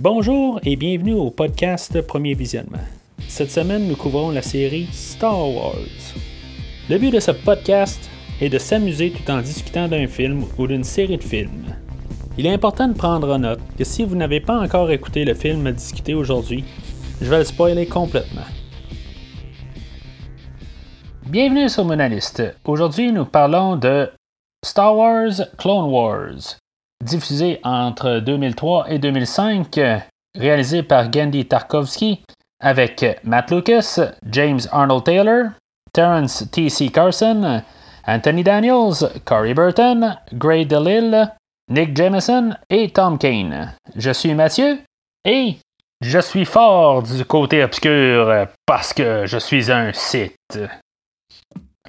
Bonjour 0.00 0.60
et 0.62 0.76
bienvenue 0.76 1.14
au 1.14 1.28
podcast 1.28 2.00
Premier 2.02 2.34
Visionnement. 2.34 2.78
Cette 3.26 3.50
semaine, 3.50 3.88
nous 3.88 3.96
couvrons 3.96 4.30
la 4.30 4.42
série 4.42 4.86
Star 4.92 5.52
Wars. 5.52 5.74
Le 6.88 6.98
but 6.98 7.10
de 7.10 7.18
ce 7.18 7.32
podcast 7.32 8.08
est 8.40 8.48
de 8.48 8.58
s'amuser 8.58 9.10
tout 9.10 9.28
en 9.28 9.40
discutant 9.40 9.88
d'un 9.88 10.06
film 10.06 10.44
ou 10.56 10.68
d'une 10.68 10.84
série 10.84 11.16
de 11.16 11.24
films. 11.24 11.74
Il 12.38 12.46
est 12.46 12.52
important 12.52 12.86
de 12.86 12.96
prendre 12.96 13.34
en 13.34 13.40
note 13.40 13.58
que 13.76 13.82
si 13.82 14.04
vous 14.04 14.14
n'avez 14.14 14.38
pas 14.38 14.60
encore 14.60 14.88
écouté 14.92 15.24
le 15.24 15.34
film 15.34 15.66
à 15.66 15.72
discuter 15.72 16.14
aujourd'hui, 16.14 16.62
je 17.20 17.28
vais 17.28 17.38
le 17.38 17.44
spoiler 17.44 17.86
complètement. 17.86 18.46
Bienvenue 21.26 21.68
sur 21.68 21.84
Monaliste. 21.84 22.54
Aujourd'hui, 22.64 23.10
nous 23.10 23.24
parlons 23.24 23.74
de 23.74 24.08
Star 24.64 24.96
Wars 24.96 25.40
Clone 25.58 25.90
Wars, 25.90 26.57
diffusé 27.04 27.60
entre 27.64 28.20
2003 28.20 28.90
et 28.90 28.98
2005, 28.98 29.80
réalisé 30.36 30.82
par 30.82 31.10
Gandhi 31.10 31.46
Tarkovsky, 31.46 32.22
avec 32.60 33.04
Matt 33.24 33.50
Lucas, 33.50 34.00
James 34.30 34.60
Arnold 34.72 35.04
Taylor, 35.04 35.50
Terence 35.92 36.44
T.C. 36.50 36.88
Carson, 36.88 37.62
Anthony 38.06 38.42
Daniels, 38.42 39.10
Corey 39.24 39.54
Burton, 39.54 40.16
Gray 40.32 40.66
DeLille, 40.66 41.28
Nick 41.70 41.96
Jameson 41.96 42.54
et 42.70 42.90
Tom 42.90 43.18
Kane. 43.18 43.74
Je 43.94 44.10
suis 44.10 44.34
Mathieu 44.34 44.78
et 45.24 45.56
je 46.00 46.18
suis 46.18 46.44
fort 46.44 47.02
du 47.02 47.24
côté 47.24 47.62
obscur 47.62 48.46
parce 48.66 48.92
que 48.92 49.26
je 49.26 49.38
suis 49.38 49.70
un 49.70 49.92
Sith. 49.92 50.58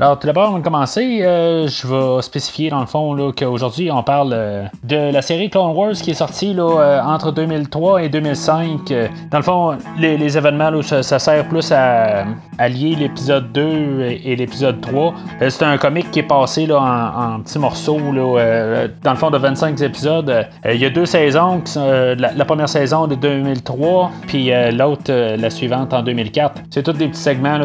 Alors, 0.01 0.17
tout 0.17 0.27
d'abord, 0.27 0.47
avant 0.47 0.59
de 0.59 0.63
commencer, 0.63 1.19
euh, 1.23 1.67
je 1.67 1.85
vais 1.85 2.21
spécifier 2.21 2.69
dans 2.69 2.79
le 2.79 2.85
fond 2.85 3.33
qu'aujourd'hui, 3.37 3.91
on 3.91 4.01
parle 4.01 4.31
euh, 4.31 4.63
de 4.85 5.11
la 5.11 5.21
série 5.21 5.49
Clone 5.49 5.75
Wars 5.75 5.91
qui 5.91 6.11
est 6.11 6.13
sortie 6.13 6.53
là, 6.53 6.63
euh, 6.63 7.01
entre 7.01 7.33
2003 7.33 8.03
et 8.03 8.07
2005. 8.07 8.93
dans 9.29 9.37
le 9.37 9.43
fond, 9.43 9.77
les, 9.99 10.37
événements, 10.37 10.71
ça, 10.81 11.19
sert 11.19 11.45
plus 11.49 11.73
à, 11.73 12.23
lier 12.69 12.95
l'épisode 12.95 13.51
2 13.51 14.19
et, 14.23 14.37
l'épisode 14.37 14.79
3. 14.79 15.13
c'est 15.49 15.63
un 15.63 15.77
comic 15.77 16.09
qui 16.11 16.19
est 16.19 16.23
passé 16.23 16.65
là, 16.65 16.79
en, 16.79 17.41
petits 17.41 17.59
morceaux, 17.59 17.99
là, 17.99 18.87
dans 19.03 19.11
le 19.11 19.17
fond, 19.17 19.29
de 19.31 19.37
25 19.37 19.81
épisodes. 19.81 20.47
Il 20.63 20.79
y 20.79 20.85
a 20.85 20.89
deux 20.89 21.07
saisons, 21.07 21.61
la, 21.75 22.45
première 22.45 22.69
saison 22.69 23.05
de 23.05 23.15
2003, 23.15 24.11
puis 24.27 24.49
l'autre, 24.71 25.11
la 25.11 25.49
suivante 25.49 25.93
en 25.93 26.03
2004. 26.03 26.61
C'est 26.69 26.83
tous 26.83 26.93
des 26.93 27.09
petits 27.09 27.19
segments 27.19 27.59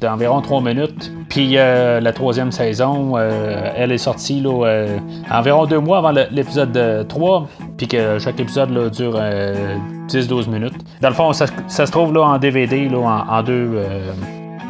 d'environ 0.00 0.40
3 0.40 0.62
minutes. 0.62 1.12
Puis 1.28 1.57
la 2.00 2.12
troisième 2.12 2.52
saison, 2.52 3.12
euh, 3.16 3.72
elle 3.76 3.92
est 3.92 3.98
sortie 3.98 4.40
là, 4.40 4.66
euh, 4.66 4.98
environ 5.30 5.66
deux 5.66 5.80
mois 5.80 5.98
avant 5.98 6.10
l'épisode 6.10 7.06
3, 7.08 7.48
puis 7.76 7.88
que 7.88 8.18
chaque 8.18 8.40
épisode 8.40 8.90
dure 8.90 9.20
10-12 10.08 10.48
minutes. 10.48 10.74
Dans 11.00 11.08
le 11.08 11.14
fond, 11.14 11.32
ça, 11.32 11.46
se 11.68 11.90
trouve 11.90 12.12
là, 12.12 12.22
en 12.22 12.38
DVD 12.38 12.88
là, 12.88 13.24
en, 13.28 13.42
deux, 13.42 13.80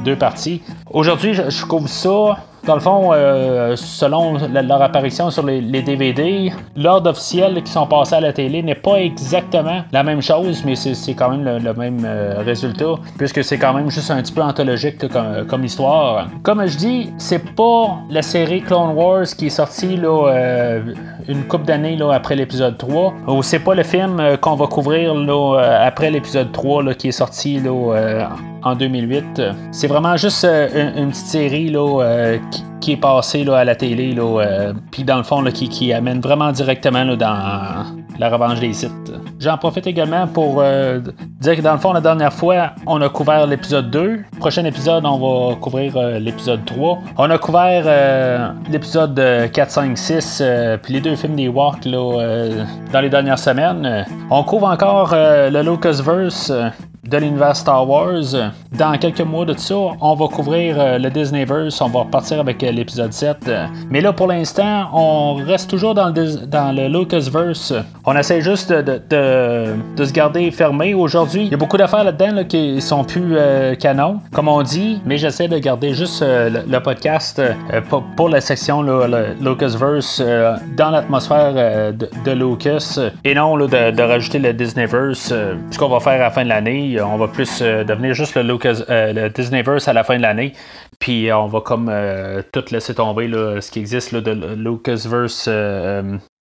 deux 0.05 0.17
parties. 0.17 0.63
Aujourd'hui, 0.91 1.35
je, 1.35 1.51
je 1.51 1.65
couvre 1.67 1.89
ça 1.89 2.39
dans 2.69 2.75
le 2.75 2.81
fond, 2.81 3.13
euh, 3.13 3.77
selon 3.77 4.37
leur 4.53 4.83
apparition 4.83 5.31
sur 5.31 5.45
les, 5.47 5.61
DVD, 5.83 6.53
l'ordre 6.77 7.11
officiel 7.11 7.63
qui 7.63 7.73
sont 7.73 7.87
passés 7.87 8.17
à 8.17 8.21
la 8.21 8.33
télé 8.33 8.63
n'est 8.63 8.75
pas 8.75 8.97
exactement 8.97 9.83
la 9.91 10.03
même 10.03 10.21
chose, 10.21 10.63
mais 10.67 10.75
c'est 10.75 11.15
quand 11.15 11.31
même 11.31 11.45
le, 11.45 11.73
même 11.73 12.03
euh, 12.05 12.43
résultat, 12.45 12.97
puisque 13.17 13.43
c'est 13.43 13.59
quand 13.59 13.73
même 13.73 13.91
juste 13.91 14.11
un 14.11 14.21
petit 14.21 14.33
peu 14.33 14.43
anthologique 14.43 15.07
comme, 15.49 15.65
histoire. 15.65 16.29
Comme 16.43 16.67
je 16.67 16.77
dis, 16.77 17.11
c'est 17.17 17.55
pas 17.55 18.01
la 18.11 18.21
série 18.23 18.61
Clone 18.61 18.95
Wars 18.95 19.25
qui 19.27 19.47
est 19.47 19.51
sortie 19.51 19.97
là, 19.97 20.29
euh, 20.29 20.81
une 21.27 21.45
couple 21.45 21.65
d'années 21.65 21.99
après 22.13 22.37
l'épisode 22.37 22.77
3, 22.77 23.15
ou 23.29 23.43
c'est 23.43 23.61
pas 23.61 23.75
le 23.75 23.83
film 23.83 24.21
qu'on 24.43 24.57
va 24.57 24.67
couvrir 24.67 25.15
là, 25.15 25.81
après 25.87 26.11
l'épisode 26.11 26.53
3 26.53 26.93
qui 26.95 27.09
est 27.09 27.13
sorti 27.13 27.61
là, 27.61 28.29
en 28.63 28.75
2008. 28.75 29.43
C'est 29.71 29.87
vraiment 29.87 30.17
juste 30.17 30.47
euh, 30.79 31.03
une, 31.03 31.11
petite 31.11 31.27
série 31.27 31.69
là, 31.69 32.03
euh, 32.03 32.39
qui, 32.81 32.93
est 32.93 32.97
passée 32.97 33.45
là, 33.45 33.59
à 33.59 33.65
la 33.65 33.75
télé, 33.75 34.15
euh, 34.19 34.73
puis 34.91 35.05
dans 35.05 35.17
le 35.17 35.23
fond, 35.23 35.43
qui, 35.45 35.93
amène 35.93 36.21
vraiment 36.21 36.53
directement 36.53 37.05
dans 37.17 37.85
la 38.19 38.29
revanche 38.29 38.61
des 38.61 38.73
sites. 38.73 39.13
J'en 39.39 39.57
profite 39.59 39.87
également 39.87 40.27
pour 40.27 40.63
dire 41.41 41.57
que 41.57 41.61
dans 41.61 41.73
le 41.73 41.79
fond, 41.79 41.93
la 41.93 42.01
dernière 42.01 42.33
fois, 42.33 42.73
on 42.87 43.01
a 43.01 43.09
couvert 43.09 43.47
l'épisode 43.47 43.91
2. 43.91 44.21
Prochain 44.41 44.65
épisode, 44.65 45.05
on 45.07 45.19
va 45.51 45.55
couvrir 45.57 45.97
l'épisode 46.19 46.65
3. 46.65 46.99
On 47.17 47.31
a 47.31 47.39
couvert 47.39 48.55
l'épisode 48.69 49.21
4, 49.53 49.71
5, 49.71 49.97
6, 49.99 50.43
puis 50.83 50.95
les 50.95 51.01
deux 51.01 51.15
films 51.15 51.37
des 51.37 51.47
Walk 51.47 51.87
dans 51.87 53.01
les 53.01 53.09
dernières 53.09 53.39
semaines. 53.39 54.05
On 54.31 54.43
couvre 54.43 54.67
encore 54.67 55.11
le 55.15 55.63
Lucasverse 55.63 56.53
de 57.09 57.17
l'univers 57.17 57.57
Star 57.57 57.89
Wars. 57.89 58.53
Dans 58.73 58.99
quelques 58.99 59.23
mois 59.23 59.45
de 59.45 59.57
ça, 59.57 59.75
on 59.75 60.15
va 60.15 60.27
couvrir 60.29 60.77
euh, 60.79 60.99
le 60.99 61.11
Disneyverse, 61.11 61.81
on 61.81 61.89
va 61.89 62.01
repartir 62.01 62.41
avec 62.41 62.63
euh, 62.63 62.71
l'épisode 62.71 63.13
7. 63.13 63.51
Mais 63.91 64.01
là, 64.01 64.13
pour 64.13 64.27
l'instant, 64.27 64.89
on 64.93 65.35
reste 65.35 65.71
toujours 65.71 65.95
dans 65.95 66.09
le, 66.09 66.47
dans 66.47 66.73
Lucasverse. 66.73 67.73
On 68.05 68.17
essaie 68.17 68.41
juste 68.41 68.71
de, 68.73 69.01
se 69.11 70.13
garder 70.13 70.51
fermé. 70.51 70.95
Aujourd'hui, 70.95 71.45
il 71.45 71.51
y 71.51 71.55
a 71.55 71.57
beaucoup 71.57 71.79
d'affaires 71.79 72.05
là-dedans 72.05 72.45
qui 72.45 72.81
sont 72.81 73.05
plus 73.05 73.37
euh, 73.37 73.75
canon, 73.75 74.21
comme 74.33 74.49
on 74.49 74.63
dit, 74.63 75.01
mais 75.07 75.17
j'essaie 75.17 75.49
de 75.49 75.59
garder 75.59 75.95
juste 75.95 76.23
le, 76.23 76.79
podcast 76.79 77.43
pour, 78.17 78.29
la 78.29 78.41
section 78.41 78.83
le 78.83 79.35
Lucasverse 79.41 80.23
dans 80.77 80.91
l'atmosphère 80.91 81.93
de, 81.93 82.33
Lucas 82.33 83.01
et 83.25 83.35
non 83.35 83.57
de, 83.57 84.03
rajouter 84.03 84.39
le 84.39 84.53
Disneyverse, 84.53 85.33
ce 85.71 85.79
qu'on 85.79 85.89
va 85.89 86.01
faire 86.01 86.15
à 86.15 86.25
la 86.25 86.31
fin 86.31 86.45
de 86.45 86.49
l'année 86.51 86.98
on 87.01 87.17
va 87.17 87.29
plus 87.29 87.61
euh, 87.61 87.85
devenir 87.85 88.15
juste 88.15 88.35
le, 88.35 88.43
Lucas, 88.43 88.83
euh, 88.89 89.13
le 89.13 89.31
Disneyverse 89.31 89.89
à 89.89 89.93
la 89.93 90.05
fin 90.05 90.17
de 90.17 90.23
l'année. 90.23 90.53
Puis 90.99 91.31
euh, 91.31 91.37
on 91.37 91.47
va 91.47 91.61
comme 91.61 91.93
tout 92.53 92.65
laisser 92.71 92.95
tomber 92.95 93.29
ce 93.61 93.71
qui 93.71 93.79
existe 93.79 94.15
de 94.15 94.55
Lucasverse 94.55 95.49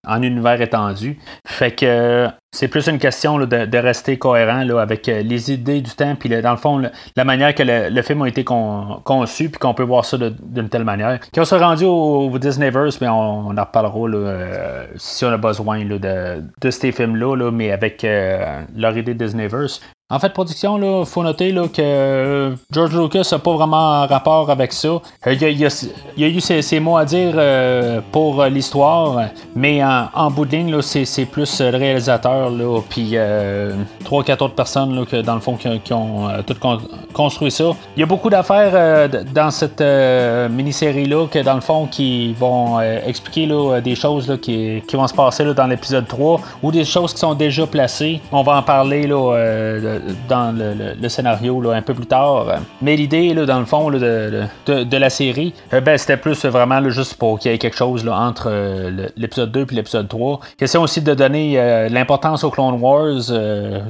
en 0.07 0.21
univers 0.21 0.61
étendu. 0.61 1.19
Fait 1.45 1.71
que 1.71 2.27
c'est 2.51 2.69
plus 2.69 2.87
une 2.87 2.97
question 2.97 3.37
de, 3.39 3.77
rester 3.77 4.17
cohérent 4.17 4.63
là, 4.63 4.81
avec 4.81 5.07
les 5.07 5.51
idées 5.51 5.81
du 5.81 5.91
temps, 5.91 6.15
puis 6.15 6.29
dans 6.29 6.51
le 6.51 6.57
fond, 6.57 6.81
la 7.15 7.23
manière 7.23 7.53
que 7.53 7.61
le, 7.63 8.01
film 8.01 8.21
a 8.23 8.27
été 8.29 8.43
conçu, 8.43 9.49
puis 9.49 9.59
qu'on 9.59 9.73
peut 9.73 9.83
voir 9.83 10.05
ça 10.05 10.17
d'une 10.17 10.69
telle 10.69 10.85
manière. 10.85 11.19
Quand 11.33 11.41
on 11.41 11.45
sera 11.45 11.67
rendu 11.67 11.83
au, 11.85 12.35
Disneyverse, 12.39 12.99
mais 13.01 13.09
on, 13.09 13.49
en 13.49 13.63
reparlera 13.63 14.07
si 14.95 15.25
on 15.25 15.29
a 15.29 15.37
besoin 15.37 15.83
de, 15.85 15.97
de, 15.97 16.71
ces 16.71 16.91
films-là, 16.91 17.51
mais 17.51 17.71
avec 17.71 18.05
leur 18.75 18.97
idée 18.97 19.13
Disneyverse. 19.13 19.81
En 20.09 20.19
fait, 20.19 20.29
production, 20.29 21.01
il 21.01 21.05
faut 21.05 21.21
noter 21.21 21.51
là, 21.51 21.67
que 21.67 21.81
euh, 21.81 22.55
George 22.71 22.97
Lucas 22.97 23.27
n'a 23.29 23.39
pas 23.39 23.51
vraiment 23.51 24.03
un 24.03 24.05
rapport 24.05 24.49
avec 24.49 24.71
ça. 24.71 24.87
Euh, 24.87 25.01
il, 25.33 25.41
y 25.41 25.65
a, 25.65 25.67
a, 25.67 26.29
eu 26.29 26.39
ses, 26.39 26.79
mots 26.79 26.95
à 26.95 27.03
dire 27.03 27.33
euh, 27.35 27.99
pour 28.13 28.41
l'histoire, 28.45 29.25
mais 29.53 29.83
en, 29.83 30.31
bout 30.31 30.45
de 30.45 30.55
ligne, 30.55 30.81
c'est 30.81 31.25
plus 31.25 31.59
le 31.59 31.75
réalisateur, 31.75 32.49
là, 32.49 32.79
puis 32.89 33.17
trois, 34.05 34.23
quatre 34.23 34.43
autres 34.43 34.55
personnes 34.55 34.95
là, 34.95 35.03
que, 35.05 35.17
dans 35.21 35.35
le 35.35 35.41
fond 35.41 35.57
qui, 35.57 35.93
ont 35.93 36.29
tout 36.45 36.55
construit 37.11 37.51
ça. 37.51 37.71
Il 37.97 37.99
y 37.99 38.03
a 38.03 38.05
beaucoup 38.05 38.29
d'affaires 38.29 39.09
dans 39.33 39.51
cette 39.51 39.81
mini-série-là 39.81 41.27
que 41.27 41.39
dans 41.39 41.55
le 41.55 41.61
fond 41.61 41.85
qui 41.85 42.31
vont 42.31 42.79
expliquer 42.79 43.45
là, 43.45 43.81
des 43.81 43.95
choses 43.95 44.29
là, 44.29 44.37
qui, 44.37 44.81
vont 44.93 45.07
se 45.07 45.13
passer 45.13 45.53
dans 45.53 45.67
l'épisode 45.67 46.07
3 46.07 46.39
ou 46.63 46.71
des 46.71 46.85
choses 46.85 47.11
qui 47.11 47.19
sont 47.19 47.33
déjà 47.33 47.67
placées. 47.67 48.21
On 48.31 48.43
va 48.43 48.55
en 48.55 48.63
parler 48.63 49.05
là, 49.05 49.96
dans 50.27 50.55
le, 50.55 51.09
scénario 51.09 51.61
là, 51.61 51.73
un 51.73 51.81
peu 51.81 51.93
plus 51.93 52.05
tard. 52.05 52.45
Mais 52.81 52.95
l'idée, 52.95 53.33
dans 53.33 53.59
le 53.59 53.65
fond, 53.65 53.89
de, 53.89 54.43
de, 54.65 54.97
la 54.97 55.09
série, 55.09 55.53
euh, 55.73 55.81
ben, 55.81 55.97
c'était 55.97 56.17
plus 56.17 56.45
vraiment 56.45 56.87
juste 56.89 57.15
pour 57.15 57.39
qu'il 57.39 57.51
y 57.51 57.55
ait 57.55 57.57
quelque 57.57 57.77
chose 57.77 58.03
là, 58.03 58.17
entre 58.19 58.47
euh, 58.49 59.07
l'épisode 59.15 59.51
2 59.51 59.67
et 59.71 59.75
l'épisode 59.75 60.07
3. 60.07 60.39
Question 60.57 60.81
aussi 60.81 61.01
de 61.01 61.13
donner 61.13 61.59
euh, 61.59 61.89
l'importance 61.89 62.43
aux 62.43 62.49
Clone 62.49 62.79
Wars, 62.79 63.21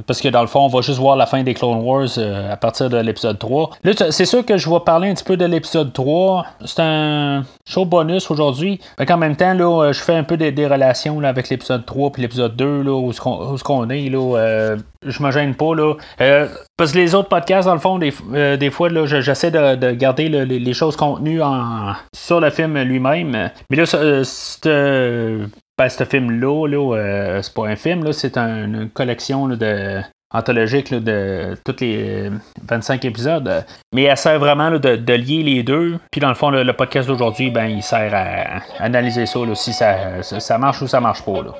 parce 0.06 0.20
que 0.20 0.28
dans 0.28 0.40
le 0.40 0.46
fond, 0.46 0.60
on 0.60 0.68
va 0.68 0.80
juste 0.80 0.98
voir 0.98 1.16
la 1.16 1.26
fin 1.26 1.42
des 1.42 1.54
Clone 1.54 1.82
Wars 1.82 2.08
à 2.50 2.56
partir 2.56 2.90
de 2.90 2.98
l'épisode 2.98 3.38
3. 3.38 3.70
Là, 3.84 3.92
c'est 4.10 4.24
sûr 4.24 4.44
que 4.44 4.56
je 4.56 4.68
vais 4.68 4.80
parler 4.80 5.10
un 5.10 5.14
petit 5.14 5.24
peu 5.24 5.36
de 5.36 5.44
l'épisode 5.44 5.92
3. 5.92 6.44
C'est 6.64 6.80
un 6.80 7.44
show 7.66 7.84
bonus 7.84 8.30
aujourd'hui. 8.30 8.80
En 8.98 9.16
même 9.16 9.36
temps, 9.36 9.54
là, 9.54 9.92
je 9.92 10.00
fais 10.00 10.14
un 10.14 10.24
peu 10.24 10.36
des, 10.36 10.66
relations 10.66 11.20
là, 11.20 11.28
avec 11.28 11.48
l'épisode 11.48 11.84
3 11.84 12.12
et 12.18 12.20
l'épisode 12.20 12.56
2, 12.56 12.82
là, 12.82 12.92
où 12.92 13.12
ce 13.12 13.62
qu'on 13.62 13.90
est. 13.90 14.08
Là, 14.08 14.76
je 15.06 15.22
me 15.22 15.30
gêne 15.30 15.54
pas. 15.54 15.74
Là. 15.74 15.94
Euh, 16.20 16.48
parce 16.76 16.92
que 16.92 16.98
les 16.98 17.14
autres 17.14 17.28
podcasts, 17.28 17.66
dans 17.66 17.74
le 17.74 17.80
fond, 17.80 17.98
des, 17.98 18.12
euh, 18.34 18.70
fois, 18.70 18.88
là, 18.88 19.06
j'essaie 19.06 19.50
de, 19.50 19.92
garder 19.92 20.28
les, 20.28 20.72
choses 20.72 20.96
contenues 20.96 21.42
en, 21.42 21.94
sur 22.14 22.40
le 22.40 22.50
film 22.50 22.78
lui-même. 22.82 23.50
Mais 23.70 23.76
là, 23.76 23.84
euh, 23.94 25.46
ben, 25.76 25.88
ce 25.88 26.04
film-là, 26.04 26.66
là, 26.66 27.40
c'est 27.42 27.54
pas 27.54 27.66
un 27.66 27.76
film, 27.76 28.04
là, 28.04 28.12
c'est 28.12 28.36
une 28.36 28.90
collection 28.90 29.48
de, 29.48 30.00
anthologique 30.34 30.92
de 30.92 31.56
tous 31.64 31.80
les 31.80 32.30
25 32.68 33.04
épisodes. 33.04 33.64
Mais 33.94 34.04
elle 34.04 34.16
sert 34.16 34.38
vraiment 34.38 34.70
de, 34.70 35.12
lier 35.12 35.42
les 35.42 35.62
deux. 35.62 35.98
Puis 36.10 36.20
dans 36.20 36.28
le 36.28 36.34
fond, 36.34 36.50
le, 36.50 36.72
podcast 36.72 37.08
d'aujourd'hui, 37.08 37.50
ben, 37.50 37.66
il 37.66 37.82
sert 37.82 38.12
à, 38.14 38.82
analyser 38.82 39.26
ça, 39.26 39.40
si 39.54 39.72
ça, 39.72 40.22
ça, 40.22 40.58
marche 40.58 40.82
ou 40.82 40.86
ça 40.86 41.00
marche 41.00 41.22
pas. 41.22 41.42
Là. 41.42 41.54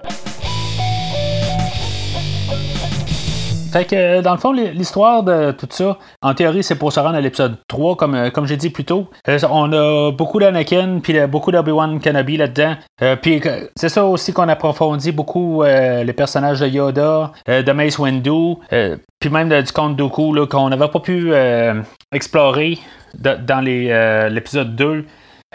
Fait 3.70 3.84
que, 3.84 4.22
dans 4.22 4.32
le 4.32 4.38
fond, 4.38 4.52
l'histoire 4.52 5.22
de 5.22 5.52
tout 5.52 5.68
ça, 5.70 5.98
en 6.22 6.32
théorie, 6.32 6.62
c'est 6.62 6.76
pour 6.76 6.92
se 6.92 7.00
rendre 7.00 7.16
à 7.16 7.20
l'épisode 7.20 7.56
3, 7.68 7.96
comme, 7.96 8.30
comme 8.30 8.46
j'ai 8.46 8.56
dit 8.56 8.70
plus 8.70 8.84
tôt. 8.84 9.08
on 9.50 9.72
a 9.72 10.10
beaucoup 10.10 10.40
d'Anakin, 10.40 11.00
puis 11.02 11.14
beaucoup 11.26 11.52
d'Obi-Wan 11.52 12.00
Kenobi 12.00 12.38
là-dedans. 12.38 12.76
puis 13.20 13.42
c'est 13.76 13.90
ça 13.90 14.04
aussi 14.06 14.32
qu'on 14.32 14.48
approfondit 14.48 15.12
beaucoup 15.12 15.62
les 15.62 16.12
personnages 16.14 16.60
de 16.60 16.66
Yoda, 16.66 17.32
de 17.46 17.72
Mace 17.72 17.98
Windu, 17.98 18.54
puis 19.20 19.30
même 19.30 19.48
du 19.62 19.72
Comte 19.72 19.96
Dooku, 19.96 20.46
qu'on 20.46 20.70
n'avait 20.70 20.88
pas 20.88 21.00
pu 21.00 21.32
explorer 22.10 22.78
dans 23.14 23.64
l'épisode 23.64 24.74
2. 24.76 25.04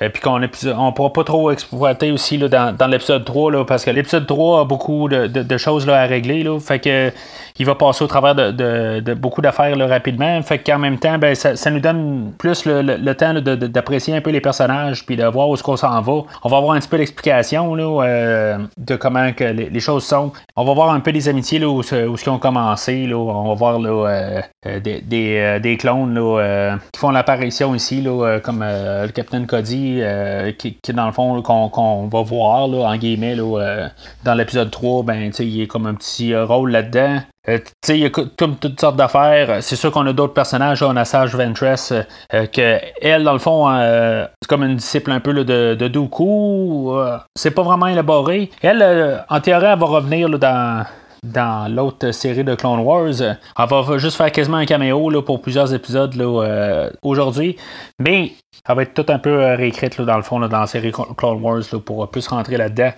Et 0.02 0.10
puis 0.10 0.22
qu'on 0.22 0.40
ne 0.40 0.48
pourra 0.92 1.14
pas 1.14 1.24
trop 1.24 1.52
exploiter 1.52 2.12
aussi 2.12 2.38
là, 2.38 2.72
dans, 2.72 2.88
l'épisode 2.88 3.24
3, 3.24 3.52
là, 3.52 3.64
parce 3.64 3.86
que 3.86 3.92
l'épisode 3.92 4.26
3 4.26 4.62
a 4.62 4.66
beaucoup 4.66 5.08
de, 5.08 5.58
choses 5.58 5.86
là, 5.86 6.02
à 6.02 6.06
régler. 6.06 6.42
Là, 6.42 6.60
fait 6.60 6.80
que 6.80 7.12
il 7.60 7.66
va 7.66 7.76
passer 7.76 8.04
au 8.04 8.08
travers 8.08 8.34
de, 8.34 9.14
beaucoup 9.14 9.42
d'affaires 9.42 9.78
rapidement. 9.88 10.42
Fait 10.42 10.60
qu'en 10.60 10.80
même 10.80 10.98
temps, 10.98 11.18
ben, 11.20 11.36
ça, 11.36 11.70
nous 11.70 11.80
donne 11.80 12.34
plus 12.38 12.66
le, 12.66 13.14
temps 13.14 13.34
d'apprécier 13.34 14.16
un 14.16 14.22
peu 14.22 14.32
les 14.32 14.42
personnages 14.42 15.06
puis 15.06 15.16
de 15.16 15.24
voir 15.26 15.50
où 15.50 15.54
est-ce 15.54 15.64
qu'on 15.64 15.78
s'en 15.78 16.02
va. 16.02 16.24
On 16.44 16.50
va 16.50 16.58
avoir 16.58 16.74
un 16.74 16.80
petit 16.80 16.90
peu 16.90 16.98
d'explication 16.98 17.76
euh, 17.80 18.58
de 18.78 18.96
comment 18.96 19.32
que 19.34 19.44
les, 19.44 19.80
choses 19.80 20.06
sont. 20.06 20.32
On 20.56 20.64
va 20.64 20.74
voir 20.74 20.92
un 20.92 21.00
peu 21.00 21.12
des 21.12 21.30
amitiés 21.30 21.60
là, 21.60 21.68
où, 21.68 21.80
où 21.80 21.84
ce 21.84 22.30
ont 22.30 22.40
commencé. 22.40 23.06
Là. 23.06 23.18
On 23.18 23.50
va 23.50 23.54
voir 23.54 23.80
euh, 23.80 24.42
euh, 24.66 24.80
des, 24.80 25.60
des, 25.60 25.78
clones 25.78 26.16
là, 26.16 26.78
qui 26.92 27.00
font 27.00 27.12
l'apparition 27.12 27.76
ici, 27.76 28.02
là, 28.02 28.40
comme 28.40 28.64
le 28.64 29.12
Capitaine 29.12 29.46
Cody, 29.46 29.83
qui, 30.58 30.78
qui, 30.82 30.94
dans 30.94 31.06
le 31.06 31.12
fond 31.12 31.42
qu'on 31.42 32.08
va 32.08 32.22
voir 32.22 32.70
en 32.70 32.98
guillemets 32.98 33.36
dans 33.36 34.34
l'épisode 34.36 34.72
3, 34.72 35.04
ben, 35.04 35.32
il 35.40 35.62
est 35.62 35.68
comme 35.68 35.86
un 35.86 35.96
petit 35.96 36.36
rôle 36.36 36.72
là-dedans. 36.72 37.22
Euh, 37.50 37.60
il 37.90 37.98
y 37.98 38.06
a 38.06 38.10
comme 38.10 38.56
toutes 38.56 38.80
sortes 38.80 38.96
d'affaires. 38.96 39.62
C'est 39.62 39.76
sûr 39.76 39.92
qu'on 39.92 40.08
a 40.08 40.14
d'autres 40.14 40.34
personnages. 40.34 40.82
On 40.82 40.96
a 40.96 41.04
Sage 41.04 41.36
Ventress, 41.36 41.92
euh, 41.92 42.04
euh, 42.34 42.46
que 42.46 42.80
elle, 43.02 43.24
dans 43.24 43.34
le 43.34 43.40
fond, 43.40 43.68
c'est 44.42 44.48
comme 44.48 44.64
une 44.64 44.78
disciple 44.78 45.12
un 45.12 45.20
peu 45.20 45.34
de, 45.34 45.76
de 45.76 45.88
Dooku. 45.88 46.96
c'est 47.36 47.52
pas 47.52 47.64
vraiment 47.64 47.88
élaboré. 47.88 48.50
Elle, 48.62 49.26
en 49.30 49.42
théorie, 49.42 49.66
elle 49.66 49.80
va 49.80 49.86
revenir 49.86 50.30
dans 50.30 50.86
dans 51.24 51.74
l'autre 51.74 52.12
série 52.12 52.44
de 52.44 52.56
Clone 52.56 52.80
Wars. 52.82 53.22
Elle 53.22 53.36
va 53.58 53.98
juste 53.98 54.18
faire 54.18 54.32
quasiment 54.32 54.58
un 54.58 54.66
caméo 54.66 55.10
là, 55.10 55.22
pour 55.22 55.42
plusieurs 55.42 55.74
épisodes 55.74 56.14
aujourd'hui. 57.02 57.56
Mais 58.00 58.34
elle 58.68 58.76
va 58.76 58.84
être 58.84 58.94
tout 58.94 59.12
un 59.12 59.20
peu 59.20 59.56
réécrite 59.56 60.00
dans 60.02 60.18
le 60.18 60.24
fond 60.24 60.40
dans 60.40 60.60
la 60.60 60.68
série 60.68 60.92
Clone 60.92 61.42
Wars 61.42 61.64
pour 61.86 62.10
plus 62.10 62.28
rentrer 62.28 62.58
là-dedans. 62.58 62.92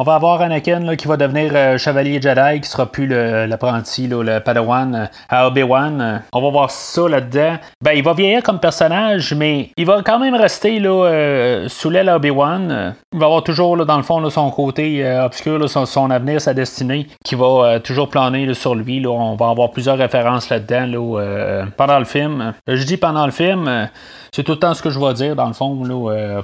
On 0.00 0.04
va 0.04 0.14
avoir 0.14 0.40
Anakin 0.42 0.94
qui 0.94 1.08
va 1.08 1.16
devenir 1.16 1.50
euh, 1.56 1.76
chevalier 1.76 2.22
Jedi, 2.22 2.60
qui 2.60 2.68
sera 2.68 2.86
plus 2.86 3.08
l'apprenti, 3.08 4.06
le, 4.06 4.38
Padawan 4.38 4.94
euh, 4.94 5.06
à 5.28 5.48
Obi-Wan. 5.48 6.22
On 6.32 6.40
va 6.40 6.50
voir 6.50 6.70
ça 6.70 7.08
là-dedans. 7.08 7.56
Ben, 7.82 7.94
il 7.94 8.04
va 8.04 8.12
vieillir 8.12 8.44
comme 8.44 8.60
personnage, 8.60 9.34
mais 9.34 9.70
il 9.76 9.86
va 9.86 10.02
quand 10.04 10.20
même 10.20 10.36
rester 10.36 10.78
là, 10.78 10.90
euh, 10.90 11.68
sous 11.68 11.90
l'aile 11.90 12.10
Obi-Wan. 12.10 12.94
Il 13.12 13.18
va 13.18 13.26
avoir 13.26 13.42
toujours, 13.42 13.84
dans 13.84 13.96
le 13.96 14.04
fond, 14.04 14.30
son 14.30 14.48
côté 14.52 15.04
obscur, 15.20 15.68
son, 15.68 16.10
avenir, 16.12 16.40
sa 16.40 16.54
destinée, 16.54 17.08
qui 17.24 17.34
va 17.34 17.80
toujours 17.80 18.08
planer 18.08 18.54
sur 18.54 18.76
lui. 18.76 19.04
On 19.04 19.34
va 19.34 19.48
avoir 19.48 19.72
plusieurs 19.72 19.98
références 19.98 20.48
là-dedans 20.48 21.66
pendant 21.76 21.98
le 21.98 22.04
film. 22.04 22.54
Je 22.68 22.84
dis 22.84 22.98
pendant 22.98 23.26
le 23.26 23.32
film, 23.32 23.88
c'est 24.32 24.44
tout 24.44 24.52
le 24.52 24.58
temps 24.60 24.74
ce 24.74 24.82
que 24.82 24.90
je 24.90 25.00
vais 25.00 25.14
dire, 25.14 25.34
dans 25.34 25.48
le 25.48 25.54
fond, 25.54 25.82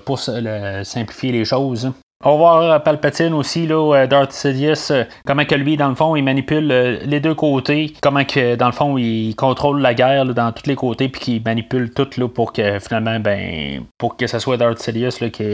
pour 0.04 0.18
simplifier 0.18 1.30
les 1.30 1.44
choses. 1.44 1.92
On 2.26 2.30
va 2.30 2.36
voir 2.36 2.62
euh, 2.62 2.78
Palpatine 2.78 3.34
aussi, 3.34 3.66
là, 3.66 3.94
euh, 3.94 4.06
Darth 4.06 4.32
Sidious, 4.32 4.90
euh, 4.90 5.04
comment 5.26 5.44
que 5.44 5.54
lui, 5.54 5.76
dans 5.76 5.90
le 5.90 5.94
fond, 5.94 6.16
il 6.16 6.22
manipule 6.22 6.66
les 7.04 7.20
deux 7.20 7.34
côtés, 7.34 7.92
comment 8.00 8.24
que, 8.24 8.56
dans 8.56 8.64
le 8.64 8.72
fond, 8.72 8.96
il 8.96 9.34
contrôle 9.36 9.82
la 9.82 9.92
guerre 9.92 10.24
dans 10.24 10.50
tous 10.50 10.66
les 10.66 10.74
côtés, 10.74 11.10
puis 11.10 11.20
qu'il 11.20 11.42
manipule 11.44 11.92
tout 11.92 12.08
là, 12.16 12.26
pour 12.26 12.54
que 12.54 12.78
finalement, 12.78 13.20
ben, 13.20 13.82
pour 13.98 14.16
que 14.16 14.26
ce 14.26 14.38
soit 14.38 14.56
Darth 14.56 14.78
Sidious 14.78 15.20
là, 15.20 15.28
qui, 15.28 15.44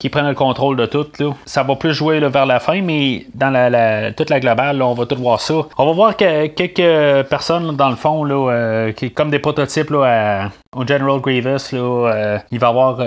qui 0.00 0.08
prenne 0.08 0.26
le 0.26 0.34
contrôle 0.34 0.76
de 0.76 0.86
tout. 0.86 1.06
Là. 1.20 1.34
Ça 1.44 1.62
va 1.62 1.76
plus 1.76 1.94
jouer 1.94 2.18
vers 2.18 2.46
la 2.46 2.58
fin, 2.58 2.82
mais 2.82 3.26
dans 3.34 3.50
la, 3.50 4.12
toute 4.12 4.30
la 4.30 4.40
globale, 4.40 4.82
on 4.82 4.94
va 4.94 5.06
tout 5.06 5.16
voir 5.16 5.40
ça. 5.40 5.54
On 5.78 5.86
va 5.86 5.92
voir 5.92 6.16
que 6.16 6.48
quelques 6.48 7.28
personnes, 7.28 7.76
dans 7.76 7.90
le 7.90 7.96
fond, 7.96 8.24
là, 8.24 8.90
qui 8.96 9.12
comme 9.12 9.30
des 9.30 9.38
prototypes 9.38 9.90
là, 9.90 10.50
au 10.74 10.84
General 10.84 11.20
Grievous. 11.20 11.70
Là, 11.72 12.40
il 12.50 12.58
va 12.58 12.66
y 12.66 12.70
avoir 12.70 12.98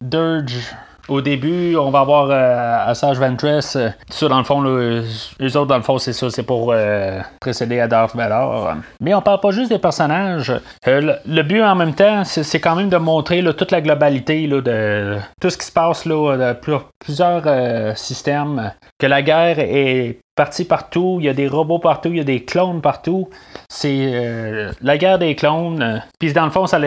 Dirge. 0.00 0.74
Au 1.10 1.20
début, 1.20 1.74
on 1.74 1.90
va 1.90 2.00
avoir 2.00 2.28
euh, 2.30 2.88
Assage 2.88 3.18
Ventress. 3.18 3.74
Euh, 3.74 3.88
ça, 4.08 4.28
dans 4.28 4.38
le 4.38 4.44
fond, 4.44 4.62
les 4.62 5.56
autres, 5.56 5.66
dans 5.66 5.76
le 5.76 5.82
fond, 5.82 5.98
c'est 5.98 6.12
ça, 6.12 6.30
c'est 6.30 6.44
pour 6.44 6.70
euh, 6.72 7.18
précéder 7.40 7.80
à 7.80 7.88
Darth 7.88 8.14
Vader. 8.14 8.78
Mais 9.00 9.12
on 9.12 9.20
parle 9.20 9.40
pas 9.40 9.50
juste 9.50 9.70
des 9.72 9.80
personnages. 9.80 10.52
Le, 10.86 11.42
but, 11.42 11.62
en 11.62 11.74
même 11.74 11.94
temps, 11.94 12.22
c'est 12.24 12.60
quand 12.60 12.76
même 12.76 12.90
de 12.90 12.96
montrer 12.96 13.42
toute 13.54 13.72
la 13.72 13.80
globalité 13.80 14.46
de 14.46 15.16
tout 15.40 15.50
ce 15.50 15.58
qui 15.58 15.66
se 15.66 15.72
passe 15.72 16.04
là, 16.04 16.36
de 16.36 16.78
plusieurs 17.00 17.98
systèmes. 17.98 18.72
Que 18.96 19.08
la 19.08 19.22
guerre 19.22 19.58
est 19.58 20.20
partout, 20.64 21.18
il 21.20 21.26
y 21.26 21.28
a 21.28 21.34
des 21.34 21.48
robots 21.48 21.78
partout, 21.78 22.08
il 22.10 22.16
y 22.16 22.20
a 22.20 22.24
des 22.24 22.44
clones 22.44 22.80
partout. 22.80 23.28
C'est 23.68 24.10
euh, 24.14 24.72
la 24.80 24.98
guerre 24.98 25.18
des 25.18 25.34
clones. 25.34 26.02
Puis 26.18 26.32
dans 26.32 26.44
le 26.44 26.50
fond, 26.50 26.66
ça 26.66 26.78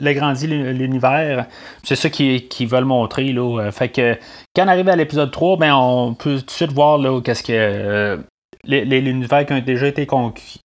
l'agrandit 0.00 0.46
l'univers. 0.46 1.46
C'est 1.82 1.96
ça 1.96 2.08
qu'ils 2.08 2.68
veulent 2.68 2.84
montrer. 2.84 3.32
Là. 3.32 3.60
Euh, 3.60 3.70
fait 3.70 3.88
que 3.88 4.16
quand 4.54 4.64
on 4.64 4.68
arrive 4.68 4.88
à 4.88 4.96
l'épisode 4.96 5.30
3, 5.30 5.56
ben, 5.58 5.74
on 5.74 6.14
peut 6.14 6.38
tout 6.38 6.46
de 6.46 6.50
suite 6.50 6.72
voir 6.72 7.00
qu'est-ce 7.22 7.42
que 7.42 7.52
euh, 7.52 8.16
l'univers 8.66 9.46
qui 9.46 9.52
a 9.52 9.60
déjà 9.60 9.86
été 9.86 10.06
conquis 10.06 10.60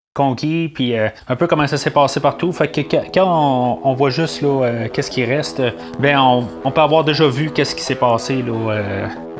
puis 0.74 0.94
un 0.96 1.36
peu 1.36 1.46
comment 1.46 1.66
ça 1.66 1.76
s'est 1.76 1.90
passé 1.90 2.20
partout. 2.20 2.52
Fait 2.52 2.68
que 2.68 2.80
quand 3.14 3.80
on, 3.84 3.94
voit 3.94 4.10
juste 4.10 4.44
qu'est-ce 4.92 5.10
qui 5.10 5.24
reste, 5.24 5.62
ben 5.98 6.18
on, 6.18 6.46
on, 6.64 6.70
peut 6.70 6.80
avoir 6.80 7.04
déjà 7.04 7.26
vu 7.26 7.50
qu'est-ce 7.50 7.74
qui 7.74 7.82
s'est 7.82 7.94
passé 7.94 8.42
là, 8.42 8.82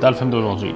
dans 0.00 0.10
le 0.10 0.16
film 0.16 0.30
d'aujourd'hui. 0.30 0.74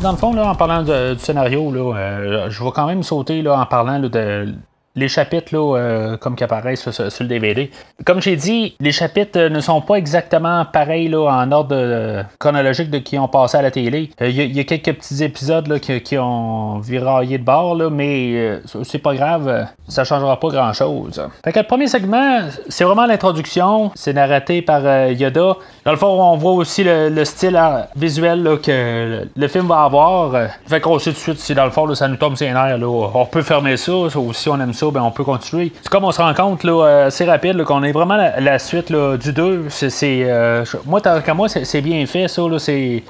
Dans 0.00 0.12
le 0.12 0.16
fond, 0.16 0.32
là, 0.32 0.46
en 0.48 0.54
parlant 0.54 0.82
du 0.82 1.18
scénario, 1.18 1.72
là, 1.72 1.96
euh, 1.96 2.50
je 2.50 2.62
vais 2.62 2.70
quand 2.74 2.86
même 2.86 3.02
sauter 3.02 3.42
là, 3.42 3.58
en 3.58 3.66
parlant 3.66 3.98
de 3.98 4.54
les 4.94 5.08
chapitres 5.08 5.54
là, 5.54 5.76
euh, 5.78 6.16
comme 6.18 6.36
qui 6.36 6.44
apparaissent 6.44 6.90
sur, 6.90 7.04
le 7.20 7.26
DVD. 7.26 7.70
Comme 8.04 8.20
j'ai 8.20 8.36
dit, 8.36 8.76
les 8.78 8.92
chapitres 8.92 9.38
euh, 9.38 9.48
ne 9.48 9.60
sont 9.60 9.80
pas 9.80 9.94
exactement 9.94 10.66
pareils 10.66 11.08
là, 11.08 11.30
en 11.30 11.50
ordre 11.50 11.74
euh, 11.74 12.22
chronologique 12.38 12.90
de 12.90 12.98
qui 12.98 13.18
ont 13.18 13.28
passé 13.28 13.56
à 13.56 13.62
la 13.62 13.70
télé. 13.70 14.10
Il 14.20 14.56
y, 14.56 14.60
a 14.60 14.64
quelques 14.64 14.92
petits 14.92 15.24
épisodes 15.24 15.66
là, 15.66 15.78
qui, 15.78 16.18
ont 16.18 16.78
viraillé 16.80 17.38
de 17.38 17.44
bord, 17.44 17.74
là, 17.74 17.88
mais 17.88 18.60
c'est 18.84 18.98
pas 18.98 19.14
grave, 19.14 19.66
ça 19.88 20.04
changera 20.04 20.38
pas 20.38 20.48
grand 20.48 20.72
chose. 20.72 21.22
Fait 21.42 21.56
le 21.56 21.62
premier 21.62 21.86
segment, 21.86 22.40
c'est 22.68 22.84
vraiment 22.84 23.06
l'introduction, 23.06 23.90
c'est 23.94 24.12
narraté 24.12 24.62
par 24.62 24.82
Yoda. 25.08 25.56
Dans 25.84 25.90
le 25.90 25.96
fond, 25.96 26.08
on 26.08 26.36
voit 26.36 26.52
aussi 26.52 26.84
le, 26.84 27.24
style 27.24 27.58
visuel 27.96 28.58
que 28.62 29.26
le, 29.34 29.48
film 29.48 29.66
va 29.66 29.82
avoir. 29.82 30.50
Fait 30.66 30.80
qu'on 30.80 30.98
sait 30.98 31.10
tout 31.10 31.16
de 31.16 31.20
suite 31.20 31.38
si 31.38 31.54
dans 31.54 31.64
le 31.64 31.70
fond 31.70 31.92
ça 31.94 32.08
nous 32.08 32.16
tombe 32.16 32.36
sur 32.36 32.46
les 32.46 32.52
nerfs. 32.52 32.78
On 32.82 33.26
peut 33.26 33.42
fermer 33.42 33.76
ça, 33.76 33.92
si 34.32 34.48
on 34.48 34.60
aime 34.60 34.72
ça 34.72 34.81
ben, 34.90 35.02
on 35.02 35.10
peut 35.10 35.24
continuer. 35.24 35.72
C'est 35.82 35.88
comme 35.88 36.04
on 36.04 36.12
se 36.12 36.20
rend 36.20 36.34
compte 36.34 36.64
là, 36.64 36.84
euh, 36.84 37.06
assez 37.06 37.24
rapide 37.24 37.62
qu'on 37.64 37.82
est 37.82 37.92
vraiment 37.92 38.16
la, 38.16 38.58
suite 38.58 38.90
là, 38.90 39.16
du 39.16 39.32
2. 39.32 39.66
C'est, 39.68 39.90
euh, 40.02 40.64
moi, 40.86 41.00
tant 41.00 41.20
moi, 41.34 41.48
c'est, 41.48 41.80
bien 41.80 42.04
fait 42.06 42.28
ça. 42.28 42.42
Là, 42.42 42.58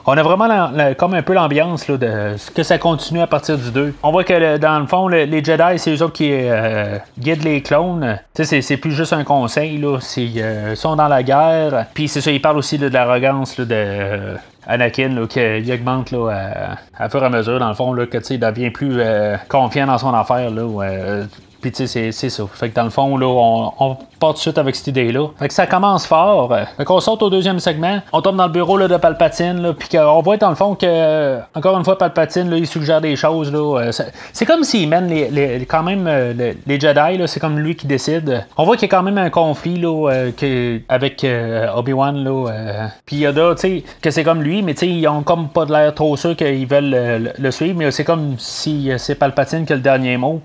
on 0.06 0.16
a 0.16 0.22
vraiment 0.22 0.70
comme 0.98 1.14
un 1.14 1.22
peu 1.22 1.32
l'ambiance 1.32 1.88
de 1.88 2.34
ce 2.36 2.50
que 2.50 2.62
ça 2.62 2.78
continue 2.78 3.20
à 3.20 3.26
partir 3.26 3.58
du 3.58 3.70
2. 3.70 3.94
On 4.02 4.10
voit 4.10 4.24
que 4.24 4.56
dans 4.58 4.78
le 4.78 4.86
fond, 4.86 5.08
les 5.08 5.44
Jedi, 5.44 5.78
c'est 5.78 5.94
eux 5.94 6.02
autres 6.02 6.12
qui 6.12 6.30
euh, 6.32 6.98
guident 7.18 7.44
les 7.44 7.62
clones. 7.62 8.18
C'est, 8.34 8.76
plus 8.76 8.92
juste 8.92 9.12
un 9.12 9.24
conseil. 9.24 9.78
Là. 9.78 9.98
ils 10.16 10.76
sont 10.76 10.96
dans 10.96 11.08
la 11.08 11.22
guerre. 11.22 11.86
Puis 11.94 12.08
c'est 12.08 12.20
ça, 12.20 12.30
ils 12.30 12.40
parlent 12.40 12.58
aussi 12.58 12.78
de 12.78 12.88
l'arrogance 12.88 13.58
de 13.58 14.36
Anakin 14.66 15.08
là, 15.08 15.26
qui, 15.26 15.72
augmente 15.72 16.10
là, 16.10 16.76
à, 16.96 17.08
fur 17.08 17.22
et 17.22 17.26
à 17.26 17.30
mesure, 17.30 17.58
dans 17.58 17.68
le 17.68 17.74
fond, 17.74 17.92
là, 17.92 18.06
que 18.06 18.18
il 18.30 18.38
devient 18.38 18.70
plus 18.70 19.00
confiant 19.48 19.86
dans 19.86 19.98
son 19.98 20.14
affaire. 20.14 20.50
Là, 20.50 21.26
puis 21.60 21.70
tu 21.70 21.86
sais, 21.86 22.12
c'est 22.12 22.30
ça. 22.30 22.44
Fait 22.52 22.70
que 22.70 22.74
dans 22.74 22.84
le 22.84 22.90
fond, 22.90 23.16
là, 23.16 23.26
on, 23.26 23.96
de 24.30 24.38
suite 24.38 24.58
avec 24.58 24.76
cette 24.76 24.86
idée-là. 24.86 25.28
Fait 25.38 25.48
que 25.48 25.54
ça 25.54 25.66
commence 25.66 26.06
fort. 26.06 26.54
Fait 26.76 26.84
qu'on 26.84 27.00
saute 27.00 27.22
au 27.22 27.30
deuxième 27.30 27.58
segment. 27.58 28.00
On 28.12 28.22
tombe 28.22 28.36
dans 28.36 28.46
le 28.46 28.52
bureau 28.52 28.76
là, 28.76 28.86
de 28.86 28.96
Palpatine. 28.96 29.60
Là, 29.60 29.72
puis 29.72 29.88
qu'on 29.88 30.20
voit 30.20 30.36
dans 30.36 30.50
le 30.50 30.54
fond 30.54 30.74
que, 30.74 31.38
encore 31.54 31.76
une 31.76 31.84
fois, 31.84 31.98
Palpatine, 31.98 32.50
là, 32.50 32.56
il 32.56 32.66
suggère 32.66 33.00
des 33.00 33.16
choses. 33.16 33.52
Là, 33.52 33.80
euh, 33.80 33.92
c'est 34.32 34.46
comme 34.46 34.64
s'il 34.64 34.88
mène 34.88 35.08
les, 35.08 35.66
quand 35.66 35.82
même 35.82 36.06
euh, 36.06 36.54
les, 36.66 36.80
Jedi. 36.80 37.18
Là, 37.18 37.26
c'est 37.26 37.40
comme 37.40 37.58
lui 37.58 37.76
qui 37.76 37.86
décide. 37.86 38.44
On 38.56 38.64
voit 38.64 38.76
qu'il 38.76 38.88
y 38.88 38.92
a 38.92 38.96
quand 38.96 39.02
même 39.02 39.18
un 39.18 39.30
conflit 39.30 39.78
là, 39.78 40.10
euh, 40.10 40.78
avec 40.88 41.26
Obi-Wan. 41.74 42.24
Là, 42.24 42.90
puis 43.06 43.16
Yoda, 43.16 43.54
tu 43.54 43.60
sais, 43.60 43.84
que 44.00 44.10
c'est 44.10 44.24
comme 44.24 44.42
lui, 44.42 44.62
mais 44.62 44.74
tu 44.74 44.80
sais, 44.80 44.88
ils 44.88 45.06
ont 45.08 45.22
comme 45.22 45.48
pas 45.48 45.64
de 45.64 45.72
l'air 45.72 45.94
trop 45.94 46.16
sûr 46.16 46.36
qu'ils 46.36 46.66
veulent 46.66 47.32
le, 47.38 47.50
suivre. 47.50 47.78
Mais 47.78 47.90
c'est 47.90 48.04
comme 48.04 48.36
si 48.38 48.90
c'est 48.98 49.14
Palpatine 49.14 49.66
qui 49.66 49.72
a 49.72 49.76
le 49.76 49.82
dernier 49.82 50.16
mot. 50.16 50.40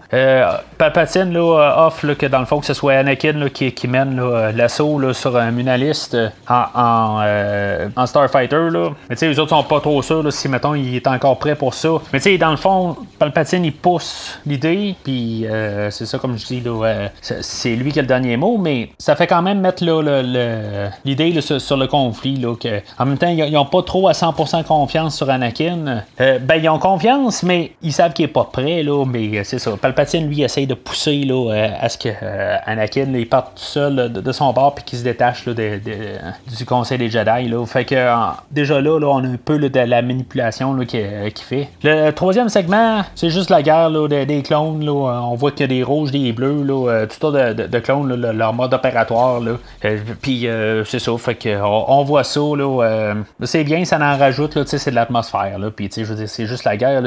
Palpatine 0.77 1.33
là, 1.33 1.85
offre 1.87 2.13
que 2.13 2.25
dans 2.25 2.39
le 2.39 2.45
fond, 2.45 2.59
que 2.59 2.65
ce 2.65 2.73
soit 2.73 2.93
Anakin 2.93 3.47
qui 3.53 3.66
qui, 3.75 3.87
mène 3.87 4.21
l'assaut 4.55 5.13
sur 5.13 5.37
un 5.37 5.51
munaliste 5.51 6.17
en, 6.49 6.63
en, 6.75 7.91
en 7.95 8.05
Starfighter. 8.05 8.69
Là. 8.69 8.89
Mais 9.09 9.15
tu 9.15 9.19
sais, 9.21 9.29
les 9.29 9.39
autres 9.39 9.49
sont 9.49 9.63
pas 9.63 9.79
trop 9.79 10.01
sûrs 10.01 10.31
si, 10.31 10.49
mettons, 10.49 10.75
il 10.75 10.95
est 10.95 11.07
encore 11.07 11.37
prêt 11.39 11.55
pour 11.55 11.73
ça. 11.73 11.89
Mais 12.11 12.19
tu 12.19 12.31
sais, 12.31 12.37
dans 12.37 12.51
le 12.51 12.57
fond, 12.57 12.95
Palpatine, 13.19 13.63
il 13.65 13.73
pousse 13.73 14.39
l'idée, 14.45 14.95
puis 15.03 15.45
c'est 15.89 16.05
ça, 16.05 16.17
comme 16.17 16.37
je 16.37 16.45
dis, 16.45 16.63
c'est 17.21 17.75
lui 17.75 17.91
qui 17.91 17.99
a 17.99 18.01
le 18.01 18.07
dernier 18.07 18.37
mot, 18.37 18.57
mais 18.57 18.89
ça 18.97 19.15
fait 19.15 19.27
quand 19.27 19.41
même 19.41 19.59
mettre 19.59 19.83
l'idée 21.05 21.41
sur, 21.41 21.77
le 21.77 21.87
conflit. 21.87 22.37
Là, 22.37 22.55
que, 22.55 22.81
en 22.97 23.05
même 23.05 23.17
temps, 23.17 23.27
ils 23.27 23.51
n'ont 23.51 23.65
pas 23.65 23.83
trop 23.83 24.07
à 24.07 24.11
100% 24.11 24.63
confiance 24.63 25.15
sur 25.15 25.29
Anakin. 25.29 26.03
ben, 26.17 26.55
ils 26.55 26.69
ont 26.69 26.79
confiance, 26.79 27.43
mais 27.43 27.71
ils 27.81 27.93
savent 27.93 28.13
qu'il 28.13 28.25
est 28.25 28.29
pas 28.29 28.45
prêt. 28.51 28.83
Là, 28.83 29.05
mais 29.05 29.43
c'est 29.43 29.59
ça. 29.59 29.71
Palpatine, 29.77 30.27
lui, 30.27 30.41
essaye 30.41 30.67
de 30.67 30.73
pousser 30.73 31.23
là, 31.23 31.71
à 31.79 31.89
ce 31.89 31.97
que 31.97 32.09
Anakin 32.65 33.07
il 33.13 33.27
parte 33.27 33.56
tout 33.57 33.63
seul 33.63 34.11
de, 34.11 34.31
son 34.31 34.53
bord 34.53 34.75
puis 34.75 34.83
qu'il 34.83 34.99
se 34.99 35.03
détache 35.03 35.45
du 35.45 36.65
Conseil 36.65 36.99
des 36.99 37.09
Jedi. 37.09 37.51
Fait 37.65 37.85
que 37.85 37.95
déjà 38.51 38.79
là, 38.79 38.99
on 39.01 39.23
a 39.23 39.27
un 39.27 39.37
peu 39.43 39.57
de 39.57 39.79
la 39.79 40.01
manipulation 40.01 40.77
qu'il 40.85 41.01
fait. 41.35 41.69
Le 41.83 42.11
troisième 42.11 42.49
segment, 42.49 43.03
c'est 43.15 43.31
juste 43.31 43.49
la 43.49 43.63
guerre 43.63 43.89
des, 44.07 44.43
clones. 44.43 44.87
On 44.87 45.35
voit 45.35 45.51
qu'il 45.51 45.61
y 45.61 45.63
a 45.63 45.67
des 45.67 45.83
rouges, 45.83 46.11
des 46.11 46.31
bleus, 46.31 46.63
là, 46.63 47.05
tout 47.07 47.31
de, 47.31 47.53
de, 47.53 47.79
clones, 47.79 48.13
leur 48.15 48.53
mode 48.53 48.73
opératoire. 48.73 49.39
Là. 49.39 49.53
puis 50.21 50.47
c'est 50.85 50.99
ça. 50.99 51.17
Fait 51.17 51.35
que 51.35 51.59
on, 51.59 52.03
voit 52.03 52.23
ça. 52.23 52.41
C'est 53.43 53.63
bien, 53.63 53.83
ça 53.85 53.97
en 53.97 54.17
rajoute. 54.17 54.65
c'est 54.67 54.91
de 54.91 54.95
l'atmosphère. 54.95 55.57
Puis 55.75 55.89
c'est 55.91 56.45
juste 56.45 56.63
la 56.63 56.77
guerre. 56.77 57.01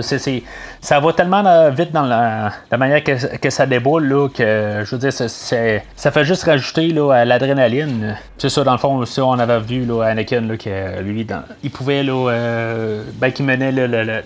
Ça 0.80 1.00
va 1.00 1.12
tellement 1.12 1.70
vite 1.70 1.92
dans 1.92 2.06
la, 2.06 2.52
manière 2.76 3.04
que, 3.04 3.36
que, 3.36 3.50
ça 3.50 3.66
déboule 3.66 4.30
que 4.34 4.82
je 4.84 4.96
veux 4.96 4.98
dire, 4.98 5.12
ça 5.12 6.10
fait 6.10 6.24
juste 6.24 6.39
rajouter 6.44 6.88
là, 6.88 7.12
à 7.12 7.24
l'adrénaline. 7.24 8.16
C'est 8.38 8.48
ça, 8.48 8.64
dans 8.64 8.72
le 8.72 8.78
fond, 8.78 8.96
aussi, 8.98 9.20
on 9.20 9.38
avait 9.38 9.60
vu 9.60 9.84
là, 9.84 10.02
Anakin 10.04 10.42
là, 10.42 10.56
que 10.56 11.00
lui, 11.00 11.26
il 11.62 11.70
pouvait, 11.70 12.02
là, 12.02 12.30
euh, 12.30 13.04
ben, 13.14 13.30
qu'il 13.30 13.44
menait 13.44 13.72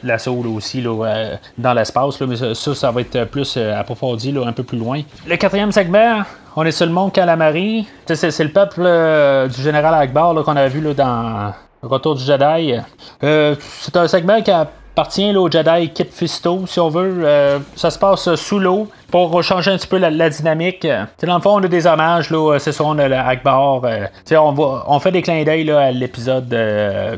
l'assaut 0.02 0.44
aussi 0.54 0.82
euh, 0.86 1.36
dans 1.58 1.74
l'espace, 1.74 2.20
mais 2.20 2.36
ça, 2.36 2.74
ça 2.74 2.90
va 2.90 3.00
être 3.00 3.24
plus 3.24 3.56
euh, 3.56 3.78
approfondi 3.78 4.34
un 4.44 4.52
peu 4.52 4.62
plus 4.62 4.78
loin. 4.78 5.02
Le 5.26 5.36
quatrième 5.36 5.72
segment, 5.72 6.22
on 6.56 6.64
est 6.64 6.72
sur 6.72 6.86
le 6.86 6.92
monde 6.92 7.12
Calamari. 7.12 7.86
C'est, 8.06 8.38
le 8.40 8.50
peuple 8.50 9.48
du 9.48 9.62
général 9.62 9.94
Akbar 9.94 10.34
qu'on 10.44 10.56
avait 10.56 10.68
vu 10.68 10.80
là, 10.80 10.94
dans 10.94 11.52
Retour 11.82 12.14
du 12.14 12.24
Jedi. 12.24 12.74
c'est 13.20 13.96
un 13.96 14.08
segment 14.08 14.40
qui 14.40 14.50
a 14.50 14.68
appartient 14.94 15.36
au 15.36 15.50
Jedi 15.50 15.90
Kit 15.90 16.06
Fisto, 16.08 16.66
si 16.68 16.78
on 16.78 16.88
veut. 16.88 17.22
Euh, 17.24 17.58
ça 17.74 17.90
se 17.90 17.98
passe 17.98 18.32
sous 18.36 18.60
l'eau 18.60 18.86
pour 19.10 19.42
changer 19.42 19.72
un 19.72 19.76
petit 19.76 19.88
peu 19.88 19.98
la, 19.98 20.30
dynamique. 20.30 20.86
dans 20.86 21.34
le 21.34 21.42
fond, 21.42 21.58
on 21.58 21.64
a 21.64 21.66
des 21.66 21.88
hommages, 21.88 22.30
là, 22.30 22.58
c'est 22.60 22.70
ça, 22.70 22.84
on 22.84 22.96
a 22.98 23.08
le 23.08 23.16
Akbar. 23.16 23.82
Euh, 23.84 24.06
on, 24.30 24.54
on 24.86 24.98
fait 25.00 25.10
des 25.10 25.22
clins 25.22 25.42
d'œil 25.42 25.68
à 25.72 25.90
l'épisode 25.90 26.56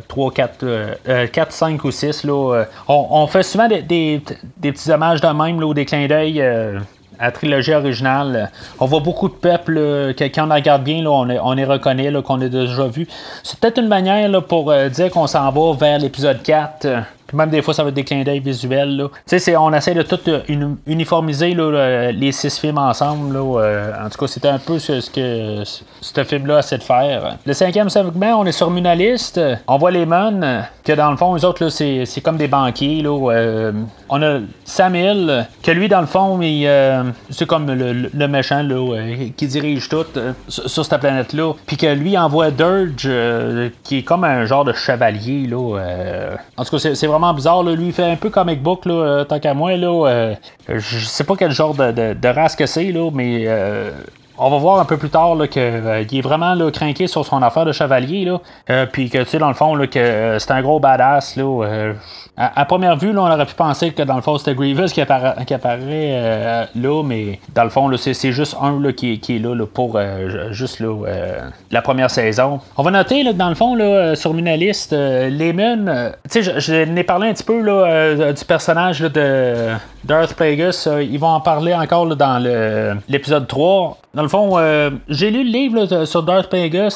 3, 0.08 0.30
4, 0.32 1.28
4, 1.30 1.52
5 1.52 1.84
ou 1.84 1.90
6. 1.90 2.24
Là, 2.24 2.64
on, 2.88 3.06
on, 3.10 3.26
fait 3.26 3.42
souvent 3.42 3.68
des, 3.68 3.82
des, 3.82 4.22
petits 4.72 4.90
hommages 4.90 5.20
de 5.20 5.28
même, 5.28 5.60
là, 5.60 5.66
ou 5.66 5.74
des 5.74 5.84
clins 5.84 6.06
d'œil 6.06 6.40
euh, 6.40 6.78
à 7.18 7.26
la 7.26 7.32
trilogie 7.32 7.74
originale. 7.74 8.50
On 8.80 8.86
voit 8.86 9.00
beaucoup 9.00 9.28
de 9.28 9.34
peuples, 9.34 10.14
quand 10.18 10.48
on 10.50 10.54
regarde 10.54 10.82
bien, 10.82 11.02
là, 11.02 11.10
on, 11.10 11.28
est, 11.28 11.38
on 11.42 11.54
est 11.58 11.66
reconnaît 11.66 12.10
qu'on 12.22 12.40
a 12.40 12.48
déjà 12.48 12.86
vu. 12.86 13.06
C'est 13.42 13.60
peut-être 13.60 13.78
une 13.82 13.88
manière 13.88 14.30
là, 14.30 14.40
pour 14.40 14.72
dire 14.88 15.10
qu'on 15.10 15.26
s'en 15.26 15.50
va 15.50 15.74
vers 15.74 15.98
l'épisode 15.98 16.42
4 16.42 16.86
même 17.32 17.50
des 17.50 17.62
fois, 17.62 17.74
ça 17.74 17.82
va 17.82 17.88
être 17.88 17.94
des 17.94 18.04
clins 18.04 18.22
d'œil 18.22 18.40
visuels. 18.40 19.08
On 19.58 19.72
essaie 19.72 19.94
de 19.94 20.02
tout 20.02 20.20
euh, 20.28 20.40
uniformiser 20.86 21.56
les 22.12 22.32
six 22.32 22.58
films 22.58 22.78
ensemble. 22.78 23.34
Là, 23.34 23.60
euh, 23.60 23.92
en 24.04 24.08
tout 24.08 24.18
cas, 24.18 24.26
c'était 24.26 24.48
un 24.48 24.58
peu 24.58 24.78
ce, 24.78 25.10
que 25.10 25.64
ce 26.00 26.24
film-là 26.24 26.60
essaie 26.60 26.78
de 26.78 26.82
faire. 26.82 27.36
Le 27.44 27.52
cinquième 27.52 27.90
segment, 27.90 28.40
on 28.40 28.46
est 28.46 28.52
sur 28.52 28.70
Munaliste. 28.70 29.40
On 29.66 29.76
voit 29.78 29.90
les 29.90 30.06
Mon, 30.06 30.62
que 30.84 30.92
dans 30.92 31.10
le 31.10 31.16
fond, 31.16 31.34
les 31.34 31.44
autres, 31.44 31.68
c'est, 31.68 32.06
comme 32.22 32.36
des 32.36 32.48
banquiers. 32.48 33.02
Là, 33.02 33.32
euh, 33.32 33.72
on 34.08 34.22
a 34.22 34.38
Samuel, 34.64 35.48
que 35.62 35.72
lui, 35.72 35.88
dans 35.88 36.00
le 36.00 36.06
fond, 36.06 36.38
c'est 37.30 37.46
comme 37.46 37.66
le, 37.72 38.28
méchant 38.28 38.66
qui 39.36 39.46
dirige 39.46 39.88
tout 39.88 40.04
sur, 40.48 40.84
cette 40.84 41.00
planète-là. 41.00 41.54
Puis 41.66 41.76
que 41.76 41.92
lui 41.92 42.16
envoie 42.16 42.50
Dirge, 42.50 43.10
qui 43.82 43.98
est 43.98 44.02
comme 44.02 44.24
un 44.24 44.44
genre 44.44 44.64
de 44.64 44.72
chevalier. 44.72 45.46
Là, 45.48 45.80
en 46.56 46.64
tout 46.64 46.70
cas, 46.70 46.78
c'est, 46.78 46.94
c'est 46.94 47.06
vraiment 47.18 47.34
bizarre. 47.34 47.62
Lui, 47.62 47.86
il 47.86 47.92
fait 47.92 48.04
un 48.04 48.16
peu 48.16 48.30
comic 48.30 48.62
book, 48.62 48.84
là, 48.84 48.94
euh, 48.94 49.24
tant 49.24 49.38
qu'à 49.38 49.54
moi. 49.54 49.76
Là, 49.76 50.08
euh, 50.08 50.34
je 50.68 50.98
sais 50.98 51.24
pas 51.24 51.34
quel 51.36 51.50
genre 51.50 51.74
de, 51.74 52.28
race 52.28 52.56
que 52.56 52.66
c'est, 52.66 52.92
là, 52.92 53.10
mais 53.12 53.44
euh, 53.46 53.90
on 54.38 54.50
va 54.50 54.58
voir 54.58 54.80
un 54.80 54.84
peu 54.84 54.96
plus 54.96 55.10
tard 55.10 55.36
qu'il 55.50 55.62
est 55.62 56.22
vraiment 56.22 56.54
là, 56.54 56.70
craqué 56.70 57.06
sur 57.06 57.24
son 57.24 57.42
affaire 57.42 57.64
de 57.64 57.72
chevalier. 57.72 58.24
Là, 58.24 58.86
puis 58.86 59.10
que, 59.10 59.18
tu 59.18 59.26
sais, 59.26 59.38
dans 59.38 59.48
le 59.48 59.54
fond, 59.54 59.74
là, 59.74 59.86
que 59.86 60.36
c'est 60.38 60.50
un 60.50 60.62
gros 60.62 60.80
badass. 60.80 61.36
Là, 61.36 61.94
à, 62.38 62.66
première 62.66 62.96
vue, 62.96 63.12
là, 63.12 63.22
on 63.22 63.30
aurait 63.30 63.46
pu 63.46 63.54
penser 63.54 63.92
que 63.92 64.02
dans 64.02 64.16
le 64.16 64.20
fond, 64.20 64.36
c'était 64.36 64.54
Grievous 64.54 64.88
qui, 64.88 65.00
apparaît 65.00 65.80
euh, 65.88 66.64
là, 66.74 67.02
mais 67.02 67.40
dans 67.54 67.64
le 67.64 67.70
fond, 67.70 67.90
c'est, 67.96 68.32
juste 68.32 68.56
un 68.60 68.78
là, 68.78 68.92
qui, 68.92 69.14
est 69.14 69.38
là, 69.38 69.56
pour 69.72 69.96
euh, 69.96 70.52
juste 70.52 70.80
là, 70.80 70.94
euh, 71.06 71.40
la 71.70 71.80
première 71.80 72.10
saison. 72.10 72.60
On 72.76 72.82
va 72.82 72.90
noter 72.90 73.22
là, 73.22 73.32
dans 73.32 73.48
le 73.48 73.54
fond, 73.54 73.74
là, 73.74 74.14
sur 74.16 74.34
Munalist, 74.34 74.92
Lemon, 74.92 76.12
tu 76.30 76.42
sais, 76.42 76.60
je, 76.60 76.84
n'ai 76.84 77.04
parlé 77.04 77.30
un 77.30 77.32
petit 77.32 77.44
peu 77.44 77.60
là, 77.60 78.32
du 78.32 78.44
personnage 78.44 79.00
de 79.00 79.70
Darth 80.04 80.34
Plagueis. 80.34 80.70
ils 81.02 81.18
vont 81.18 81.28
en 81.28 81.40
parler 81.40 81.72
encore 81.72 82.14
dans 82.16 82.42
l'épisode 83.08 83.46
3. 83.46 83.96
Dans 84.16 84.22
le 84.22 84.28
fond, 84.28 84.56
j'ai 85.10 85.30
lu 85.30 85.44
le 85.44 85.50
livre 85.50 86.06
sur 86.06 86.22
Darth 86.22 86.48
Plagueis. 86.48 86.88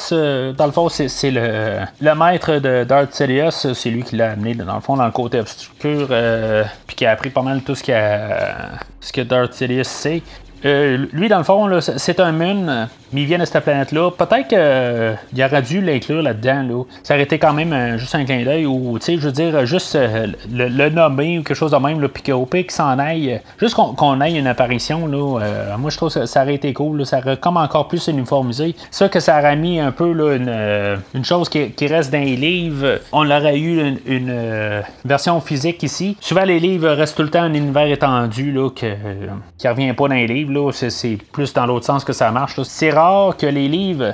dans 0.57 0.65
le 0.65 0.71
fond, 0.71 0.89
c'est, 0.89 1.29
le, 1.29 1.81
le, 2.01 2.15
maître 2.15 2.57
de 2.57 2.83
Darth 2.83 3.13
Sidious. 3.13 3.75
C'est 3.75 3.91
lui 3.91 4.01
qui 4.01 4.15
l'a 4.15 4.31
amené, 4.31 4.55
dans 4.55 4.73
le 4.73 4.81
fond, 4.81 4.97
dans 4.97 5.05
le 5.05 5.11
côté 5.11 5.39
obscur, 5.39 6.07
euh, 6.09 6.63
puis 6.87 6.95
qui 6.95 7.05
a 7.05 7.11
appris 7.11 7.29
pas 7.29 7.43
mal 7.43 7.61
tout 7.61 7.75
ce, 7.75 7.83
ce 8.99 9.13
que 9.13 9.21
Darth 9.21 9.53
Sidious 9.53 9.83
sait. 9.83 10.23
Euh, 10.65 11.05
lui, 11.11 11.27
dans 11.29 11.39
le 11.39 11.43
fond, 11.43 11.69
c'est 11.81 12.19
un 12.19 12.31
Moon, 12.31 12.87
mais 13.13 13.21
il 13.21 13.25
vient 13.25 13.39
de 13.39 13.45
cette 13.45 13.63
planète-là. 13.63 14.11
Peut-être 14.11 14.47
qu'il 14.47 14.57
euh, 14.59 15.15
aurait 15.39 15.61
dû 15.61 15.81
l'inclure 15.81 16.21
là-dedans. 16.21 16.63
Là. 16.63 16.83
Ça 17.03 17.15
aurait 17.15 17.23
été 17.23 17.39
quand 17.39 17.53
même 17.53 17.97
juste 17.97 18.15
un 18.15 18.25
clin 18.25 18.43
d'œil, 18.43 18.65
ou, 18.65 18.97
tu 18.99 19.05
sais, 19.05 19.15
je 19.17 19.21
veux 19.21 19.31
dire, 19.31 19.65
juste 19.65 19.97
le, 20.51 20.89
nommer 20.89 21.39
ou 21.39 21.43
quelque 21.43 21.57
chose 21.57 21.71
de 21.71 21.77
même, 21.77 22.07
puis 22.07 22.23
qu'au 22.23 22.45
pire 22.45 22.63
qu'il 22.63 22.71
s'en 22.71 22.99
aille, 22.99 23.41
juste 23.59 23.75
qu'on 23.75 24.21
ait 24.21 24.33
une 24.33 24.47
apparition, 24.47 25.07
là, 25.07 25.39
moi, 25.77 25.89
je 25.89 25.97
trouve 25.97 26.13
que 26.13 26.25
ça, 26.25 26.43
aurait 26.43 26.55
été 26.55 26.73
cool. 26.73 27.05
Ça 27.05 27.19
aurait 27.19 27.37
comme 27.37 27.57
encore 27.57 27.87
plus 27.87 28.07
uniformisé. 28.07 28.75
Ça 28.91 29.09
que 29.09 29.19
ça 29.19 29.39
aurait 29.39 29.55
mis 29.55 29.79
un 29.79 29.91
peu 29.91 30.11
une 31.13 31.25
chose 31.25 31.49
qui, 31.49 31.87
reste 31.87 32.11
dans 32.11 32.19
les 32.19 32.35
livres. 32.35 32.99
On 33.11 33.29
aurait 33.29 33.57
eu 33.57 33.97
une, 34.05 34.83
version 35.03 35.41
physique 35.41 35.81
ici. 35.83 36.15
Souvent, 36.19 36.43
les 36.43 36.59
livres 36.59 36.89
restent 36.89 37.17
tout 37.17 37.23
le 37.23 37.29
temps 37.29 37.41
un 37.41 37.53
univers 37.53 37.87
étendu 37.87 38.51
là, 38.51 38.69
que, 38.69 38.93
qui 39.57 39.67
revient 39.67 39.93
pas 39.93 40.07
dans 40.07 40.15
les 40.15 40.27
livres 40.27 40.50
c'est 40.71 41.17
plus 41.31 41.53
dans 41.53 41.65
l'autre 41.65 41.85
sens 41.85 42.03
que 42.03 42.13
ça 42.13 42.31
marche. 42.31 42.61
C'est 42.63 42.91
rare 42.91 43.37
que 43.37 43.45
les 43.45 43.67
livres 43.67 44.13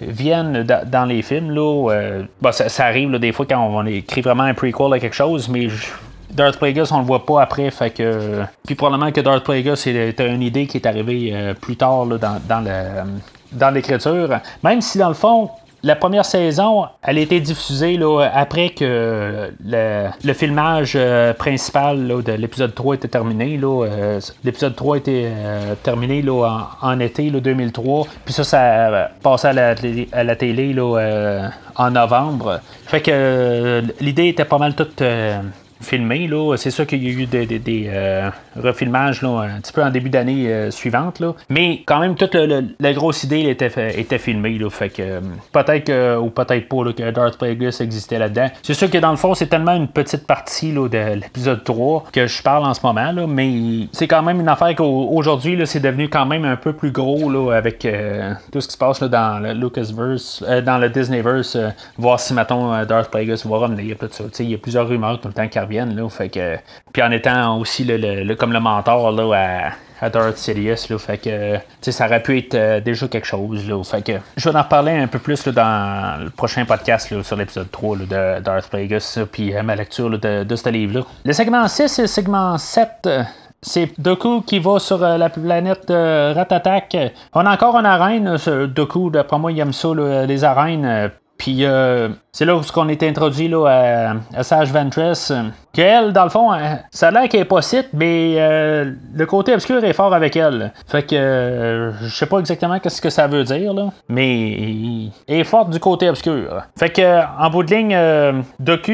viennent 0.00 0.64
dans 0.64 1.04
les 1.04 1.22
films. 1.22 1.54
Euh, 1.56 2.24
ça, 2.52 2.84
arrive 2.84 3.10
des 3.18 3.32
fois 3.32 3.46
quand 3.46 3.60
on, 3.60 3.84
écrit 3.86 4.20
vraiment 4.20 4.44
un 4.44 4.54
prequel 4.54 4.92
à 4.92 4.98
quelque 4.98 5.16
chose, 5.16 5.48
mais 5.48 5.68
Darth 6.30 6.58
Plagueis, 6.58 6.92
on 6.92 6.98
le 6.98 7.04
voit 7.04 7.24
pas 7.24 7.42
après. 7.42 7.70
Fait 7.70 7.90
que, 7.90 8.42
puis 8.66 8.74
probablement 8.74 9.10
que 9.12 9.20
Darth 9.20 9.44
Plagueis, 9.44 9.76
c'était 9.76 10.28
une 10.28 10.42
idée 10.42 10.66
qui 10.66 10.76
est 10.78 10.86
arrivée 10.86 11.30
euh, 11.32 11.54
plus 11.54 11.76
tard 11.76 12.06
dans, 12.06 12.40
dans 13.52 13.70
l'écriture. 13.70 14.40
Même 14.62 14.80
si 14.80 14.98
dans 14.98 15.08
le 15.08 15.14
fond, 15.14 15.50
la 15.82 15.94
première 15.94 16.24
saison, 16.24 16.86
elle 17.02 17.18
a 17.18 17.20
été 17.20 17.38
diffusée 17.40 17.98
après 18.32 18.70
que 18.70 19.50
le, 19.64 20.32
filmage 20.32 20.94
euh, 20.96 21.32
principal 21.34 22.08
de 22.08 22.32
l'épisode 22.32 22.74
3 22.74 22.96
était 22.96 23.08
terminé. 23.08 23.58
Euh, 23.62 24.20
l'épisode 24.42 24.74
3 24.74 24.96
était 24.98 25.26
euh, 25.26 25.74
terminé 25.82 26.22
là, 26.22 26.66
en, 26.82 26.98
été 26.98 27.30
là, 27.30 27.40
2003. 27.40 28.06
Puis 28.24 28.34
ça, 28.34 28.44
ça 28.44 29.10
passé 29.22 29.48
à 29.48 29.52
la, 29.52 29.74
à 30.12 30.24
la 30.24 30.36
télé 30.36 30.74
en 31.76 31.90
novembre. 31.90 32.60
Fait 32.86 33.00
que 33.00 33.82
l'idée 34.00 34.28
était 34.28 34.44
pas 34.44 34.58
mal 34.58 34.74
toute 34.74 35.02
filmé. 35.80 36.26
Là. 36.26 36.56
C'est 36.56 36.70
sûr 36.70 36.86
qu'il 36.86 37.02
y 37.04 37.08
a 37.08 37.10
eu 37.10 37.26
des, 37.26 37.86
euh, 37.88 38.30
refilmages 38.56 39.22
là, 39.22 39.48
un 39.56 39.60
petit 39.60 39.72
peu 39.72 39.82
en 39.82 39.90
début 39.90 40.10
d'année 40.10 40.48
euh, 40.48 40.70
suivante. 40.70 41.20
Là. 41.20 41.34
Mais 41.48 41.82
quand 41.86 42.00
même, 42.00 42.14
toute 42.14 42.34
la 42.34 42.92
grosse 42.92 43.24
idée 43.24 43.48
était, 43.48 44.18
filmée. 44.18 44.58
Fait 44.70 44.88
que 44.88 45.02
euh, 45.02 45.20
peut-être 45.52 46.18
ou 46.18 46.30
peut-être 46.30 46.68
pas 46.68 46.92
que 46.92 47.10
Darth 47.10 47.38
Plagueis 47.38 47.70
existait 47.80 48.18
là-dedans. 48.18 48.48
C'est 48.62 48.74
sûr 48.74 48.90
que 48.90 48.98
dans 48.98 49.10
le 49.10 49.16
fond, 49.16 49.34
c'est 49.34 49.46
tellement 49.46 49.74
une 49.74 49.88
petite 49.88 50.26
partie 50.26 50.72
là, 50.72 50.88
de 50.88 51.14
l'épisode 51.14 51.62
3 51.64 52.06
que 52.12 52.26
je 52.26 52.42
parle 52.42 52.64
en 52.64 52.74
ce 52.74 52.80
moment. 52.84 53.12
Là, 53.12 53.26
mais 53.26 53.88
c'est 53.92 54.08
quand 54.08 54.22
même 54.22 54.40
une 54.40 54.48
affaire 54.48 54.74
qu'aujourd'hui, 54.74 55.60
c'est 55.66 55.80
devenu 55.80 56.08
quand 56.08 56.26
même 56.26 56.44
un 56.44 56.56
peu 56.56 56.72
plus 56.72 56.90
gros 56.90 57.30
là, 57.30 57.52
avec 57.56 57.86
tout 58.52 58.60
ce 58.60 58.66
qui 58.66 58.72
se 58.72 58.78
passe 58.78 59.00
là, 59.00 59.08
dans 59.08 59.38
le 59.38 59.52
Lucasverse, 59.52 60.42
dans 60.64 60.78
le 60.78 60.88
Disneyverse. 60.88 61.56
voir 61.96 62.18
si, 62.20 62.34
mettons, 62.34 62.84
Darth 62.84 63.10
Plagueis 63.10 63.36
va 63.44 63.56
revenir. 63.56 63.96
Il 64.38 64.50
y 64.50 64.54
a 64.54 64.58
plusieurs 64.58 64.88
rumeurs 64.88 65.20
tout 65.20 65.28
le 65.28 65.34
temps 65.34 65.48
qui 65.48 65.58
Là, 65.70 66.08
fait 66.08 66.28
que, 66.28 66.56
puis 66.92 67.02
en 67.02 67.10
étant 67.10 67.58
aussi 67.58 67.84
le, 67.84 68.34
comme 68.34 68.52
le 68.52 68.60
mentor 68.60 69.12
là, 69.12 69.70
à 70.00 70.10
Darth 70.10 70.36
Sidious. 70.36 70.86
Là, 70.90 70.98
fait 70.98 71.18
que 71.18 71.90
ça 71.90 72.06
aurait 72.06 72.22
pu 72.22 72.38
être 72.38 72.82
déjà 72.82 73.08
quelque 73.08 73.26
chose. 73.26 73.68
Là, 73.68 73.82
fait 73.84 74.02
que 74.02 74.12
je 74.36 74.48
vais 74.48 74.56
en 74.56 74.62
reparler 74.62 74.92
un 74.92 75.06
peu 75.06 75.18
plus 75.18 75.46
dans 75.48 76.22
le 76.22 76.30
prochain 76.30 76.64
podcast 76.64 77.22
sur 77.22 77.36
l'épisode 77.36 77.70
3 77.70 77.96
de 77.96 78.40
Darth 78.40 78.68
Plagueis, 78.70 78.98
puis 79.30 79.52
ma 79.62 79.74
lecture 79.74 80.10
de, 80.10 80.44
de 80.44 80.56
ce 80.56 80.68
livre-là. 80.68 81.04
Le 81.24 81.32
segment 81.32 81.66
6 81.66 81.98
et 81.98 82.02
le 82.02 82.08
segment 82.08 82.58
7 82.58 83.08
c'est 83.60 84.00
Doku 84.00 84.42
qui 84.42 84.60
va 84.60 84.78
sur 84.78 84.98
la 84.98 85.28
planète 85.30 85.86
Ratatak. 85.88 86.96
On 87.34 87.44
a 87.44 87.52
encore 87.52 87.76
une 87.76 87.86
arène. 87.86 88.36
Doku, 88.68 89.10
d'après 89.10 89.38
moi, 89.38 89.50
il 89.50 89.58
aime 89.58 89.72
ça, 89.72 89.88
les 90.26 90.44
arènes. 90.44 91.10
Puis 91.36 91.64
c'est 92.32 92.44
là 92.44 92.56
où 92.56 92.62
on 92.76 92.88
est 92.88 93.02
introduit 93.02 93.48
là, 93.48 94.14
à, 94.34 94.42
Sage 94.42 94.70
Ventress. 94.72 95.32
Qu'elle, 95.72 96.12
dans 96.12 96.24
le 96.24 96.30
fond, 96.30 96.50
ça 96.90 97.08
a 97.08 97.10
l'air 97.10 97.28
qu'elle 97.28 97.42
est 97.42 97.44
pas 97.44 97.62
cite, 97.62 97.88
mais 97.92 98.34
euh, 98.38 98.92
le 99.14 99.26
côté 99.26 99.54
obscur 99.54 99.82
est 99.84 99.92
fort 99.92 100.12
avec 100.12 100.34
elle. 100.36 100.72
Fait 100.86 101.02
que 101.02 101.14
euh, 101.14 101.92
je 102.02 102.14
sais 102.14 102.26
pas 102.26 102.38
exactement 102.38 102.78
qu'est-ce 102.80 103.00
que 103.00 103.10
ça 103.10 103.26
veut 103.26 103.44
dire, 103.44 103.72
là, 103.74 103.88
mais 104.08 105.10
elle 105.28 105.40
est 105.40 105.44
forte 105.44 105.70
du 105.70 105.78
côté 105.78 106.08
obscur. 106.08 106.62
Fait 106.76 106.90
que 106.90 107.20
en 107.40 107.50
bout 107.50 107.62
de 107.62 107.74
ligne, 107.74 107.94
euh, 107.94 108.32
Doku 108.58 108.92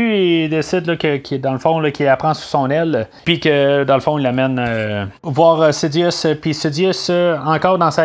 décide 0.49 0.87
là, 0.87 0.97
que, 0.97 1.37
dans 1.37 1.53
le 1.53 1.59
fond 1.59 1.83
qu'il 1.91 2.09
apprend 2.09 2.35
sous 2.35 2.49
son 2.49 2.69
aile, 2.71 3.07
puis 3.25 3.41
que 3.41 3.85
dans 3.85 3.95
le 3.95 4.01
fond 4.01 4.19
il 4.19 4.23
l'amène 4.23 5.09
voir 5.23 5.73
Sidious, 5.73 6.27
puis 6.41 6.55
Sidious 6.55 7.11
encore 7.47 7.79
dans 7.79 7.91
sa 7.91 8.05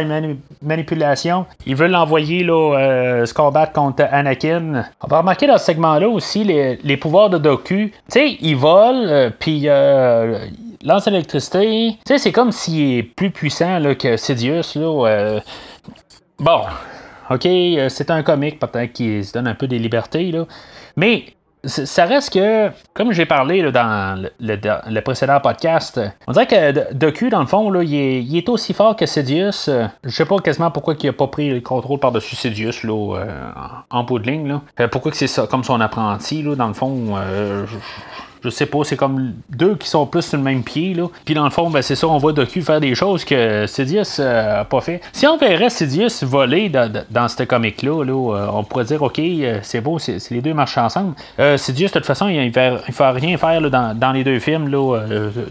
manipulation, 0.61 1.45
il 1.65 1.75
veut 1.75 1.87
l'envoyer 1.87 2.43
là 2.43 3.25
contre 3.73 4.05
Anakin. 4.11 4.85
Remarquer 5.19 5.47
dans 5.47 5.57
ce 5.57 5.65
segment-là 5.65 6.09
aussi 6.09 6.43
les, 6.43 6.97
pouvoirs 6.97 7.29
de 7.29 7.37
Doku. 7.37 7.63
Tu 7.65 7.93
sais, 8.07 8.37
il 8.41 8.55
vole, 8.55 9.07
euh, 9.07 9.29
puis 9.37 9.63
euh, 9.65 10.45
lance 10.83 11.05
l'électricité. 11.07 11.97
Tu 12.05 12.13
sais, 12.13 12.17
c'est 12.17 12.31
comme 12.31 12.51
s'il 12.51 12.97
est 12.97 13.03
plus 13.03 13.31
puissant 13.31 13.79
que 13.97 14.17
Sidious. 14.17 14.75
Là, 14.75 15.07
euh. 15.07 15.39
Bon, 16.39 16.61
ok, 17.29 17.47
c'est 17.89 18.11
un 18.11 18.23
comique, 18.23 18.59
peut-être 18.59 18.93
qu'il 18.93 19.25
se 19.25 19.33
donne 19.33 19.47
un 19.47 19.55
peu 19.55 19.67
des 19.67 19.79
libertés. 19.79 20.31
Là. 20.31 20.45
Mais 20.95 21.25
ça 21.65 22.05
reste 22.05 22.33
que, 22.33 22.69
comme 22.93 23.11
j'ai 23.11 23.25
parlé 23.25 23.69
dans 23.71 24.23
le, 24.39 24.99
précédent 25.01 25.39
podcast, 25.41 25.99
on 26.27 26.31
dirait 26.31 26.47
que 26.47 26.93
Doku, 26.93 27.29
dans 27.29 27.41
le 27.41 27.47
fond, 27.47 27.69
là, 27.69 27.83
il, 27.83 28.37
est, 28.37 28.49
aussi 28.49 28.73
fort 28.73 28.95
que 28.95 29.05
Sidious. 29.05 29.69
Je 30.03 30.09
sais 30.09 30.25
pas 30.25 30.37
quasiment 30.39 30.71
pourquoi 30.71 30.95
il 30.99 31.09
a 31.09 31.13
pas 31.13 31.27
pris 31.27 31.49
le 31.49 31.61
contrôle 31.61 31.99
par-dessus 31.99 32.35
Sidious 32.35 32.83
là, 32.83 33.17
euh, 33.17 33.51
en 33.89 34.03
bout 34.03 34.19
de 34.19 34.29
ligne. 34.29 34.47
Là. 34.47 34.61
Euh, 34.79 34.87
pourquoi 34.87 35.11
que 35.11 35.17
c'est 35.17 35.27
ça, 35.27 35.47
comme 35.47 35.63
son 35.63 35.81
apprenti, 35.81 36.43
là, 36.43 36.55
dans 36.55 36.67
le 36.67 36.73
fond. 36.73 37.17
Euh, 37.17 37.65
je 38.43 38.49
sais 38.49 38.65
pas, 38.65 38.79
c'est 38.83 38.95
comme 38.95 39.33
deux 39.49 39.75
qui 39.75 39.87
sont 39.87 40.05
plus 40.05 40.21
sur 40.21 40.37
le 40.37 40.43
même 40.43 40.63
pied. 40.63 40.93
Là. 40.93 41.07
Puis 41.25 41.33
dans 41.33 41.43
le 41.43 41.49
fond, 41.49 41.69
ben, 41.69 41.81
c'est 41.81 41.95
ça, 41.95 42.07
on 42.07 42.17
voit 42.17 42.33
Doku 42.33 42.61
faire 42.61 42.79
des 42.79 42.95
choses 42.95 43.25
que 43.25 43.65
Sidious 43.67 44.19
n'a 44.19 44.65
pas 44.65 44.81
fait. 44.81 45.01
Si 45.11 45.27
on 45.27 45.37
verrait 45.37 45.69
Sidious 45.69 46.09
voler 46.23 46.69
dans, 46.69 47.27
ce 47.27 47.43
comic-là, 47.43 48.03
là, 48.03 48.35
euh, 48.35 48.47
on 48.53 48.63
pourrait 48.63 48.85
dire, 48.85 49.01
OK, 49.01 49.19
euh, 49.19 49.59
c'est 49.61 49.81
beau, 49.81 49.99
c'est, 49.99 50.17
les 50.31 50.41
deux 50.41 50.53
marchent 50.53 50.77
ensemble. 50.77 51.13
Euh, 51.39 51.57
Sidious, 51.57 51.87
de 51.87 51.93
toute 51.93 52.05
façon, 52.05 52.27
il 52.27 52.45
ne 52.45 52.51
fait, 52.51 53.09
rien 53.11 53.37
faire 53.37 53.61
dans, 53.69 54.11
les 54.13 54.23
deux 54.23 54.39
films 54.39 54.69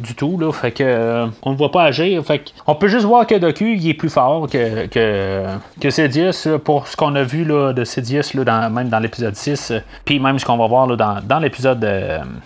du 0.00 0.14
tout. 0.14 0.52
Fait 0.52 0.72
que 0.72 1.26
on 1.42 1.52
ne 1.52 1.56
voit 1.56 1.70
pas 1.70 1.84
agir. 1.84 2.24
Fait 2.24 2.42
on 2.66 2.74
peut 2.74 2.88
juste 2.88 3.04
voir 3.04 3.26
que 3.26 3.34
Doku, 3.34 3.64
il 3.64 3.88
est 3.88 3.94
plus 3.94 4.10
fort 4.10 4.48
que, 4.48 5.90
Sidious 5.90 6.58
pour 6.64 6.86
ce 6.88 6.96
qu'on 6.96 7.14
a 7.14 7.22
vu 7.22 7.44
de 7.44 7.84
Sidious 7.84 8.44
dans, 8.44 8.70
même 8.70 8.88
dans 8.88 8.98
l'épisode 8.98 9.34
6. 9.34 9.72
Puis 10.04 10.18
même 10.18 10.38
ce 10.38 10.44
qu'on 10.44 10.56
va 10.56 10.66
voir 10.66 10.86
dans, 10.96 11.18
dans 11.22 11.38
l'épisode 11.38 11.86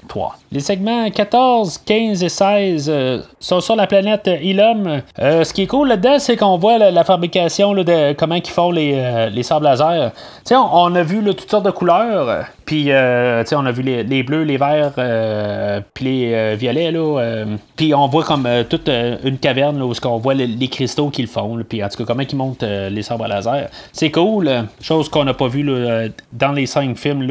3. 0.09 0.32
Les 0.53 0.61
segments 0.61 1.09
14, 1.09 1.79
15 1.79 2.23
et 2.23 2.29
16 2.29 2.91
euh, 2.91 3.23
sont 3.41 3.63
sur 3.63 3.75
la 3.75 3.87
planète 3.87 4.29
Ilum. 4.43 5.01
Euh, 5.19 5.45
ce 5.45 5.55
qui 5.55 5.63
est 5.63 5.67
cool 5.67 5.89
là-dedans, 5.89 6.19
c'est 6.19 6.37
qu'on 6.37 6.59
voit 6.59 6.77
la, 6.77 7.05
fabrication 7.05 7.73
de 7.73 8.13
comment 8.13 8.35
ils 8.35 8.47
font 8.47 8.71
les, 8.71 8.93
euh, 8.97 9.31
les 9.31 9.43
sables 9.43 9.65
laser. 9.65 10.13
On, 10.51 10.55
on, 10.57 10.95
a 10.95 11.03
vu 11.03 11.25
toutes 11.25 11.51
sortes 11.51 11.65
de 11.65 11.71
couleurs. 11.71 12.45
Puis, 12.67 12.91
on 12.91 13.67
a 13.67 13.73
vu 13.73 13.83
les, 13.83 14.23
bleus, 14.23 14.45
les 14.45 14.57
verts, 14.57 14.93
puis 15.95 16.05
les 16.05 16.57
violets. 16.57 16.93
Là, 16.93 17.45
puis, 17.77 17.95
on 17.95 18.07
voit 18.09 18.25
comme 18.25 18.49
toute 18.69 18.89
une 18.89 19.39
caverne 19.39 19.83
où 19.83 19.93
on 20.05 20.19
voit 20.19 20.35
les, 20.35 20.69
cristaux 20.69 21.09
qu'ils 21.09 21.27
font. 21.27 21.59
Puis, 21.69 21.83
en 21.83 21.89
tout 21.89 21.99
cas, 21.99 22.05
comment 22.05 22.23
ils 22.23 22.37
montent 22.37 22.63
les 22.63 23.03
sabres 23.03 23.27
laser. 23.27 23.69
C'est 23.93 24.11
cool. 24.11 24.51
chose 24.81 25.09
qu'on 25.09 25.25
n'a 25.25 25.35
pas 25.35 25.49
vu 25.49 25.69
dans 26.33 26.53
les 26.53 26.67
cinq 26.67 26.97
films 26.97 27.27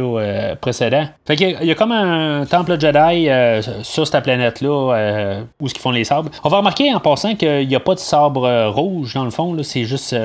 précédents. 0.59 1.07
Fait 1.25 1.35
qu'il 1.35 1.57
y, 1.61 1.65
y, 1.67 1.71
a 1.71 1.75
comme 1.75 1.91
un 1.93 2.45
temple 2.45 2.77
de 2.77 2.87
Euh, 2.95 3.61
sur 3.83 4.07
cette 4.07 4.23
planète-là 4.23 4.93
euh, 4.93 5.41
où 5.59 5.67
ce 5.67 5.73
qu'ils 5.73 5.81
font 5.81 5.91
les 5.91 6.03
sabres. 6.03 6.29
On 6.43 6.49
va 6.49 6.57
remarquer 6.57 6.93
en 6.93 6.99
passant 6.99 7.35
qu'il 7.35 7.67
n'y 7.67 7.75
a 7.75 7.79
pas 7.79 7.95
de 7.95 7.99
sabre 7.99 8.45
euh, 8.45 8.69
rouge 8.69 9.13
dans 9.13 9.23
le 9.23 9.29
fond, 9.29 9.55
c'est 9.63 9.85
juste 9.85 10.15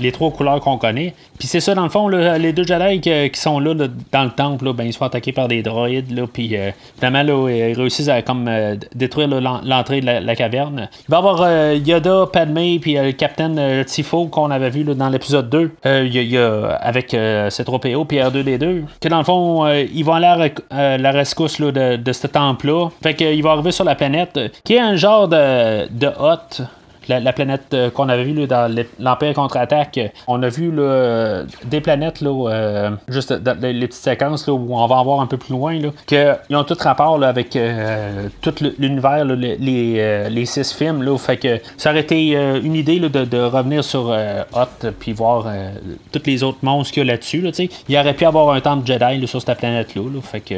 les 0.00 0.12
trois 0.12 0.30
couleurs 0.30 0.60
qu'on 0.60 0.78
connaît. 0.78 1.14
Puis 1.38 1.48
c'est 1.48 1.60
ça 1.60 1.74
dans 1.74 1.84
le 1.84 1.90
fond, 1.90 2.08
les 2.08 2.52
deux 2.52 2.64
Jedi 2.64 3.00
qui, 3.00 3.40
sont 3.40 3.60
là, 3.60 3.74
dans 3.74 4.24
le 4.24 4.30
temple, 4.30 4.72
ben, 4.72 4.84
ils 4.84 4.92
sont 4.92 5.04
attaqués 5.04 5.32
par 5.32 5.48
des 5.48 5.62
droïdes, 5.62 6.10
là, 6.12 6.26
puis 6.30 6.56
finalement 6.98 7.48
ils 7.48 7.74
réussissent 7.74 8.08
à 8.08 8.22
comme 8.22 8.50
détruire 8.94 9.28
l'entrée 9.28 10.00
de 10.00 10.06
la, 10.06 10.36
caverne. 10.36 10.88
Il 11.08 11.10
va 11.10 11.16
y 11.16 11.18
avoir 11.18 11.72
Yoda, 11.74 12.26
Padmé, 12.32 12.78
puis 12.80 12.94
le 12.94 13.12
Capitaine 13.12 13.84
Tifo 13.84 14.26
qu'on 14.26 14.50
avait 14.50 14.70
vu 14.70 14.84
dans 14.84 15.08
l'épisode 15.08 15.50
2. 15.50 15.70
Il 15.84 16.16
y, 16.16 16.38
a 16.38 16.68
avec 16.80 17.12
C3PO 17.12 18.06
puis 18.06 18.18
R2D2 18.18 18.82
que 19.00 19.08
dans 19.08 19.18
le 19.18 19.24
fond 19.24 19.66
ils 19.68 20.02
vont 20.02 20.14
aller 20.14 20.50
à 20.70 20.98
la 20.98 21.10
rescousse 21.10 21.58
là, 21.58 21.70
de, 21.96 22.12
ce 22.12 22.26
temple-là. 22.26 22.88
Fait 23.02 23.14
qu'il 23.14 23.42
va 23.42 23.52
arriver 23.52 23.72
sur 23.72 23.84
la 23.84 23.94
planète, 23.94 24.38
qui 24.64 24.74
est 24.74 24.80
un 24.80 24.96
genre 24.96 25.28
de, 25.28 25.88
de 25.88 26.08
hôte 26.18 26.62
la, 27.08 27.32
planète 27.32 27.74
euh, 27.74 27.90
qu'on 27.90 28.08
avait 28.08 28.24
vue 28.24 28.46
dans 28.46 28.72
l'Empire 28.98 29.34
contre-attaque, 29.34 30.00
on 30.26 30.42
a 30.42 30.48
vu 30.48 30.72
des 31.64 31.80
planètes, 31.80 32.20
là, 32.20 32.50
euh, 32.50 32.90
juste 33.08 33.32
dans 33.32 33.58
les 33.60 33.86
petites 33.86 34.02
séquences 34.02 34.46
où 34.48 34.68
on 34.70 34.86
va 34.86 34.96
en 34.96 35.04
voir 35.04 35.20
un 35.20 35.26
peu 35.26 35.36
plus 35.36 35.52
loin, 35.52 35.78
qu'ils 36.06 36.56
ont 36.56 36.64
tout 36.64 36.76
rapport 36.78 37.22
avec 37.22 37.56
euh, 37.56 38.28
tout 38.40 38.54
l'univers, 38.78 39.24
les, 39.24 40.44
six 40.46 40.72
films. 40.72 41.02
Là, 41.02 41.16
fait 41.18 41.36
que 41.36 41.60
ça 41.76 41.90
aurait 41.90 42.00
été 42.00 42.32
une 42.62 42.74
idée 42.74 42.98
de, 43.00 43.36
revenir 43.46 43.84
sur 43.84 44.16
Hot 44.54 44.88
puis 44.98 45.12
voir 45.12 45.46
tous 46.12 46.22
les 46.26 46.42
autres 46.42 46.58
monstres 46.62 46.92
qu'il 46.92 47.06
y 47.06 47.08
a 47.08 47.12
là-dessus. 47.12 47.44
il 47.88 47.98
aurait 47.98 48.14
pu 48.14 48.24
avoir 48.24 48.50
un 48.50 48.60
temple 48.60 48.86
Jedi 48.86 49.26
sur 49.26 49.40
cette 49.40 49.58
planète-là. 49.58 50.02
fait 50.22 50.40
que, 50.40 50.54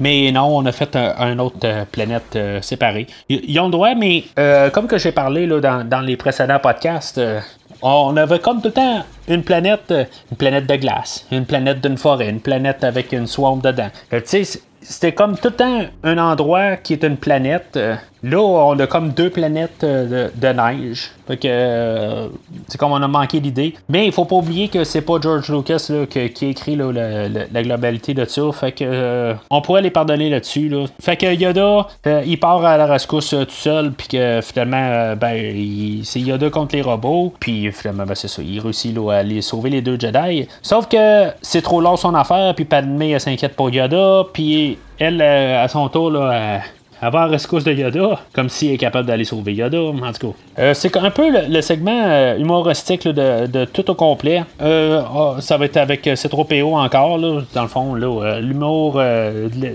mais 0.00 0.30
non, 0.32 0.56
on 0.56 0.66
a 0.66 0.72
fait 0.72 0.96
un, 0.96 1.38
autre 1.38 1.66
planète 1.90 2.38
séparée. 2.60 3.06
Ils, 3.28 3.58
ont 3.60 3.66
le 3.66 3.70
droit, 3.70 3.94
mais 3.94 4.24
comme 4.72 4.86
que 4.86 4.98
j'ai 4.98 5.12
parlé, 5.12 5.46
dans, 5.60 6.00
les 6.00 6.16
précédents 6.16 6.58
podcasts, 6.58 7.18
euh, 7.18 7.40
on 7.82 8.16
avait 8.16 8.38
comme 8.38 8.60
tout 8.60 8.68
le 8.68 8.72
temps 8.72 9.04
une 9.28 9.42
planète, 9.42 9.90
euh, 9.90 10.04
une 10.30 10.36
planète 10.36 10.66
de 10.66 10.76
glace, 10.76 11.26
une 11.30 11.46
planète 11.46 11.80
d'une 11.80 11.96
forêt, 11.96 12.28
une 12.28 12.40
planète 12.40 12.84
avec 12.84 13.12
une 13.12 13.26
swamp 13.26 13.56
dedans. 13.56 13.88
Euh, 14.12 14.20
tu 14.20 14.44
sais, 14.44 14.60
c'était 14.80 15.12
comme 15.12 15.36
tout 15.36 15.48
le 15.48 15.54
temps 15.54 15.80
un 16.02 16.18
endroit 16.18 16.76
qui 16.76 16.94
est 16.94 17.04
une 17.04 17.16
planète. 17.16 17.78
Là, 18.22 18.38
on 18.40 18.78
a 18.78 18.86
comme 18.86 19.10
deux 19.10 19.30
planètes 19.30 19.84
de, 19.84 20.52
neige. 20.52 21.10
Fait 21.26 21.36
que 21.36 22.30
c'est 22.68 22.78
comme 22.78 22.92
on 22.92 23.02
a 23.02 23.08
manqué 23.08 23.40
l'idée. 23.40 23.74
Mais 23.88 24.06
il 24.06 24.12
faut 24.12 24.24
pas 24.24 24.36
oublier 24.36 24.68
que 24.68 24.84
c'est 24.84 25.00
pas 25.00 25.20
George 25.20 25.50
Lucas 25.50 25.90
qui 26.08 26.18
a 26.18 26.24
écrit 26.24 26.76
la 26.76 27.62
globalité 27.62 28.14
de 28.14 28.24
ça. 28.24 28.42
Fait 28.52 28.72
que 28.72 29.34
on 29.50 29.60
pourrait 29.60 29.82
les 29.82 29.90
pardonner 29.90 30.30
là-dessus. 30.30 30.68
Là. 30.68 30.84
Fait 31.00 31.16
que 31.16 31.34
Yoda, 31.34 31.88
il 32.24 32.38
part 32.38 32.64
à 32.64 32.76
la 32.76 32.86
rescousse 32.86 33.30
tout 33.30 33.46
seul. 33.48 33.92
Puis 33.92 34.08
que 34.08 34.40
finalement, 34.40 35.16
ben, 35.16 36.00
c'est 36.04 36.20
Yoda 36.20 36.50
contre 36.50 36.76
les 36.76 36.82
robots. 36.82 37.32
Puis 37.40 37.72
finalement, 37.72 38.06
ben, 38.06 38.14
c'est 38.14 38.28
ça. 38.28 38.40
Il 38.42 38.60
réussit 38.60 38.96
à 39.10 39.14
aller 39.14 39.42
sauver 39.42 39.70
les 39.70 39.82
deux 39.82 39.98
Jedi. 39.98 40.46
Sauf 40.62 40.88
que 40.88 41.28
c'est 41.42 41.62
trop 41.62 41.80
long 41.80 41.96
son 41.96 42.14
affaire. 42.14 42.54
Puis 42.54 42.66
Padmé, 42.66 43.10
elle 43.10 43.20
s'inquiète 43.20 43.56
pour 43.56 43.70
Yoda. 43.70 44.26
Puis 44.32 44.78
elle, 44.98 45.20
à 45.22 45.66
son 45.66 45.88
tour, 45.88 46.10
là, 46.12 46.60
avoir 47.02 47.28
rescousse 47.28 47.64
de 47.64 47.72
Yoda, 47.72 48.20
comme 48.32 48.48
s'il 48.48 48.70
est 48.70 48.78
capable 48.78 49.08
d'aller 49.08 49.24
sauver 49.24 49.54
Yoda, 49.54 49.80
en 49.80 50.12
tout 50.12 50.28
cas. 50.28 50.36
Euh, 50.60 50.74
c'est 50.74 50.96
un 50.96 51.10
peu 51.10 51.48
le, 51.48 51.60
segment 51.60 52.04
euh, 52.06 52.38
humoristique 52.38 53.08
de, 53.08 53.64
tout 53.64 53.90
au 53.90 53.94
complet. 53.94 54.44
Euh, 54.60 55.02
ah, 55.12 55.36
ça 55.40 55.56
va 55.56 55.64
être 55.64 55.78
avec 55.78 56.06
C3PO 56.06 56.76
encore, 56.76 57.18
dans 57.18 57.62
le 57.62 57.68
fond. 57.68 57.96
l'humour, 57.96 59.02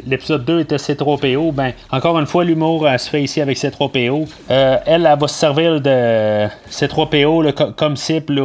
l'épisode 0.07 0.45
2 0.45 0.61
était 0.61 0.77
C3PO. 0.77 1.53
Ben, 1.53 1.73
encore 1.91 2.17
une 2.17 2.27
fois, 2.27 2.45
l'humour 2.45 2.87
se 2.97 3.09
fait 3.09 3.21
ici 3.21 3.41
avec 3.41 3.57
C3PO. 3.57 4.27
elle, 4.47 4.79
elle, 4.85 5.17
va 5.19 5.27
se 5.27 5.35
servir 5.35 5.81
de 5.81 6.47
C3PO 6.71 7.73
comme 7.73 7.97
cible, 7.97 8.41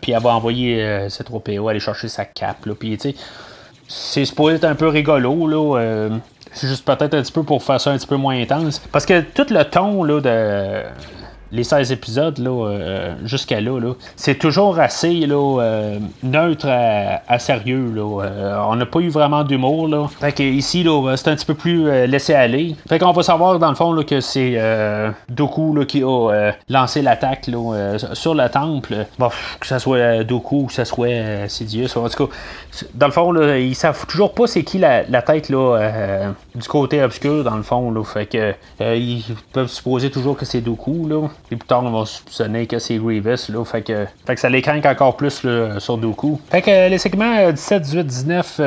puis 0.00 0.12
elle 0.12 0.22
va 0.22 0.30
envoyer 0.30 1.08
C3PO 1.08 1.68
aller 1.68 1.80
chercher 1.80 2.06
sa 2.06 2.24
cape. 2.24 2.68
Puis, 2.78 2.96
tu 2.98 3.10
sais, 3.10 3.14
c'est 3.88 4.24
supposé 4.24 4.56
être 4.56 4.64
un 4.64 4.76
peu 4.76 4.86
rigolo. 4.86 5.48
Là, 5.48 6.10
c'est 6.52 6.68
juste 6.68 6.84
peut-être 6.84 7.14
un 7.14 7.22
petit 7.22 7.32
peu 7.32 7.42
pour 7.42 7.62
faire 7.62 7.80
ça 7.80 7.90
un 7.90 7.96
petit 7.96 8.06
peu 8.06 8.16
moins 8.16 8.40
intense. 8.40 8.78
Parce 8.90 9.06
que 9.06 9.20
tout 9.20 9.46
le 9.50 9.62
ton 9.64 10.04
là, 10.04 10.20
de 10.20 10.82
les 11.52 11.64
16 11.64 11.92
épisodes 11.92 12.38
là, 12.38 13.14
jusqu'à 13.24 13.60
là, 13.60 13.78
c'est 14.16 14.36
toujours 14.36 14.78
assez 14.80 15.26
là, 15.26 15.58
neutre 16.22 16.66
à, 16.68 17.38
sérieux. 17.38 17.92
Là. 17.94 18.66
on 18.68 18.76
n'a 18.76 18.86
pas 18.86 19.00
eu 19.00 19.10
vraiment 19.10 19.44
d'humour. 19.44 19.88
Là. 19.88 20.08
Fait 20.20 20.32
que 20.32 20.42
ici, 20.42 20.82
là, 20.82 21.14
c'est 21.16 21.28
un 21.28 21.36
petit 21.36 21.44
peu 21.44 21.54
plus 21.54 22.06
laissé 22.06 22.34
aller. 22.34 22.74
Fait 22.88 22.98
qu'on 22.98 23.12
va 23.12 23.22
savoir 23.22 23.58
dans 23.58 23.68
le 23.68 23.74
fond 23.74 23.92
là, 23.92 24.02
que 24.02 24.20
c'est 24.20 24.58
Doku 25.28 25.74
là, 25.74 25.84
qui 25.84 26.02
a 26.02 26.52
lancé 26.68 27.02
l'attaque 27.02 27.50
sur 28.14 28.34
le 28.34 28.48
temple. 28.48 29.06
Bon, 29.18 29.28
que 29.60 29.66
ce 29.66 29.78
soit 29.78 30.24
Doku 30.24 30.62
ou 30.62 30.66
que 30.66 30.72
ce 30.72 30.84
soit 30.84 31.48
Sidious. 31.48 31.96
En 31.96 32.08
tout 32.08 32.26
cas, 32.26 32.34
dans 32.94 33.06
le 33.06 33.12
fond, 33.12 33.30
là, 33.30 33.58
ils 33.58 33.74
savent 33.74 34.06
toujours 34.06 34.32
pas 34.32 34.46
c'est 34.46 34.64
qui 34.64 34.78
la, 34.78 35.04
tête 35.22 35.50
là, 35.50 36.32
du 36.54 36.66
côté 36.66 37.02
obscur, 37.02 37.44
dans 37.44 37.56
le 37.56 37.62
fond. 37.62 37.90
Là. 37.90 38.02
Fait 38.04 38.26
que 38.26 38.54
ils 38.80 39.24
peuvent 39.52 39.68
supposer 39.68 40.10
toujours 40.10 40.36
que 40.36 40.44
c'est 40.44 40.60
Doku. 40.60 41.06
Là. 41.08 41.28
Et 41.50 41.56
plus 41.56 41.66
tard, 41.66 41.84
on 41.84 41.90
va 41.90 42.06
soupçonner 42.06 42.66
que 42.66 42.78
c'est 42.78 42.96
Grievous. 42.96 43.50
Là. 43.50 43.64
Fait, 43.64 43.82
que, 43.82 44.06
fait 44.26 44.34
que 44.34 44.40
ça 44.40 44.48
les 44.48 44.62
craint 44.62 44.80
encore 44.84 45.16
plus 45.16 45.42
là, 45.44 45.80
sur 45.80 45.98
Doku. 45.98 46.40
Fait 46.50 46.62
que 46.62 46.88
les 46.88 46.98
segments 46.98 47.50
17, 47.50 47.82
18, 47.82 48.06
19, 48.06 48.60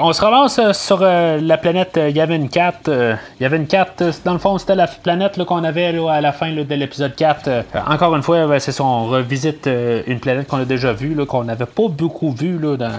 on 0.00 0.12
se 0.12 0.24
relance 0.24 0.58
euh, 0.58 0.72
sur 0.72 0.98
euh, 1.02 1.38
la 1.40 1.58
planète 1.58 1.98
Yavin 2.12 2.46
4. 2.46 3.16
Yavin 3.40 3.64
4, 3.64 4.22
dans 4.24 4.32
le 4.32 4.38
fond, 4.38 4.58
c'était 4.58 4.74
la 4.74 4.86
planète 4.86 5.42
qu'on 5.44 5.64
avait 5.64 5.92
là, 5.92 6.10
à 6.10 6.20
la 6.20 6.32
fin 6.32 6.52
de 6.52 6.74
l'épisode 6.74 7.14
4. 7.14 7.48
Euh, 7.48 7.62
encore 7.86 8.14
une 8.16 8.22
fois, 8.22 8.46
ben, 8.46 8.58
c'est 8.58 8.72
ça, 8.72 8.84
on 8.84 9.06
revisite 9.06 9.68
une 10.06 10.20
planète 10.20 10.48
qu'on 10.48 10.58
a 10.58 10.64
déjà 10.64 10.92
vue, 10.92 11.16
qu'on 11.26 11.44
n'avait 11.44 11.66
pas 11.66 11.88
beaucoup 11.88 12.32
vue 12.32 12.58
dans... 12.78 12.90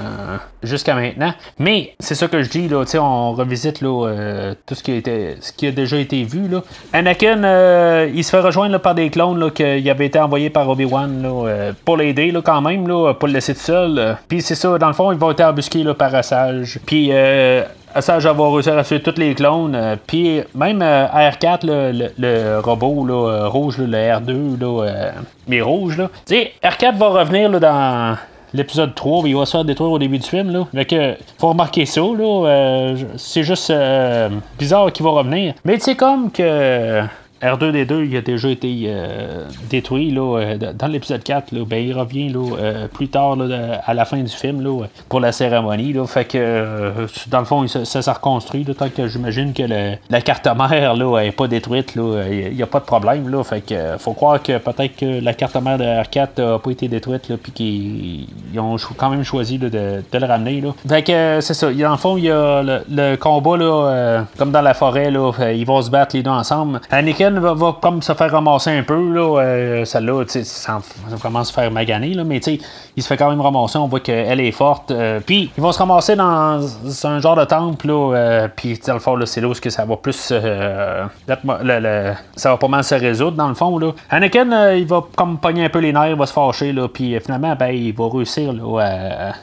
jusqu'à 0.66 0.96
maintenant. 0.96 1.34
Mais 1.60 1.94
c'est 2.00 2.16
ça 2.16 2.28
que 2.28 2.42
je 2.44 2.50
dis, 2.50 2.68
là, 2.68 2.84
on 3.00 3.34
revisite 3.34 3.82
là, 3.82 4.54
tout 4.66 4.76
ce 4.76 4.84
qui, 4.84 4.92
était, 4.94 5.38
ce 5.40 5.52
qui 5.52 5.68
a 5.68 5.72
déjà 5.72 5.98
été 5.98 6.24
vu. 6.24 6.48
Là. 6.48 6.62
Anakin, 6.94 7.44
euh, 7.44 8.10
il 8.14 8.24
se 8.24 8.30
fait 8.30 8.40
rejoindre 8.40 8.78
par 8.80 8.96
des 8.96 9.10
clones 9.10 9.40
là, 9.40 9.50
qui 9.50 9.90
avaient 9.90 10.06
été 10.06 10.20
envoyés 10.20 10.50
par 10.50 10.68
Obi-Wan 10.70 11.24
euh, 11.26 11.72
pour 11.84 11.98
l'aider 11.98 12.34
quand 12.44 12.62
même, 12.62 12.88
là, 12.88 13.14
pour 13.14 13.28
le 13.28 13.36
laisser 13.36 13.54
tout 13.54 13.62
seul. 13.62 14.18
Puis 14.28 14.42
c'est 14.42 14.56
ça, 14.56 14.78
dans 14.78 14.88
le 14.88 14.94
fond, 14.94 15.12
ils 15.12 15.18
vont 15.18 15.32
être 15.32 15.42
embusqués 15.42 15.86
par 15.98 16.14
Assage. 16.16 16.80
Puis 16.86 17.10
euh, 17.12 17.64
Assage 17.94 18.26
va 18.26 18.50
réussir 18.50 18.78
à 18.78 18.84
tuer 18.84 19.02
tous 19.02 19.18
les 19.18 19.36
clones. 19.36 19.98
Puis 20.08 20.42
même 20.54 20.80
R4, 20.80 21.60
le, 21.64 22.60
robot 22.60 23.06
là, 23.06 23.48
rouge, 23.48 23.78
le 23.78 23.98
R2, 23.98 24.60
là, 24.60 25.12
mais 25.48 25.62
rouge, 25.62 25.98
là. 25.98 26.10
R4 26.30 26.98
va 26.98 27.08
revenir 27.08 27.50
là, 27.50 27.60
dans 27.60 28.18
l'épisode 28.56 28.96
3, 28.96 29.28
il 29.28 29.36
va 29.36 29.46
se 29.46 29.52
faire 29.52 29.66
détruire 29.66 29.92
au 29.92 30.00
début 30.00 30.18
du 30.18 30.28
film. 30.28 30.52
Là. 30.52 30.68
Fait 30.74 30.86
que, 30.86 31.16
faut 31.38 31.50
remarquer 31.50 31.86
ça. 31.86 32.02
Là, 32.02 32.48
euh, 32.48 32.98
c'est 33.18 33.44
juste 33.44 33.70
euh, 33.70 34.30
bizarre 34.58 34.92
qu'il 34.92 35.04
va 35.06 35.12
revenir. 35.12 35.54
Mais 35.64 35.80
c'est 35.80 35.96
comme 35.96 36.32
que 36.32 37.04
R2D2 37.46 38.06
il 38.06 38.18
a 38.18 38.22
déjà 38.22 38.50
été 38.50 38.86
euh, 38.88 39.46
détruit 39.70 40.12
là, 40.12 40.40
euh, 40.40 40.74
dans 40.74 40.88
l'épisode 40.88 41.24
4. 41.24 41.52
Là, 41.52 41.62
ben, 41.66 41.86
il 41.86 41.94
revient 41.94 42.30
là, 42.30 42.56
euh, 42.60 42.88
plus 42.88 43.08
tard 43.08 43.38
à 43.86 43.94
la 43.94 44.06
fin 44.06 44.18
du 44.18 44.32
film 44.32 44.62
là, 44.62 44.86
pour 45.10 45.20
la 45.20 45.32
cérémonie. 45.32 45.94
Là, 45.94 46.06
fait 46.08 46.26
que 46.26 46.92
dans 47.28 47.40
le 47.40 47.46
fond, 47.46 47.68
ça, 47.68 47.86
s'est 47.86 48.12
reconstruit. 48.12 48.66
tant 48.66 48.90
que 48.90 49.08
j'imagine 49.08 49.54
que 49.54 49.64
la 50.10 50.22
carte 50.22 50.48
mère 50.48 50.96
n'est 50.96 51.32
pas 51.32 51.48
détruite, 51.48 51.94
il 51.96 52.56
n'y 52.56 52.64
a 52.64 52.68
pas 52.68 52.80
de 52.80 52.86
problème. 52.86 53.30
Là, 53.30 53.44
fait 53.44 53.62
que 53.62 53.98
faut 53.98 54.14
croire 54.14 54.42
que 54.42 54.58
peut-être 54.58 54.96
que 54.96 55.24
la 55.24 55.34
carte 55.34 55.56
mère 55.56 55.78
de 55.78 55.84
R4 55.84 56.42
n'a 56.42 56.60
pas 56.60 56.72
été 56.72 56.88
détruite 56.88 57.36
puis 57.38 57.52
qu'ils 57.52 58.60
ont 58.60 58.78
quand 58.98 59.10
même 59.10 59.24
choisi 59.24 59.58
de, 59.58 59.70
le 60.14 60.26
ramener. 60.26 60.62
Là. 60.62 60.70
Fait 60.88 61.04
que 61.04 61.40
c'est 61.42 61.54
ça. 61.54 61.72
Dans 61.72 61.92
le 61.92 61.98
fond, 61.98 62.18
il 62.18 62.26
y 62.26 62.32
a 62.32 62.64
le, 62.64 63.16
combat 63.16 63.58
là, 63.58 64.26
comme 64.38 64.52
dans 64.52 64.62
la 64.62 64.74
forêt, 64.74 65.12
là, 65.12 65.32
ils 65.54 65.66
vont 65.66 65.82
se 65.82 65.90
battre 65.90 66.16
les 66.16 66.24
deux 66.24 66.32
ensemble. 66.32 66.82
Anakin 66.90 67.35
va, 67.40 67.76
comme 67.82 68.02
se 68.02 68.14
faire 68.14 68.32
ramasser 68.32 68.72
un 68.72 68.84
peu, 68.84 69.14
là, 69.14 69.40
euh, 69.42 69.86
celle-là, 69.86 70.24
sans 70.28 70.80
vraiment 71.08 71.44
se 71.44 71.54
faire 71.54 71.72
maganer, 71.72 72.14
là, 72.14 72.24
mais 72.24 72.38
il 72.38 73.04
se 73.04 73.08
fait 73.08 73.18
quand 73.18 73.30
même 73.30 73.42
ramasser, 73.42 73.78
on 73.78 73.88
voit 73.88 74.00
qu'elle 74.00 74.40
est 74.40 74.52
forte. 74.52 74.92
Euh, 74.92 75.20
puis 75.26 75.52
ils 75.58 75.62
vont 75.62 75.72
se 75.72 75.80
ramasser 75.80 76.16
dans 76.16 76.60
un 77.04 77.20
genre 77.20 77.36
de 77.36 77.46
temple, 77.46 77.88
euh, 77.90 78.48
puis 78.56 78.80
dans 78.86 78.94
le 78.94 79.00
fond, 79.00 79.20
c'est 79.26 79.42
là 79.42 79.48
où 79.48 79.54
que 79.54 79.70
ça 79.70 79.86
va 79.86 79.98
plus. 79.98 80.16
ça 80.16 81.10
va 81.30 82.58
pas 82.58 82.68
mal 82.68 82.84
se 82.84 82.96
résoudre, 82.96 83.38
dans 83.38 83.50
le 83.50 83.56
fond. 83.56 83.78
Là. 83.78 83.92
Anakin, 84.10 84.74
il 84.74 84.88
va 84.88 85.04
comme 85.16 85.38
pogner 85.38 85.66
un 85.66 85.70
peu 85.70 85.80
les 85.80 85.94
nerfs, 85.94 86.10
il 86.10 86.16
va 86.16 86.26
se 86.26 86.34
fâcher, 86.34 86.74
là, 86.74 86.88
puis 86.88 87.20
finalement, 87.20 87.56
ben, 87.56 87.70
il 87.70 87.94
va 87.94 88.10
réussir 88.10 88.54
là, 88.54 88.82
à 88.82 89.34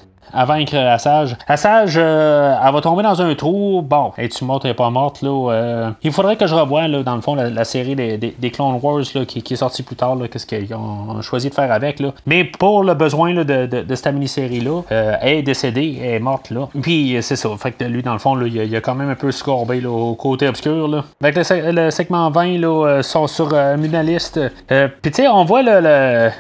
vaincre 0.44 0.76
Assage. 0.76 1.36
Assage, 1.46 1.94
euh, 1.96 2.54
elle 2.64 2.72
va 2.72 2.80
tomber 2.80 3.02
dans 3.02 3.20
un 3.20 3.34
trou. 3.34 3.82
Bon, 3.82 4.12
es-tu 4.16 4.44
morte, 4.44 4.64
elle 4.64 4.72
est 4.72 4.74
pas 4.74 4.90
morte, 4.90 5.22
là. 5.22 5.50
Euh, 5.52 5.90
il 6.02 6.12
faudrait 6.12 6.36
que 6.36 6.46
je 6.46 6.54
revoie, 6.54 6.88
là, 6.88 7.02
dans 7.02 7.14
le 7.14 7.20
fond, 7.20 7.34
la, 7.34 7.64
série 7.64 7.94
des, 7.94 8.16
des, 8.16 8.50
Clone 8.50 8.78
Wars, 8.82 9.02
là, 9.14 9.24
qui, 9.24 9.38
est 9.38 9.56
sortie 9.56 9.82
plus 9.82 9.96
tard, 9.96 10.16
qu'est-ce 10.30 10.46
qu'ils 10.46 10.74
ont 10.74 11.20
choisi 11.22 11.50
de 11.50 11.54
faire 11.54 11.70
avec, 11.70 12.00
là. 12.00 12.12
Mais 12.26 12.44
pour 12.44 12.84
le 12.84 12.94
besoin 12.94 13.34
de, 13.34 13.42
de, 13.42 13.82
de, 13.82 13.94
cette 13.94 14.12
mini-série-là, 14.12 14.82
euh, 14.90 15.16
elle 15.20 15.38
est 15.38 15.42
décédée, 15.42 15.98
elle 16.02 16.14
est 16.14 16.20
morte, 16.20 16.50
là. 16.50 16.68
Puis, 16.80 17.18
c'est 17.22 17.36
ça. 17.36 17.48
Fait 17.58 17.72
que 17.72 17.84
lui, 17.84 18.02
dans 18.02 18.12
le 18.12 18.18
fond, 18.18 18.34
là, 18.34 18.46
il, 18.46 18.76
a, 18.76 18.80
quand 18.80 18.94
même 18.94 19.10
un 19.10 19.14
peu 19.14 19.32
scorbé, 19.32 19.80
là, 19.80 19.90
au 19.90 20.14
côté 20.14 20.48
obscur, 20.48 20.88
là. 20.88 21.04
Avec 21.22 21.36
le, 21.36 21.90
segment 21.90 22.30
20, 22.30 22.58
là, 22.58 23.02
sont 23.02 23.26
sur 23.26 23.52
une 23.54 24.00
liste. 24.02 24.40
Puis, 24.68 25.10
tu 25.10 25.22
sais, 25.22 25.28
on 25.28 25.44
voit 25.44 25.62
le 25.62 25.72
le 25.80 26.30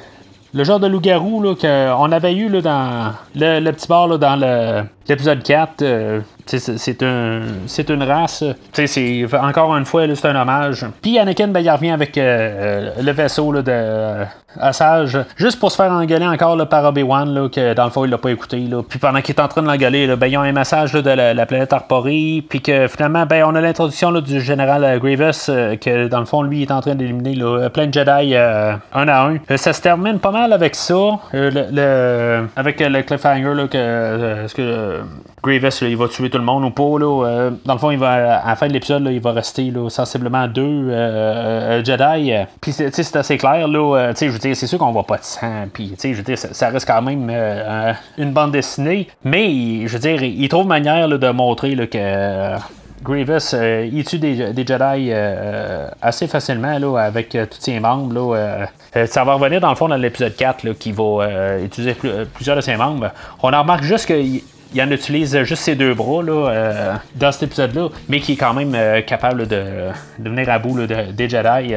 genre 0.64 0.80
de 0.80 0.86
loup-garou 0.86 1.54
qu'on 1.54 2.12
avait 2.12 2.34
eu 2.34 2.48
là, 2.48 2.60
dans 2.60 3.12
le, 3.34 3.70
petit 3.70 3.88
bar 3.88 4.06
là, 4.08 4.18
dans 4.18 4.84
l'épisode 5.08 5.42
4. 5.42 5.84
C'est 6.46 7.02
un, 7.02 7.42
une 7.88 8.02
race. 8.02 8.44
C'est 8.72 9.26
encore 9.40 9.76
une 9.76 9.84
fois, 9.84 10.06
c'est 10.14 10.28
un 10.28 10.40
hommage. 10.40 10.86
Puis 11.00 11.18
Anakin, 11.18 11.48
ben, 11.48 11.60
il 11.60 11.70
revient 11.70 11.90
avec 11.90 12.16
euh, 12.18 12.90
le 13.00 13.12
vaisseau 13.12 13.52
de 13.52 13.62
euh, 13.68 14.24
Assage, 14.60 15.18
juste 15.36 15.58
pour 15.58 15.72
se 15.72 15.76
faire 15.76 15.90
engueuler 15.92 16.26
encore 16.26 16.56
là, 16.56 16.66
par 16.66 16.84
Obi-Wan, 16.84 17.48
que 17.48 17.72
dans 17.74 17.84
le 17.84 17.90
fond, 17.90 18.04
il 18.04 18.10
l'a 18.10 18.18
pas 18.18 18.30
écouté. 18.30 18.58
Là. 18.58 18.82
Puis 18.86 18.98
pendant 18.98 19.20
qu'il 19.22 19.34
est 19.34 19.40
en 19.40 19.48
train 19.48 19.62
de 19.62 19.66
l'engueuler, 19.66 20.14
ben, 20.16 20.26
ils 20.26 20.36
ont 20.36 20.42
un 20.42 20.52
message 20.52 20.92
de 20.92 21.10
la, 21.10 21.46
planète 21.46 21.72
Arpori. 21.72 22.44
Puis 22.48 22.60
que 22.60 22.86
finalement, 22.88 23.24
ben, 23.24 23.44
on 23.44 23.54
a 23.54 23.60
l'introduction 23.60 24.12
du 24.20 24.40
général 24.40 24.84
euh, 24.84 24.98
Grievous, 24.98 25.46
que 25.80 26.08
dans 26.08 26.20
le 26.20 26.26
fond, 26.26 26.42
lui, 26.42 26.58
il 26.58 26.62
est 26.62 26.72
en 26.72 26.80
train 26.80 26.94
d'éliminer 26.94 27.36
plein 27.72 27.86
de 27.86 27.94
Jedi 27.94 28.34
un 28.34 29.08
à 29.08 29.28
un. 29.28 29.38
ça 29.56 29.72
se 29.72 29.80
termine 29.80 30.18
pas 30.18 30.30
mal 30.30 30.52
avec 30.52 30.74
ça. 30.74 31.18
Le, 31.32 32.46
avec 32.56 32.80
le 32.80 33.02
cliffhanger 33.02 33.68
que, 33.70 34.46
que 34.54 35.00
Grievous, 35.42 35.82
il 35.82 35.96
va 35.96 36.08
tuer 36.08 36.30
tout 36.32 36.38
le 36.38 36.44
monde 36.44 36.64
ou 36.64 36.70
pas. 36.70 36.98
Là, 36.98 37.26
euh, 37.26 37.50
dans 37.64 37.74
le 37.74 37.78
fond, 37.78 37.90
il 37.90 37.98
va, 37.98 38.40
à 38.40 38.48
la 38.48 38.56
fin 38.56 38.66
de 38.66 38.72
l'épisode, 38.72 39.06
il 39.10 39.20
va 39.20 39.32
rester 39.32 39.70
là, 39.70 39.88
sensiblement 39.88 40.48
deux 40.48 40.62
euh, 40.62 41.80
euh, 41.80 41.84
Jedi. 41.84 42.32
Puis 42.60 42.72
c'est 42.72 43.16
assez 43.16 43.38
clair. 43.38 43.68
Là, 43.68 44.12
je 44.18 44.26
veux 44.26 44.38
dire, 44.38 44.56
c'est 44.56 44.66
sûr 44.66 44.78
qu'on 44.78 44.90
voit 44.90 45.06
pas 45.06 45.18
de 45.18 45.24
sang. 45.24 45.66
Puis 45.72 45.94
je 46.02 46.14
veux 46.14 46.22
dire, 46.22 46.38
ça, 46.38 46.70
reste 46.70 46.86
quand 46.86 47.02
même 47.02 47.30
une 48.18 48.32
bande 48.32 48.52
dessinée. 48.52 49.08
Mais 49.24 49.86
je 49.86 49.92
veux 49.92 49.98
dire, 49.98 50.22
il 50.22 50.48
trouve 50.48 50.66
manière 50.66 51.08
de 51.08 51.30
montrer 51.30 51.74
là, 51.74 51.86
que. 51.86 52.56
Grievous, 53.04 53.52
il 53.92 54.04
tue 54.04 54.20
des, 54.20 54.36
Jedi 54.36 55.12
assez 56.00 56.28
facilement 56.28 56.78
là, 56.78 56.98
avec 56.98 57.30
tous 57.30 57.58
ses 57.58 57.80
membres. 57.80 58.14
Là, 58.14 59.06
ça 59.06 59.24
va 59.24 59.34
revenir 59.34 59.60
dans 59.60 59.70
le 59.70 59.74
fond 59.74 59.88
dans 59.88 59.96
l'épisode 59.96 60.36
4 60.36 60.62
là, 60.62 60.72
qui 60.78 60.92
va 60.92 61.58
utiliser 61.58 61.96
plusieurs 62.32 62.54
de 62.54 62.60
ses 62.60 62.76
membres. 62.76 63.10
On 63.42 63.52
en 63.52 63.62
remarque 63.62 63.82
juste 63.82 64.06
qu'il 64.06 64.42
il 64.74 64.82
en 64.82 64.90
utilise 64.90 65.42
juste 65.42 65.62
ses 65.62 65.74
deux 65.74 65.94
bras 65.94 66.22
là, 66.22 66.48
euh, 66.50 66.94
dans 67.14 67.32
cet 67.32 67.44
épisode-là, 67.44 67.88
mais 68.08 68.20
qui 68.20 68.32
est 68.32 68.36
quand 68.36 68.54
même 68.54 68.74
euh, 68.74 69.02
capable 69.02 69.46
de, 69.46 69.90
de, 70.18 70.30
venir 70.30 70.48
à 70.48 70.58
bout 70.58 70.86
des 70.86 71.28
Jedi. 71.28 71.74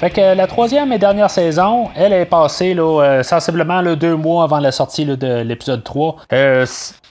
Fait 0.00 0.10
que 0.10 0.34
la 0.34 0.46
troisième 0.46 0.92
et 0.92 0.98
dernière 0.98 1.30
saison, 1.30 1.88
elle 1.94 2.12
est 2.12 2.26
passée 2.26 2.74
là, 2.74 3.02
euh, 3.02 3.22
sensiblement 3.22 3.82
deux 3.94 4.16
mois 4.16 4.44
avant 4.44 4.58
la 4.58 4.72
sortie 4.72 5.04
de 5.04 5.42
l'épisode 5.42 5.84
3. 5.84 6.16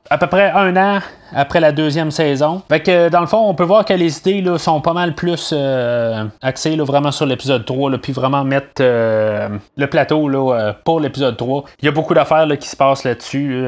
à 0.09 0.17
peu 0.17 0.27
près 0.27 0.51
un 0.51 0.75
an 0.77 0.99
après 1.35 1.59
la 1.59 1.71
deuxième 1.71 2.11
saison. 2.11 2.61
Fait 2.69 2.79
que 2.79 3.09
dans 3.09 3.21
le 3.21 3.27
fond, 3.27 3.47
on 3.47 3.53
peut 3.53 3.63
voir 3.63 3.85
que 3.85 3.93
les 3.93 4.17
idées 4.17 4.41
là, 4.41 4.57
sont 4.57 4.81
pas 4.81 4.93
mal 4.93 5.13
plus 5.15 5.51
euh, 5.53 6.25
axées 6.41 6.75
là, 6.75 6.83
vraiment 6.83 7.11
sur 7.11 7.25
l'épisode 7.25 7.65
3, 7.65 7.91
là, 7.91 7.97
puis 7.97 8.13
vraiment 8.13 8.43
mettre 8.43 8.81
euh, 8.81 9.49
le 9.77 9.87
plateau 9.87 10.27
là, 10.27 10.53
euh, 10.53 10.73
pour 10.83 10.99
l'épisode 10.99 11.37
3. 11.37 11.63
Il 11.81 11.85
y 11.85 11.87
a 11.87 11.91
beaucoup 11.91 12.13
d'affaires 12.13 12.47
qui 12.59 12.67
se 12.67 12.75
passent 12.75 13.03
là-dessus. 13.03 13.63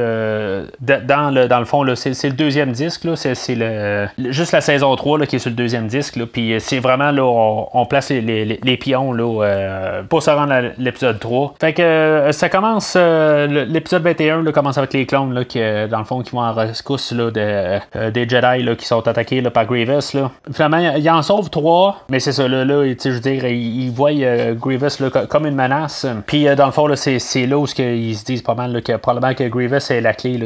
dans, 0.81 1.33
le, 1.33 1.47
dans 1.47 1.59
le 1.59 1.65
fond, 1.65 1.83
c'est, 1.95 2.23
le 2.23 2.31
deuxième 2.31 2.71
disque, 2.71 3.07
c'est, 3.15 3.55
le, 3.55 4.07
juste 4.17 4.51
la 4.51 4.61
saison 4.61 4.95
3 4.95 5.19
là, 5.19 5.25
qui 5.25 5.37
est 5.37 5.39
sur 5.39 5.49
le 5.49 5.55
deuxième 5.55 5.87
disque. 5.87 6.23
Puis 6.25 6.55
c'est 6.59 6.79
vraiment 6.79 7.11
là, 7.11 7.23
on, 7.23 7.85
place 7.85 8.09
les, 8.09 8.59
les, 8.61 8.77
pions 8.77 9.13
là, 9.13 10.01
pour 10.09 10.23
se 10.23 10.29
rendre 10.29 10.53
à 10.53 10.61
l'épisode 10.77 11.19
3. 11.19 11.55
Fait 11.59 11.73
que 11.73 12.29
ça 12.31 12.49
commence, 12.49 12.95
l'épisode 12.95 14.03
21 14.03 14.43
là, 14.43 14.51
commence 14.51 14.77
avec 14.77 14.93
les 14.93 15.05
clones 15.05 15.33
là, 15.33 15.45
qui, 15.45 15.59
dans 15.89 15.99
le 15.99 16.05
fond, 16.05 16.21
qui 16.21 16.31
vont 16.31 16.41
en 16.41 16.53
rescousse 16.53 17.11
là, 17.11 17.31
de 17.31 17.54
des 18.11 18.27
Jedi 18.27 18.75
qui 18.77 18.85
sont 18.85 19.07
attaqués 19.07 19.41
par 19.43 19.65
Grievous. 19.65 20.13
Là. 20.13 20.31
Finalement, 20.51 20.93
il 20.95 21.09
en 21.09 21.21
sauve 21.21 21.49
trois, 21.49 22.03
mais 22.09 22.19
c'est 22.19 22.31
ça, 22.31 22.47
là, 22.47 22.65
là 22.65 22.83
je 22.85 23.09
veux 23.09 23.19
dire, 23.19 23.45
il, 23.45 23.89
voit 23.91 24.11
Grievous 24.53 25.09
comme 25.29 25.45
une 25.45 25.55
menace. 25.55 26.05
Puis 26.25 26.45
dans 26.55 26.65
le 26.65 26.71
fond, 26.71 26.87
c'est 26.95 27.45
là 27.45 27.57
où 27.57 27.65
ils 27.77 28.15
se 28.15 28.25
disent 28.25 28.41
pas 28.41 28.55
mal 28.55 28.81
que 28.81 28.97
probablement 28.97 29.33
que 29.33 29.43
Grievous 29.45 29.91
est 29.91 30.01
la 30.01 30.13
clé 30.13 30.37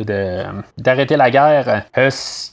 d'arrêter 0.78 1.18
la 1.18 1.32
guerre. 1.32 1.84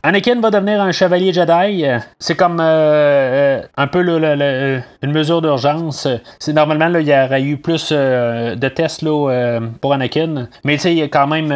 Anakin 0.03 0.41
va 0.41 0.51
devenir 0.51 0.81
un 0.81 0.93
chevalier 0.93 1.33
Jedi. 1.33 1.85
C'est 2.19 2.37
comme 2.37 2.61
un 2.61 3.87
peu 3.91 4.01
une 4.01 5.13
mesure 5.13 5.43
d'urgence. 5.43 6.09
Normalement 6.49 6.89
là, 6.89 7.01
il 7.01 7.09
y 7.09 7.13
aurait 7.13 7.43
eu 7.43 7.57
plus 7.57 7.93
de 7.93 8.69
tests 8.69 9.03
là, 9.03 9.61
pour 9.81 9.93
Anakin, 9.93 10.49
mais 10.65 10.75
tu 10.75 10.81
sais, 10.81 10.95
il 10.95 11.11
quand 11.11 11.27
même 11.27 11.53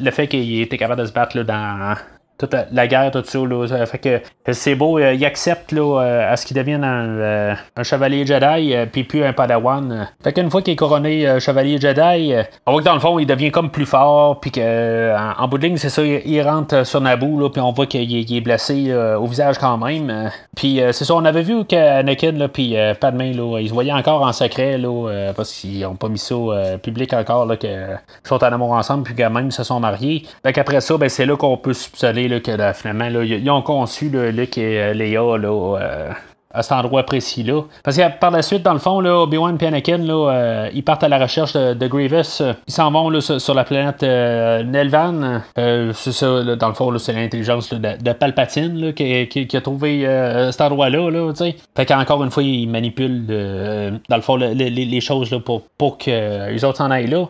le 0.00 0.10
fait 0.10 0.26
qu'il 0.28 0.60
était 0.60 0.78
capable 0.78 1.00
de 1.00 1.06
se 1.06 1.12
battre 1.12 1.36
là, 1.36 1.44
dans 1.44 1.94
toute 2.42 2.56
la, 2.72 2.86
guerre, 2.86 3.10
tout 3.10 3.22
ça. 3.24 3.38
Là, 3.38 3.86
fait 3.86 3.98
que 3.98 4.20
c'est 4.52 4.74
beau, 4.74 4.98
euh, 4.98 5.14
il 5.14 5.24
accepte 5.24 5.72
là, 5.72 6.00
euh, 6.00 6.32
à 6.32 6.36
ce 6.36 6.44
qu'il 6.44 6.56
devienne 6.56 6.82
un, 6.82 7.08
euh, 7.08 7.54
chevalier 7.82 8.26
Jedi, 8.26 8.74
puis 8.90 9.04
puis 9.04 9.24
un 9.24 9.32
Padawan. 9.32 10.08
Fait 10.22 10.32
qu'une 10.32 10.50
fois 10.50 10.62
qu'il 10.62 10.72
est 10.72 10.76
couronné 10.76 11.38
chevalier 11.40 11.78
Jedi, 11.80 12.34
on 12.66 12.72
voit 12.72 12.80
que 12.80 12.86
dans 12.86 12.94
le 12.94 13.00
fond, 13.00 13.18
il 13.18 13.26
devient 13.26 13.50
comme 13.50 13.70
plus 13.70 13.86
fort, 13.86 14.40
puis 14.40 14.50
que 14.50 15.14
en, 15.38 15.48
bout 15.48 15.58
de 15.58 15.66
ligne, 15.66 15.76
c'est 15.76 15.88
ça, 15.88 16.02
il, 16.04 16.42
rentre 16.42 16.84
sur 16.84 17.00
Naboo, 17.00 17.38
là, 17.38 17.50
puis 17.50 17.60
on 17.60 17.72
voit 17.72 17.86
qu'il 17.86 18.36
est 18.36 18.40
blessé 18.40 18.92
au 18.94 19.26
visage 19.26 19.58
quand 19.58 19.78
même. 19.78 20.30
Puis 20.56 20.80
c'est 20.92 21.04
ça, 21.04 21.14
on 21.14 21.24
avait 21.24 21.42
vu 21.42 21.64
qu'Anakin, 21.64 22.32
là, 22.32 22.48
puis 22.48 22.76
Padmé, 23.00 23.32
là, 23.32 23.58
ils 23.60 23.68
se 23.68 23.74
voyaient 23.74 23.92
encore 23.92 24.22
en 24.22 24.32
secret, 24.32 24.78
là, 24.78 25.32
parce 25.36 25.52
qu'ils 25.52 25.80
n'ont 25.80 25.94
pas 25.94 26.08
mis 26.08 26.18
ça 26.18 26.34
public 26.82 27.12
encore, 27.12 27.46
là, 27.46 27.56
qu'ils 27.56 27.98
sont 28.24 28.42
en 28.42 28.52
amour 28.52 28.72
ensemble, 28.72 29.04
puis 29.04 29.14
quand 29.14 29.30
même 29.30 29.46
ils 29.46 29.52
se 29.52 29.64
sont 29.64 29.80
mariés. 29.80 30.24
Fait 30.44 30.52
qu'après 30.52 30.80
ça, 30.80 30.96
ben, 30.96 31.08
c'est 31.08 31.26
là 31.26 31.36
qu'on 31.36 31.56
peut 31.56 31.72
soupçonner 31.72 32.28
que 32.40 32.72
finalement, 32.74 33.22
ils 33.22 33.50
ont 33.50 33.62
conçu 33.62 34.08
Luc 34.08 34.58
et 34.58 34.94
Léa 34.94 35.38
là, 35.38 35.48
euh, 35.48 36.10
à 36.54 36.62
cet 36.62 36.72
endroit 36.72 37.02
précis-là. 37.04 37.62
Parce 37.82 37.96
que 37.96 38.02
par 38.18 38.30
la 38.30 38.42
suite, 38.42 38.62
dans 38.62 38.72
le 38.72 38.78
fond, 38.78 39.00
là, 39.00 39.20
Obi-Wan 39.20 39.56
et 39.60 39.66
Anakin, 39.66 39.98
là, 39.98 40.30
euh, 40.30 40.70
ils 40.74 40.82
partent 40.82 41.04
à 41.04 41.08
la 41.08 41.18
recherche 41.18 41.54
de, 41.54 41.86
Grievous. 41.86 42.42
Ils 42.66 42.72
s'en 42.72 42.90
vont 42.90 43.10
là, 43.10 43.20
sur, 43.20 43.54
la 43.54 43.64
planète 43.64 44.02
euh, 44.02 44.62
Nelvan. 44.62 45.40
Euh, 45.58 45.92
c'est 45.94 46.12
ça, 46.12 46.42
dans 46.56 46.68
le 46.68 46.74
fond, 46.74 46.96
c'est 46.98 47.12
l'intelligence 47.12 47.72
de, 47.72 48.12
Palpatine 48.12 48.92
qui, 48.92 49.28
qui, 49.28 49.56
a 49.56 49.60
trouvé 49.60 50.06
cet 50.50 50.60
endroit-là. 50.60 51.10
Là, 51.10 51.32
fait 51.74 51.86
qu'encore 51.86 52.22
une 52.24 52.30
fois, 52.30 52.42
ils 52.42 52.68
manipulent 52.68 53.26
dans 53.26 54.16
le 54.16 54.22
fond 54.22 54.36
les, 54.36 55.00
choses 55.00 55.30
là, 55.30 55.40
pour, 55.40 55.62
pour 55.78 55.98
que 55.98 56.50
les 56.50 56.64
autres 56.64 56.78
s'en 56.78 56.90
aillent 56.90 57.08
là. 57.08 57.26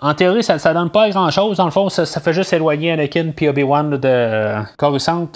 En 0.00 0.14
théorie, 0.14 0.42
ça, 0.42 0.58
ça 0.58 0.72
donne 0.72 0.90
pas 0.90 1.10
grand-chose. 1.10 1.56
Dans 1.56 1.64
le 1.64 1.70
fond, 1.70 1.88
ça, 1.88 2.04
fait 2.20 2.32
juste 2.32 2.52
éloigner 2.52 2.92
Anakin 2.92 3.32
et 3.38 3.48
Obi-Wan 3.48 3.96
de 3.96 4.54
Coruscant. 4.76 5.28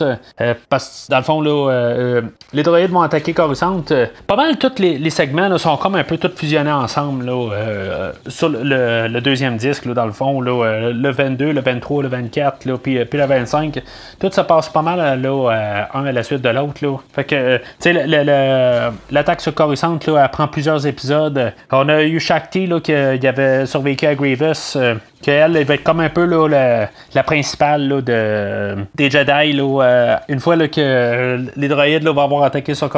parce 0.69 1.07
que 1.07 1.13
dans 1.13 1.19
le 1.19 1.25
fond, 1.25 1.41
là, 1.41 2.21
les 2.53 2.63
droïdes 2.63 2.91
vont 2.91 3.08
attaquer 3.09 3.33
Coruscant, 3.33 3.83
euh, 3.91 4.07
pas 4.27 4.37
mal 4.37 4.57
tous 4.59 4.79
les, 4.79 5.11
segments 5.11 5.57
sont 5.59 5.77
comme 5.77 5.97
un 5.97 6.05
peu 6.05 6.19
tous 6.19 6.35
fusionnés 6.37 6.71
ensemble 6.71 7.25
là, 7.25 7.51
euh, 7.53 8.13
sur 8.27 8.49
le, 8.49 9.21
deuxième 9.21 9.57
disque, 9.57 9.89
dans 9.89 10.07
le 10.07 10.13
fond, 10.13 10.41
là, 10.41 10.65
euh, 10.65 10.93
le 10.93 11.11
22, 11.11 11.53
le 11.53 11.61
23, 11.61 12.03
le 12.03 12.09
24, 12.09 12.65
là, 12.67 12.77
puis, 12.79 13.05
puis 13.05 13.19
le 13.19 13.27
25. 13.27 13.81
Tout 14.21 14.31
ça 14.31 14.45
passe 14.45 14.69
pas 14.69 14.83
mal 14.83 15.21
là, 15.21 15.87
un 15.95 16.05
à 16.05 16.13
la 16.13 16.23
suite 16.23 16.43
de 16.43 16.49
l'autre. 16.51 16.69
Fait 17.13 17.25
que, 17.25 17.57
tu 17.81 17.93
sais, 17.93 17.93
l'attaque 19.11 19.41
sur 19.41 19.55
Coruscant, 19.55 19.99
là, 20.07 20.23
elle 20.25 20.31
prend 20.31 20.49
plusieurs 20.49 20.87
épisodes. 20.87 21.53
On 21.73 21.89
a 21.89 22.03
eu 22.03 22.21
Shakti 22.21 22.67
là, 22.67 22.81
qui 22.81 22.93
avait 22.93 23.67
survécu 23.67 24.07
à 24.07 24.15
Grievous 24.15 24.77
qu'elle 25.23 25.57
elle 25.57 25.65
va 25.65 25.75
être 25.75 25.83
comme 25.83 26.01
un 26.01 26.09
peu 26.09 26.25
là, 26.25 26.89
la, 27.15 27.23
principale 27.23 27.89
là, 27.89 28.01
de, 28.01 28.77
des 28.95 29.11
Jedi. 29.11 29.53
Là, 29.53 30.21
une 30.29 30.41
fois 30.41 30.57
là, 30.57 30.69
que 30.69 31.39
les 31.57 31.69
droïdes 31.69 32.05
là, 32.05 32.13
vont 32.13 32.23
avoir 32.23 32.45
attaqué 32.45 32.75
sur 32.75 32.89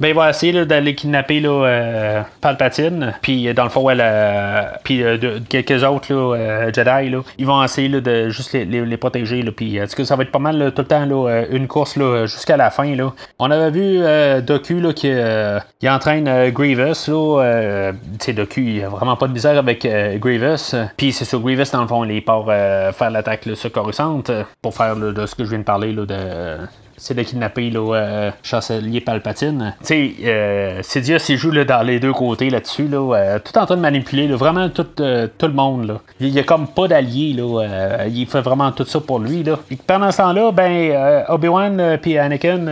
Ben, 0.00 0.08
il 0.08 0.14
va 0.14 0.30
essayer 0.30 0.64
d'aller 0.64 0.94
kidnapper 0.94 1.40
là, 1.40 1.50
euh, 1.50 2.22
Palpatine. 2.40 3.14
Puis 3.22 3.52
dans 3.54 3.64
le 3.64 3.70
fond, 3.70 3.88
elle, 3.90 4.00
euh, 4.02 4.62
puis 4.84 5.02
quelques 5.48 5.84
autres 5.84 6.12
là, 6.12 6.70
Jedi, 6.72 7.10
là, 7.10 7.20
ils 7.38 7.46
vont 7.46 7.62
essayer 7.62 7.88
là, 7.88 8.00
de 8.00 8.28
juste 8.28 8.52
les, 8.52 8.96
protéger. 8.96 9.42
Là, 9.42 9.50
puis 9.54 9.78
que 9.96 10.04
ça 10.04 10.16
va 10.16 10.22
être 10.22 10.32
pas 10.32 10.38
mal 10.38 10.72
tout 10.74 10.82
le 10.82 10.88
temps 10.88 11.04
là, 11.04 11.44
une 11.50 11.66
course 11.66 11.96
là, 11.96 12.26
jusqu'à 12.26 12.56
la 12.56 12.70
fin. 12.70 12.94
Là. 12.94 13.12
On 13.38 13.50
avait 13.50 13.70
vu 13.70 14.42
Doku 14.42 14.80
là, 14.80 14.92
qui 14.92 15.88
entraîne 15.88 16.50
Grievous. 16.50 17.08
Là, 17.08 17.92
Doku, 18.28 18.60
il 18.60 18.84
a 18.84 18.88
vraiment 18.88 19.16
pas 19.16 19.26
de 19.26 19.32
misère 19.32 19.58
avec 19.58 19.86
Grievous. 20.18 20.74
Puis 20.96 21.12
c'est 21.12 21.24
sur 21.24 21.40
Grievous 21.40 21.70
dans 21.72 21.82
le 21.82 21.88
fond, 21.88 22.04
il 22.04 22.24
part 22.24 22.44
euh, 22.48 22.92
faire 22.92 23.10
l'attaque 23.10 23.48
sur 23.54 23.72
Coruscant 23.72 24.22
euh, 24.28 24.44
pour 24.60 24.74
faire 24.74 24.96
de 24.96 25.26
ce 25.26 25.34
que 25.34 25.44
je 25.44 25.50
viens 25.50 25.58
de 25.58 25.64
parler 25.64 25.92
là, 25.92 26.06
de 26.06 26.58
c'est 27.02 27.14
de 27.14 27.22
kidnapper 27.24 27.68
le 27.68 27.80
euh, 27.80 28.30
chancelier 28.44 29.00
Palpatine. 29.00 29.74
Tu 29.80 29.86
sais, 29.86 30.12
euh, 30.24 30.82
Sidious, 30.82 31.18
il 31.28 31.36
joue 31.36 31.50
là, 31.50 31.64
dans 31.64 31.82
les 31.82 31.98
deux 31.98 32.12
côtés 32.12 32.48
là-dessus, 32.48 32.86
là, 32.86 33.16
euh, 33.16 33.38
tout 33.44 33.58
en 33.58 33.66
train 33.66 33.76
de 33.76 33.80
manipuler 33.80 34.28
vraiment 34.28 34.68
tout, 34.68 34.86
euh, 35.00 35.26
tout 35.36 35.48
le 35.48 35.52
monde. 35.52 35.88
Là. 35.88 35.94
Il 36.20 36.32
n'y 36.32 36.38
a 36.38 36.44
comme 36.44 36.68
pas 36.68 36.86
d'alliés. 36.86 37.32
Là, 37.32 38.06
il 38.06 38.24
fait 38.26 38.40
vraiment 38.40 38.70
tout 38.70 38.84
ça 38.84 39.00
pour 39.00 39.18
lui. 39.18 39.42
Là. 39.42 39.58
Et 39.72 39.76
pendant 39.84 40.12
ce 40.12 40.18
temps-là, 40.18 40.52
ben, 40.52 41.24
Obi-Wan 41.28 41.98
et 42.04 42.18
Anakin, 42.20 42.66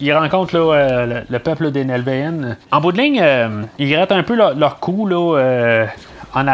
ils 0.00 0.12
rencontrent 0.12 0.58
là, 0.58 1.06
le, 1.28 1.38
peuple 1.38 1.70
des 1.70 1.84
Nelvaen. 1.84 2.56
En 2.72 2.80
bout 2.80 2.90
de 2.90 3.00
ligne, 3.00 3.24
ils 3.78 3.88
grattent 3.88 4.12
un 4.12 4.24
peu 4.24 4.34
leur, 4.34 4.56
leur 4.56 4.80
coup. 4.80 5.06
Là, 5.06 5.86
en, 6.34 6.46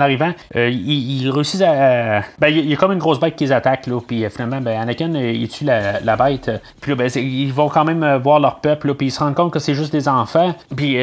arrivant, 0.00 0.32
euh, 0.56 0.68
ils, 0.70 1.30
réussissent 1.30 1.62
à. 1.62 2.22
Ben, 2.38 2.48
il 2.48 2.68
y 2.68 2.72
a 2.72 2.76
comme 2.76 2.92
une 2.92 2.98
grosse 2.98 3.20
bête 3.20 3.36
qui 3.36 3.44
les 3.44 3.50
là, 3.50 4.00
puis 4.06 4.24
euh, 4.24 4.30
finalement, 4.30 4.60
ben, 4.60 4.80
Anakin, 4.80 5.14
euh, 5.14 5.32
il 5.32 5.48
tue 5.48 5.64
la, 5.64 6.16
bête. 6.16 6.50
Puis 6.80 6.92
là, 6.92 6.96
ben, 6.96 7.10
ils 7.16 7.52
vont 7.52 7.68
quand 7.68 7.84
même 7.84 8.16
voir 8.16 8.40
leur 8.40 8.60
peuple, 8.60 8.94
puis 8.94 9.08
ils 9.08 9.10
se 9.10 9.20
rendent 9.20 9.34
compte 9.34 9.52
que 9.52 9.58
c'est 9.58 9.74
juste 9.74 9.92
des 9.92 10.08
enfants. 10.08 10.54
Puis, 10.76 10.96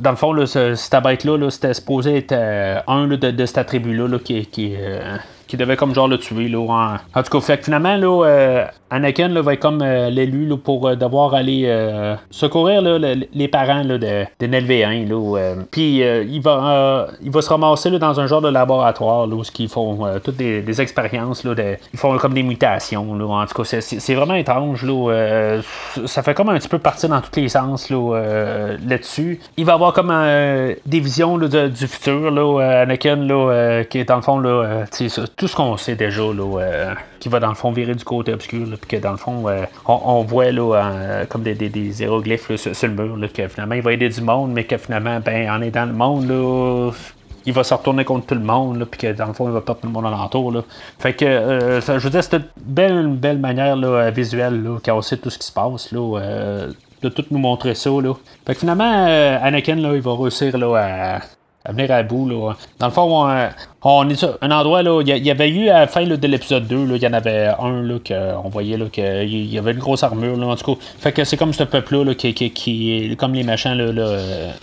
dans 0.00 0.10
le 0.10 0.16
fond, 0.16 0.32
là, 0.32 0.46
cette 0.46 1.02
bête-là, 1.02 1.50
c'était 1.50 1.74
supposé 1.74 2.18
être 2.18 2.34
un 2.86 3.06
de, 3.06 3.46
cette 3.46 3.66
tribu-là 3.66 4.18
qui, 4.18 4.46
qui 4.46 4.74
qui 5.46 5.56
devait 5.56 5.76
comme 5.76 5.94
genre 5.94 6.08
le 6.08 6.18
tuer. 6.18 6.48
Là, 6.48 6.98
en... 7.14 7.22
tout 7.22 7.30
cas, 7.30 7.40
fait 7.40 7.58
que 7.58 7.64
finalement, 7.64 7.96
là, 7.96 8.24
euh, 8.26 8.64
Anakin 8.90 9.40
va 9.40 9.54
être 9.54 9.60
comme 9.60 9.82
euh, 9.82 10.10
l'élu 10.10 10.56
pour 10.56 10.86
euh, 10.86 10.94
devoir 10.94 11.34
aller 11.34 11.66
secourir 12.30 12.82
là, 12.82 13.14
les 13.32 13.48
parents 13.48 13.84
de, 13.84 13.98
de 13.98 14.46
Nelvéen. 14.46 15.06
Puis 15.70 15.98
il, 16.00 16.40
va, 16.40 17.08
il 17.22 17.30
va 17.30 17.42
se 17.42 17.48
ramasser 17.48 17.90
dans 17.98 18.20
un 18.20 18.26
genre 18.26 18.40
de 18.40 18.48
laboratoire 18.48 19.28
où 19.28 19.42
ils 19.58 19.68
font 19.68 20.06
toutes 20.22 20.36
des, 20.36 20.80
expériences. 20.80 21.44
Là, 21.44 21.54
ils 21.92 21.98
font 21.98 22.16
comme 22.18 22.34
des 22.34 22.42
mutations. 22.42 23.12
En 23.12 23.46
tout 23.46 23.62
cas, 23.62 23.80
c'est, 23.80 24.14
vraiment 24.14 24.34
étrange. 24.34 24.86
Ça 26.06 26.22
fait 26.22 26.34
comme 26.34 26.50
un 26.50 26.58
petit 26.58 26.68
peu 26.68 26.78
partir 26.78 27.08
dans 27.08 27.20
tous 27.20 27.40
les 27.40 27.48
sens 27.48 27.90
là, 27.90 28.76
là-dessus. 28.86 29.40
Il 29.56 29.64
va 29.64 29.74
avoir 29.74 29.92
comme 29.92 30.12
des 30.86 31.00
visions 31.00 31.38
du 31.38 31.86
futur. 31.86 32.60
Anakin, 32.60 33.26
qui 33.88 33.98
est 33.98 34.10
le 34.10 34.22
fond, 34.22 34.42
tout 35.36 35.48
ce 35.48 35.56
qu'on 35.56 35.76
sait 35.76 35.96
déjà, 35.96 36.22
euh, 36.22 36.94
qui 37.18 37.28
va 37.28 37.40
dans 37.40 37.48
le 37.48 37.54
fond 37.54 37.72
virer 37.72 37.94
du 37.94 38.04
côté 38.04 38.32
obscur, 38.32 38.66
puis 38.80 38.98
que 38.98 39.02
dans 39.02 39.12
le 39.12 39.16
fond, 39.16 39.48
euh, 39.48 39.64
on, 39.86 40.22
voit 40.22 40.52
là, 40.52 41.24
comme 41.28 41.42
des, 41.42 41.54
des, 41.54 42.02
hiéroglyphes 42.02 42.56
sur, 42.56 42.88
le 42.88 42.94
mur, 42.94 43.16
là, 43.16 43.28
que 43.28 43.48
finalement 43.48 43.74
il 43.74 43.82
va 43.82 43.92
aider 43.92 44.08
du 44.08 44.20
monde, 44.20 44.52
mais 44.52 44.64
que 44.64 44.76
finalement, 44.76 45.20
ben, 45.20 45.50
en 45.50 45.60
aidant 45.62 45.86
le 45.86 45.92
monde, 45.92 46.28
là, 46.28 46.90
il 47.44 47.52
va 47.52 47.62
se 47.62 47.74
retourner 47.74 48.04
contre 48.04 48.26
tout 48.26 48.34
le 48.34 48.40
monde, 48.40 48.84
puis 48.90 49.00
que 49.00 49.12
dans 49.12 49.26
le 49.26 49.32
fond, 49.32 49.46
il 49.46 49.52
va 49.52 49.60
perdre 49.60 49.80
tout 49.80 49.86
le 49.86 49.92
monde 49.92 50.06
alentour. 50.06 50.64
Fait 50.98 51.14
que, 51.14 51.24
euh, 51.24 51.80
je 51.80 51.92
veux 51.98 52.10
dire, 52.10 52.24
c'est 52.24 52.34
une 52.34 52.44
belle, 52.64 53.06
belle 53.08 53.38
manière 53.38 53.76
visuelle, 54.10 54.62
là, 54.62 54.78
qui 54.82 54.90
a 54.90 54.96
aussi 54.96 55.16
tout 55.18 55.30
ce 55.30 55.38
qui 55.38 55.46
se 55.46 55.52
passe, 55.52 55.92
de 55.92 57.08
tout 57.10 57.24
nous 57.30 57.38
montrer 57.38 57.74
ça. 57.74 57.90
Là. 57.90 58.14
Fait 58.46 58.54
que 58.54 58.60
finalement, 58.60 59.06
Anakin, 59.42 59.76
là, 59.76 59.94
il 59.94 60.00
va 60.00 60.14
réussir 60.16 60.56
là, 60.58 60.74
à 60.76 61.20
à 61.66 61.72
venir 61.72 61.90
à 61.90 62.02
bout. 62.02 62.28
Là. 62.28 62.54
Dans 62.78 62.86
le 62.86 62.92
fond, 62.92 63.26
on, 63.82 64.08
est 64.08 64.14
sur 64.14 64.38
un 64.40 64.50
endroit, 64.50 64.82
là, 64.82 65.02
il 65.02 65.26
y, 65.26 65.30
avait 65.30 65.48
eu 65.48 65.68
à 65.68 65.80
la 65.80 65.86
fin 65.86 66.04
de 66.04 66.26
l'épisode 66.26 66.66
2, 66.66 66.96
il 66.96 67.02
y 67.02 67.06
en 67.06 67.12
avait 67.12 67.52
un 67.58 67.82
là, 67.82 67.96
qu'on 68.06 68.48
voyait 68.48 68.78
qu'il 68.90 69.52
y 69.52 69.58
avait 69.58 69.72
une 69.72 69.78
grosse 69.78 70.02
armure, 70.02 70.36
là, 70.36 70.46
en 70.46 70.56
tout 70.56 70.74
cas. 70.74 70.80
Fait 70.98 71.12
que 71.12 71.24
c'est 71.24 71.36
comme 71.36 71.52
ce 71.52 71.64
peuple-là 71.64 72.14
qui, 72.14 72.34
qui, 72.34 72.92
est 72.92 73.16
comme 73.16 73.34
les 73.34 73.42
machins 73.42 73.74
là, 73.74 73.92
là, 73.92 74.18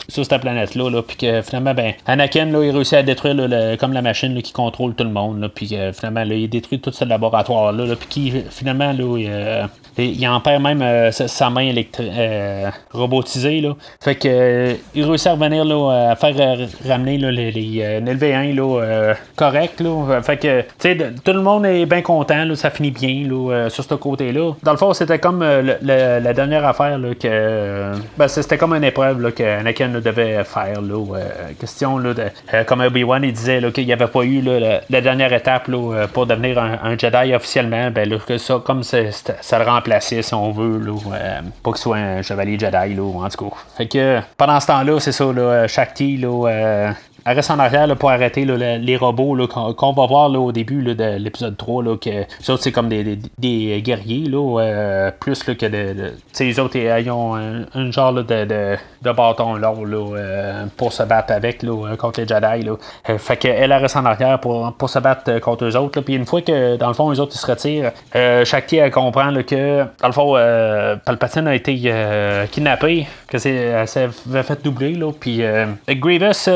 sur 0.08 0.26
cette 0.26 0.42
planète-là. 0.42 0.90
Là, 0.90 1.02
puis 1.02 1.18
que 1.18 1.42
finalement, 1.42 1.74
ben, 1.74 1.94
Anakin, 2.06 2.46
là, 2.46 2.64
il 2.64 2.72
réussit 2.72 2.96
à 2.96 3.04
détruire 3.04 3.36
comme 3.78 3.94
la 3.94 4.02
machine 4.02 4.42
qui 4.42 4.54
contrôle 4.54 4.96
tout 4.96 5.04
le 5.04 5.12
monde. 5.12 5.42
Là, 5.42 5.50
puis 5.50 5.68
finalement, 5.94 6.24
là, 6.24 6.36
il 6.36 6.50
détruit 6.50 6.80
tout 6.80 6.92
ce 6.92 7.06
laboratoire-là. 7.06 7.96
Puis 7.96 8.08
qui, 8.08 8.34
finalement, 8.50 8.94
là, 8.94 9.18
il 9.18 9.30
en 10.28 10.40
perd 10.40 10.62
même 10.62 11.12
sa, 11.12 11.50
main 11.50 11.74
robotisée. 12.92 13.62
Là. 13.62 13.76
Fait 14.02 14.16
que 14.16 14.76
il 14.96 15.06
réussit 15.06 15.28
à 15.28 15.34
revenir 15.34 15.66
là, 15.66 16.12
à 16.12 16.16
faire 16.16 16.58
ramener 16.88 17.18
les, 17.18 17.52
les 17.52 18.00
LV1 18.02 18.56
là, 18.56 19.14
correct. 19.36 19.80
Là. 19.82 20.22
Fait 20.22 20.38
que 20.38 20.62
tout 21.24 21.34
le 21.34 21.42
monde 21.42 21.66
est 21.66 21.86
bien 21.86 22.02
content, 22.02 22.46
là, 22.46 22.56
ça 22.56 22.70
finit 22.70 22.92
bien 22.92 23.28
là, 23.28 23.70
sur 23.70 23.84
ce 23.84 23.94
côté-là. 23.96 24.54
Dans 24.64 24.72
le 24.72 24.78
fond, 24.78 24.94
c'était 24.94 25.20
comme 25.20 25.44
la 25.44 26.34
dernière 26.34 26.66
affaire 26.66 26.98
là, 26.98 27.14
que 27.16 27.92
ben, 28.18 28.28
c'était 28.28 28.58
comme 28.58 28.74
une 28.74 28.84
épreuve 28.84 29.22
là, 29.22 29.32
que 29.32 29.44
Anakin 29.44 29.90
devait 29.90 30.44
faire. 30.44 30.82
Là, 30.82 31.06
question 31.60 31.98
là, 31.98 32.14
de, 32.14 32.24
comme 32.66 32.82
Obi-Wan 32.82 33.24
il 33.24 33.34
disait 33.34 33.62
qu'il 33.72 33.86
n'y 33.86 33.94
avait 33.94 34.08
pas 34.08 34.24
eu 34.24 34.42
la, 34.42 35.02
dernière 35.02 35.34
étape 35.34 35.68
là, 35.68 36.08
pour 36.12 36.26
devenir 36.26 36.60
un, 36.60 36.98
Jedi 36.98 37.34
officiellement, 37.34 37.92
ben, 37.92 38.08
là, 38.08 38.18
que 38.26 38.38
ça, 38.38 38.62
comme 38.64 38.84
ça, 38.84 38.98
le 39.00 39.64
remplaçait 39.84 40.22
si 40.22 40.34
on 40.34 40.52
veut, 40.52 40.80
là, 40.80 40.94
euh, 41.14 41.42
pas 41.62 41.72
qu'il 41.72 41.82
soit 41.82 41.98
un 41.98 42.22
chevalier 42.22 42.58
Jedi, 42.58 42.96
là, 42.96 43.04
en 43.04 43.30
tout 43.30 43.50
cas. 43.50 43.56
Fait 43.78 43.88
que 43.88 44.20
pendant 44.38 44.60
ce 44.60 44.68
temps-là, 44.68 45.00
c'est 45.00 45.12
ça, 45.12 45.32
là, 45.32 45.68
Shakti, 45.68 46.18
là, 46.18 46.48
euh, 46.50 46.92
elle 47.26 47.36
reste 47.36 47.52
en 47.52 47.60
arrière 47.60 47.96
pour 47.96 48.10
arrêter 48.12 48.46
les 48.46 48.98
robots 48.98 49.48
qu'on, 49.48 49.94
va 49.94 50.06
voir 50.06 50.32
au 50.32 50.52
début 50.52 50.84
de 50.84 51.18
l'épisode 51.18 51.56
3. 51.56 51.84
Là, 51.84 51.98
que 51.98 52.10
c'est 52.58 52.72
comme 52.72 52.90
des, 52.90 53.82
guerriers, 53.82 54.30
euh, 54.34 55.12
plus 55.20 55.44
que 55.44 55.52
de. 55.52 55.94
de 55.94 56.14
les 56.40 56.60
autres, 56.60 56.78
ils 56.78 57.10
ont 57.10 57.36
un, 57.36 57.92
genre 57.92 58.14
de, 58.14 58.78
bâton 59.04 59.58
euh, 59.62 60.66
pour 60.76 60.92
se 60.92 61.04
battre 61.04 61.34
avec 61.34 61.66
contre 61.98 62.22
les 62.22 62.28
Jedi. 62.28 62.70
Euh, 63.10 63.18
fait 63.18 63.38
qu'elle 63.38 63.72
reste 63.72 63.96
en 63.96 64.06
arrière 64.06 64.40
pour, 64.40 64.90
se 64.90 65.00
battre 65.00 65.40
contre 65.40 65.66
eux 65.66 65.78
autres. 65.78 66.02
Puis 66.02 66.16
une 66.16 66.26
fois 66.26 66.42
que, 66.42 66.76
dans 66.76 66.88
le 66.90 66.94
fond, 66.94 67.12
eux 67.12 67.20
autres, 67.20 67.34
ils 67.36 67.40
se 67.40 67.48
retirent, 67.48 67.92
Shakti, 68.46 68.78
elle 68.78 68.92
comprend 68.92 69.34
que, 69.44 69.84
dans 70.02 70.08
le 70.08 70.14
fond, 70.14 70.34
Palpatine 71.06 71.48
a 71.48 71.56
été 71.56 71.76
kidnappé, 72.52 73.08
que 73.28 73.38
c'est, 73.38 73.86
s'est 73.88 74.10
fait 74.44 74.64
doubler. 74.64 75.00
Puis 75.20 75.42
Grievous 75.88 76.50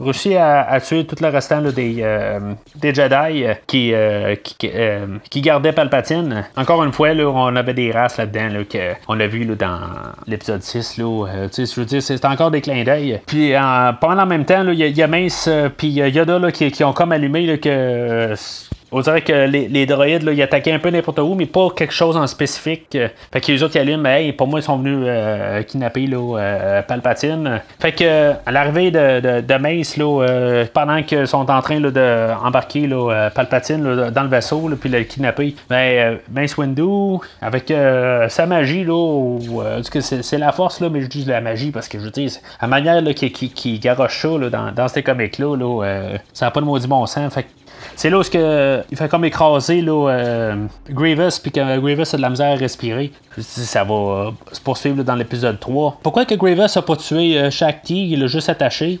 réussi 0.00 0.36
à, 0.36 0.80
tuer 0.80 1.04
tout 1.04 1.16
le 1.20 1.28
restant 1.28 1.60
des, 1.60 1.96
euh, 2.00 2.54
des 2.76 2.94
Jedi 2.94 3.44
euh, 3.44 3.54
qui, 3.66 3.92
euh, 3.92 4.36
qui, 4.44 5.40
gardaient 5.40 5.72
Palpatine. 5.72 6.44
Encore 6.56 6.84
une 6.84 6.92
fois, 6.92 7.14
là, 7.14 7.28
on 7.28 7.56
avait 7.56 7.74
des 7.74 7.90
races 7.90 8.16
là-dedans 8.16 8.62
que 8.70 8.92
on 9.08 9.14
l'a 9.14 9.26
vu 9.26 9.44
là, 9.44 9.54
dans 9.56 9.80
l'épisode 10.26 10.62
6. 10.62 10.98
Là, 10.98 11.26
je 11.52 11.80
veux 11.80 11.86
dire, 11.86 12.02
c'est 12.02 12.24
encore 12.24 12.50
des 12.50 12.60
clins 12.60 12.84
d'œil. 12.84 13.20
Puis 13.26 13.52
pendant 14.00 14.22
en 14.22 14.26
même 14.26 14.44
temps, 14.44 14.64
il 14.68 14.78
y, 14.78 15.02
a 15.02 15.06
Mace 15.06 15.48
puis 15.76 15.88
Yoda 15.88 16.38
là, 16.38 16.52
qui, 16.52 16.70
qui, 16.70 16.84
ont 16.84 16.92
comme 16.92 17.12
allumé 17.12 17.58
que 17.58 18.34
on 18.92 19.00
dirait 19.00 19.22
que 19.22 19.46
les, 19.46 19.68
les 19.68 19.86
droïdes, 19.86 20.22
là, 20.22 20.32
ils 20.32 20.42
attaquaient 20.42 20.72
un 20.72 20.78
peu 20.78 20.90
n'importe 20.90 21.18
où, 21.18 21.34
mais 21.34 21.46
pas 21.46 21.68
quelque 21.70 21.92
chose 21.92 22.16
en 22.16 22.26
spécifique. 22.26 22.96
Fait 23.32 23.40
que 23.40 23.52
les 23.52 23.62
autres, 23.62 23.76
ils 23.76 23.80
allument, 23.80 24.02
mais 24.02 24.24
hey, 24.24 24.32
pour 24.32 24.46
moi, 24.46 24.60
ils 24.60 24.62
sont 24.62 24.78
venus 24.78 25.04
euh, 25.06 25.62
kidnapper 25.62 26.08
euh, 26.12 26.82
Palpatine. 26.82 27.60
Fait 27.78 27.92
que 27.92 28.32
à 28.32 28.52
l'arrivée 28.52 28.90
de, 28.90 29.20
de, 29.20 29.40
de, 29.40 29.54
Mace, 29.54 29.94
euh, 29.98 30.64
pendant 30.72 31.02
qu'ils 31.02 31.26
sont 31.26 31.50
en 31.50 31.60
train 31.60 31.80
d'embarquer 31.80 32.86
là, 32.86 33.30
Palpatine 33.30 34.10
dans 34.10 34.22
le 34.22 34.28
vaisseau, 34.28 34.70
puis 34.80 34.88
le 34.88 35.02
kidnapper, 35.02 35.54
ben, 35.68 36.18
Mace 36.30 36.56
Windu, 36.56 37.18
avec 37.42 37.72
sa 38.28 38.46
magie, 38.46 38.84
là, 38.84 39.80
c'est 40.00 40.38
la 40.38 40.52
force, 40.52 40.80
là, 40.80 40.88
mais 40.88 41.02
je 41.02 41.08
dis 41.08 41.24
la 41.24 41.40
magie 41.40 41.70
parce 41.70 41.88
que 41.88 41.98
je 41.98 42.08
dis, 42.08 42.38
la 42.60 42.68
manière 42.68 43.02
qui, 43.14 43.30
qui, 43.32 43.50
qui 43.50 43.78
garoche 43.78 44.22
ça 44.22 44.28
dans, 44.28 44.72
dans 44.72 44.88
ces 44.88 45.02
comics-là, 45.02 45.56
là, 45.56 46.00
ça 46.32 46.46
n'a 46.46 46.50
pas 46.50 46.60
de 46.60 46.66
maudit 46.66 46.86
bon 46.86 47.04
sens. 47.06 47.34
Fait 47.34 47.46
c'est 47.96 48.10
là 48.10 48.18
où 48.18 48.22
il 48.90 48.96
fait 48.96 49.08
comme 49.08 49.24
écraser 49.24 49.80
là, 49.80 50.10
euh, 50.10 50.66
Grievous, 50.90 51.40
puis 51.42 51.50
que 51.50 51.78
Grievous 51.78 52.14
a 52.14 52.16
de 52.16 52.22
la 52.22 52.30
misère 52.30 52.52
à 52.52 52.56
respirer. 52.56 53.12
Ça 53.38 53.84
va 53.84 53.94
euh, 53.94 54.30
se 54.52 54.60
poursuivre 54.60 55.02
dans 55.02 55.14
l'épisode 55.14 55.58
3. 55.58 55.98
Pourquoi 56.02 56.24
que 56.24 56.34
Grievous 56.34 56.76
a 56.76 56.82
pas 56.82 56.96
tué 56.96 57.38
euh, 57.38 57.50
Shakti 57.50 58.10
Il 58.10 58.20
l'a 58.20 58.26
juste 58.26 58.48
attaché. 58.48 59.00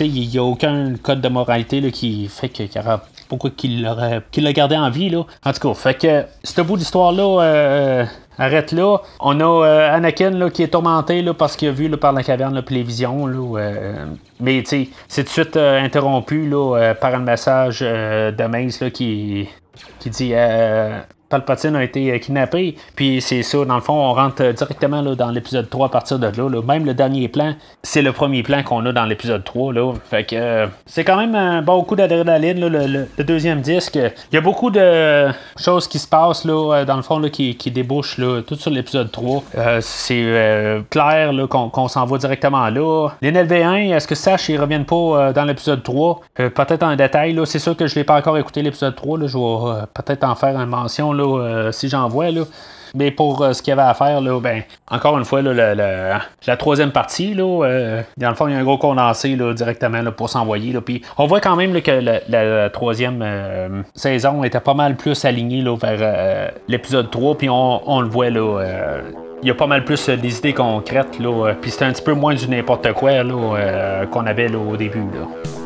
il 0.00 0.28
n'y 0.28 0.38
a 0.38 0.42
aucun 0.42 0.94
code 1.02 1.20
de 1.20 1.28
moralité 1.28 1.90
qui 1.90 2.28
fait 2.28 2.48
qu'il 2.48 2.68
y 2.74 2.78
aura 2.78 3.02
pourquoi 3.28 3.50
qu'il 3.50 3.82
l'a 3.82 4.52
gardé 4.52 4.76
en 4.76 4.88
vie 4.88 5.10
là. 5.10 5.24
En 5.44 5.52
tout 5.52 5.68
cas, 5.68 5.74
fait 5.74 5.94
que 5.94 6.24
ce 6.44 6.60
bout 6.60 6.76
d'histoire 6.76 7.12
là 7.12 8.06
Arrête 8.38 8.72
là. 8.72 8.98
On 9.20 9.40
a 9.40 9.44
euh, 9.66 9.94
Anakin 9.94 10.50
qui 10.50 10.62
est 10.62 10.68
tourmenté 10.68 11.22
là, 11.22 11.32
parce 11.32 11.56
qu'il 11.56 11.68
a 11.68 11.72
vu 11.72 11.88
par 11.96 12.12
la 12.12 12.22
caverne 12.22 12.54
la 12.54 12.62
télévision. 12.62 13.26
Là, 13.26 13.58
euh, 13.58 14.06
mais 14.40 14.62
c'est 14.66 14.88
tout 15.08 15.22
de 15.22 15.28
suite 15.28 15.56
euh, 15.56 15.82
interrompu 15.82 16.48
là, 16.48 16.94
par 17.00 17.14
un 17.14 17.20
message 17.20 17.80
de 17.80 18.46
Mace 18.46 18.80
là, 18.80 18.90
qui, 18.90 19.48
qui 19.98 20.10
dit 20.10 20.34
Palpatine 21.28 21.74
a 21.74 21.82
été 21.82 22.12
euh, 22.12 22.18
kidnappé. 22.18 22.76
Puis 22.94 23.20
c'est 23.20 23.42
ça, 23.42 23.64
dans 23.64 23.74
le 23.74 23.80
fond, 23.80 23.94
on 23.94 24.12
rentre 24.12 24.42
euh, 24.42 24.52
directement 24.52 25.02
là, 25.02 25.14
dans 25.14 25.30
l'épisode 25.30 25.68
3 25.68 25.86
à 25.86 25.88
partir 25.88 26.18
de 26.18 26.26
là, 26.26 26.62
Même 26.62 26.84
le 26.84 26.94
dernier 26.94 27.28
plan, 27.28 27.54
c'est 27.82 28.02
le 28.02 28.12
premier 28.12 28.42
plan 28.42 28.62
qu'on 28.62 28.84
a 28.86 28.92
dans 28.92 29.04
l'épisode 29.04 29.42
3. 29.44 29.72
Là. 29.72 29.92
Fait 30.08 30.24
que 30.24 30.36
euh, 30.36 30.66
c'est 30.86 31.04
quand 31.04 31.16
même 31.16 31.34
un 31.34 31.62
bon 31.62 31.82
coup 31.82 31.96
d'adrénaline, 31.96 32.60
le, 32.68 33.08
le, 33.16 33.24
deuxième 33.24 33.60
disque. 33.60 33.96
Il 33.96 34.34
y 34.34 34.38
a 34.38 34.40
beaucoup 34.40 34.70
de 34.70 35.28
choses 35.56 35.88
qui 35.88 35.98
se 35.98 36.06
passent 36.06 36.44
là, 36.44 36.84
dans 36.84 36.96
le 36.96 37.02
fond 37.02 37.18
là, 37.18 37.28
qui, 37.28 37.56
débouchent 37.70 38.18
là, 38.18 38.42
tout 38.42 38.54
sur 38.54 38.70
l'épisode 38.70 39.10
3. 39.10 39.42
c'est 39.80 40.84
clair 40.90 41.32
qu'on, 41.48 41.88
s'en 41.88 42.06
va 42.06 42.18
directement 42.18 42.68
là. 42.68 43.08
Les 43.20 43.32
NLV1, 43.32 43.92
est-ce 43.94 44.06
que 44.06 44.14
Sache 44.14 44.48
ils 44.48 44.60
reviennent 44.60 44.84
pas 44.84 45.32
dans 45.32 45.44
l'épisode 45.44 45.82
3? 45.82 46.20
peut-être 46.36 46.84
en 46.84 46.94
détail. 46.94 47.32
Là. 47.32 47.44
C'est 47.46 47.58
sûr 47.58 47.76
que 47.76 47.86
je 47.86 47.96
l'ai 47.96 48.04
pas 48.04 48.16
encore 48.16 48.38
écouté 48.38 48.62
l'épisode 48.62 48.94
3. 48.94 49.18
Là. 49.18 49.26
Je 49.26 49.36
vais 49.36 49.86
peut-être 49.94 50.24
en 50.24 50.34
faire 50.36 50.58
une 50.58 50.68
mention 50.68 51.12
euh, 51.24 51.72
si 51.72 51.88
j'en 51.88 52.08
vois. 52.08 52.30
Là. 52.30 52.42
Mais 52.94 53.10
pour 53.10 53.42
euh, 53.42 53.52
ce 53.52 53.62
qu'il 53.62 53.70
y 53.70 53.72
avait 53.72 53.88
à 53.88 53.94
faire, 53.94 54.20
là, 54.20 54.40
ben, 54.40 54.62
encore 54.90 55.18
une 55.18 55.24
fois, 55.24 55.42
la 55.42 56.56
troisième 56.58 56.92
partie, 56.92 57.34
là, 57.34 57.64
euh, 57.64 58.02
dans 58.16 58.30
le 58.30 58.34
fond, 58.34 58.48
il 58.48 58.54
y 58.54 58.56
a 58.56 58.58
un 58.58 58.64
gros 58.64 58.78
condensé 58.78 59.36
directement 59.54 60.02
pour 60.12 60.30
s'envoyer. 60.30 60.72
Puis 60.80 61.02
on 61.18 61.26
voit 61.26 61.40
quand 61.40 61.56
même 61.56 61.80
que 61.82 61.90
la, 62.28 62.70
troisième 62.70 63.84
saison 63.94 64.44
était 64.44 64.60
pas 64.60 64.74
mal 64.74 64.96
plus 64.96 65.24
alignée 65.24 65.64
vers 65.80 66.52
l'épisode 66.68 67.10
3. 67.10 67.38
Puis 67.38 67.48
on, 67.50 68.00
le 68.00 68.08
voit 68.08 68.30
là. 68.30 68.62
il 69.42 69.48
y 69.48 69.50
a 69.50 69.54
pas 69.54 69.66
mal 69.66 69.84
plus 69.84 70.08
des 70.08 70.38
idées 70.38 70.54
concrètes, 70.54 71.18
là, 71.18 71.54
puis 71.60 71.70
c'est 71.70 71.84
un 71.84 71.92
petit 71.92 72.02
peu 72.02 72.14
moins 72.14 72.34
du 72.34 72.48
n'importe 72.48 72.92
quoi 72.92 73.22
là, 73.22 74.06
qu'on 74.10 74.26
avait 74.26 74.48
là, 74.48 74.58
au 74.58 74.76
début. 74.76 75.00
Là. 75.12 75.65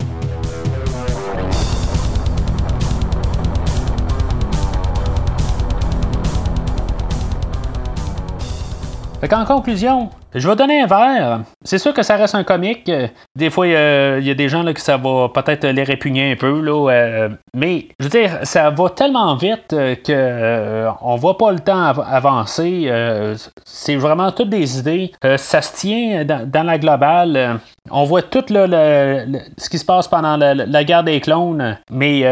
En 9.33 9.45
conclusion, 9.45 10.11
je 10.35 10.49
vais 10.49 10.57
donner 10.57 10.81
un 10.81 10.87
verre. 10.87 11.41
C'est 11.63 11.79
sûr 11.79 11.93
que 11.93 12.03
ça 12.03 12.17
reste 12.17 12.35
un 12.35 12.45
comique. 12.45 12.91
Des 13.37 13.51
fois, 13.51 13.67
il 13.67 14.25
y, 14.25 14.31
a 14.31 14.35
des 14.35 14.49
gens 14.49 14.63
là, 14.63 14.73
que 14.73 14.81
ça 14.81 14.97
va 14.97 15.29
peut-être 15.29 15.67
les 15.67 15.83
répugner 15.83 16.33
un 16.33 16.37
peu. 16.37 16.61
Là, 16.61 16.91
euh, 16.91 17.29
mais 17.55 17.89
je 17.99 18.05
veux 18.05 18.11
dire, 18.11 18.39
ça 18.45 18.71
va 18.71 18.91
tellement 18.91 19.35
vite 19.37 19.69
qu'on 19.69 19.95
que 19.95 20.11
euh, 20.11 20.91
on 21.03 21.17
voit 21.17 21.37
pas 21.37 21.53
le 21.53 21.59
temps 21.61 21.83
avancer. 21.83 22.85
Euh, 22.87 23.37
c'est 23.65 23.97
vraiment 23.97 24.33
toutes 24.33 24.51
des 24.51 24.79
idées. 24.79 25.13
ça 25.37 25.63
se 25.63 25.77
tient 25.77 26.25
dans, 26.25 26.67
la 26.67 26.79
globale. 26.79 27.61
on 27.91 28.05
voit 28.05 28.23
tout 28.23 28.45
ce 28.49 29.69
qui 29.69 29.79
se 29.79 29.85
passe 29.85 30.09
pendant 30.09 30.37
la, 30.37 30.85
guerre 30.85 31.05
des 31.05 31.21
clones, 31.21 31.77
mais 31.91 32.27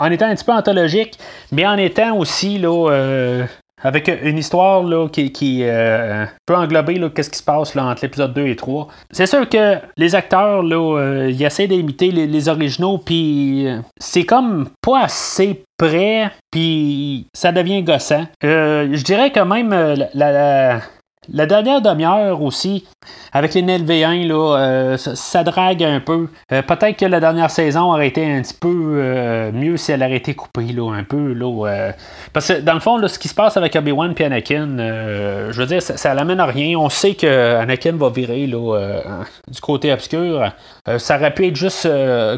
en 0.00 0.10
étant 0.10 0.26
un 0.26 0.34
petit 0.34 0.44
peu 0.44 0.52
anthologique, 0.52 1.18
mais 1.52 1.66
en 1.66 1.76
étant 1.76 2.16
aussi 2.16 2.58
là, 2.58 3.46
avec 3.86 4.10
une 4.22 4.38
histoire 4.38 4.82
là, 4.82 5.08
qui, 5.08 5.60
euh, 5.62 6.26
peut 6.44 6.56
englober 6.56 7.00
qu'est-ce 7.14 7.30
qui 7.30 7.38
se 7.38 7.42
passe 7.42 7.74
là, 7.74 7.84
entre 7.84 8.02
l'épisode 8.04 8.34
2 8.34 8.46
et 8.48 8.56
3. 8.56 8.88
C'est 9.12 9.26
sûr 9.26 9.48
que 9.48 9.76
les 9.96 10.14
acteurs, 10.14 10.62
là, 10.62 10.98
euh, 10.98 11.30
ils 11.30 11.42
essaient 11.44 11.68
d'imiter 11.68 12.10
les, 12.10 12.48
originaux, 12.48 12.98
puis 12.98 13.68
euh, 13.68 13.78
c'est 13.98 14.24
comme 14.24 14.68
pas 14.82 15.04
assez 15.04 15.62
près, 15.78 16.30
puis 16.50 17.26
ça 17.32 17.52
devient 17.52 17.82
gossant. 17.82 18.26
je 18.42 19.02
dirais 19.02 19.30
quand 19.30 19.46
même 19.46 19.70
la, 19.70 20.08
la 20.14 20.80
dernière 21.28 21.80
demi-heure 21.80 22.42
aussi, 22.42 22.86
avec 23.32 23.54
les 23.54 23.62
NLV1, 23.62 24.26
là, 24.26 24.58
euh, 24.58 24.96
ça, 24.96 25.44
drague 25.44 25.82
un 25.82 26.00
peu. 26.00 26.28
Euh, 26.52 26.62
peut-être 26.62 26.96
que 26.96 27.06
la 27.06 27.20
dernière 27.20 27.50
saison 27.50 27.92
aurait 27.92 28.08
été 28.08 28.24
un 28.24 28.42
petit 28.42 28.54
peu 28.54 28.68
euh, 28.68 29.52
mieux 29.52 29.76
si 29.76 29.92
elle 29.92 30.02
aurait 30.02 30.16
été 30.16 30.34
coupée 30.34 30.72
là, 30.72 30.92
un 30.94 31.04
peu. 31.04 31.32
Là, 31.32 31.92
parce 32.32 32.48
que 32.48 32.60
dans 32.60 32.74
le 32.74 32.80
fond, 32.80 32.96
là, 32.96 33.08
ce 33.08 33.18
qui 33.18 33.28
se 33.28 33.34
passe 33.34 33.56
avec 33.56 33.76
Obi-Wan 33.76 34.14
et 34.16 34.24
Anakin, 34.24 34.76
je 34.78 35.60
veux 35.60 35.66
dire, 35.66 35.82
ça, 35.82 36.14
l'amène 36.14 36.40
à 36.40 36.46
rien. 36.46 36.78
On 36.78 36.88
sait 36.88 37.14
que 37.14 37.56
Anakin 37.56 37.96
va 37.96 38.08
virer 38.10 38.46
là, 38.46 39.02
du 39.48 39.60
côté 39.60 39.92
obscur. 39.92 40.50
ça 40.98 41.16
aurait 41.16 41.34
pu 41.34 41.46
être 41.46 41.56
juste 41.56 41.88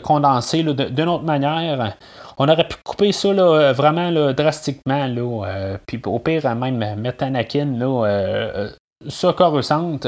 condensé 0.02 0.62
d'une 0.62 1.08
autre 1.08 1.24
manière 1.24 1.92
on 2.38 2.48
aurait 2.48 2.66
pu 2.66 2.76
couper 2.84 3.12
ça 3.12 3.32
là, 3.32 3.72
vraiment 3.72 4.10
là, 4.10 4.32
drastiquement. 4.32 5.06
Là, 5.06 5.46
euh, 5.46 5.78
puis 5.86 6.00
au 6.06 6.18
pire, 6.20 6.54
même 6.54 6.94
mettre 6.96 7.24
Anakin 7.24 7.76
là, 7.76 8.06
euh, 8.06 8.70
sur 9.08 9.34
Coruscant. 9.34 9.98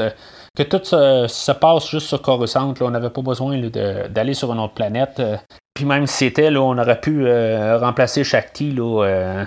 Que 0.55 0.63
tout 0.63 0.83
se, 0.83 1.51
passe 1.51 1.89
juste 1.89 2.07
sur 2.07 2.21
Coruscant. 2.21 2.73
Là, 2.79 2.85
on 2.85 2.91
n'avait 2.91 3.09
pas 3.09 3.21
besoin 3.21 3.59
d'aller 3.59 4.33
sur 4.33 4.51
une 4.53 4.59
autre 4.59 4.73
planète. 4.73 5.21
Puis 5.73 5.85
même 5.85 6.07
si 6.07 6.17
c'était, 6.17 6.55
on 6.55 6.77
aurait 6.77 6.99
pu 6.99 7.25
remplacer 7.75 8.23
Shakti 8.23 8.71
là, 8.71 9.45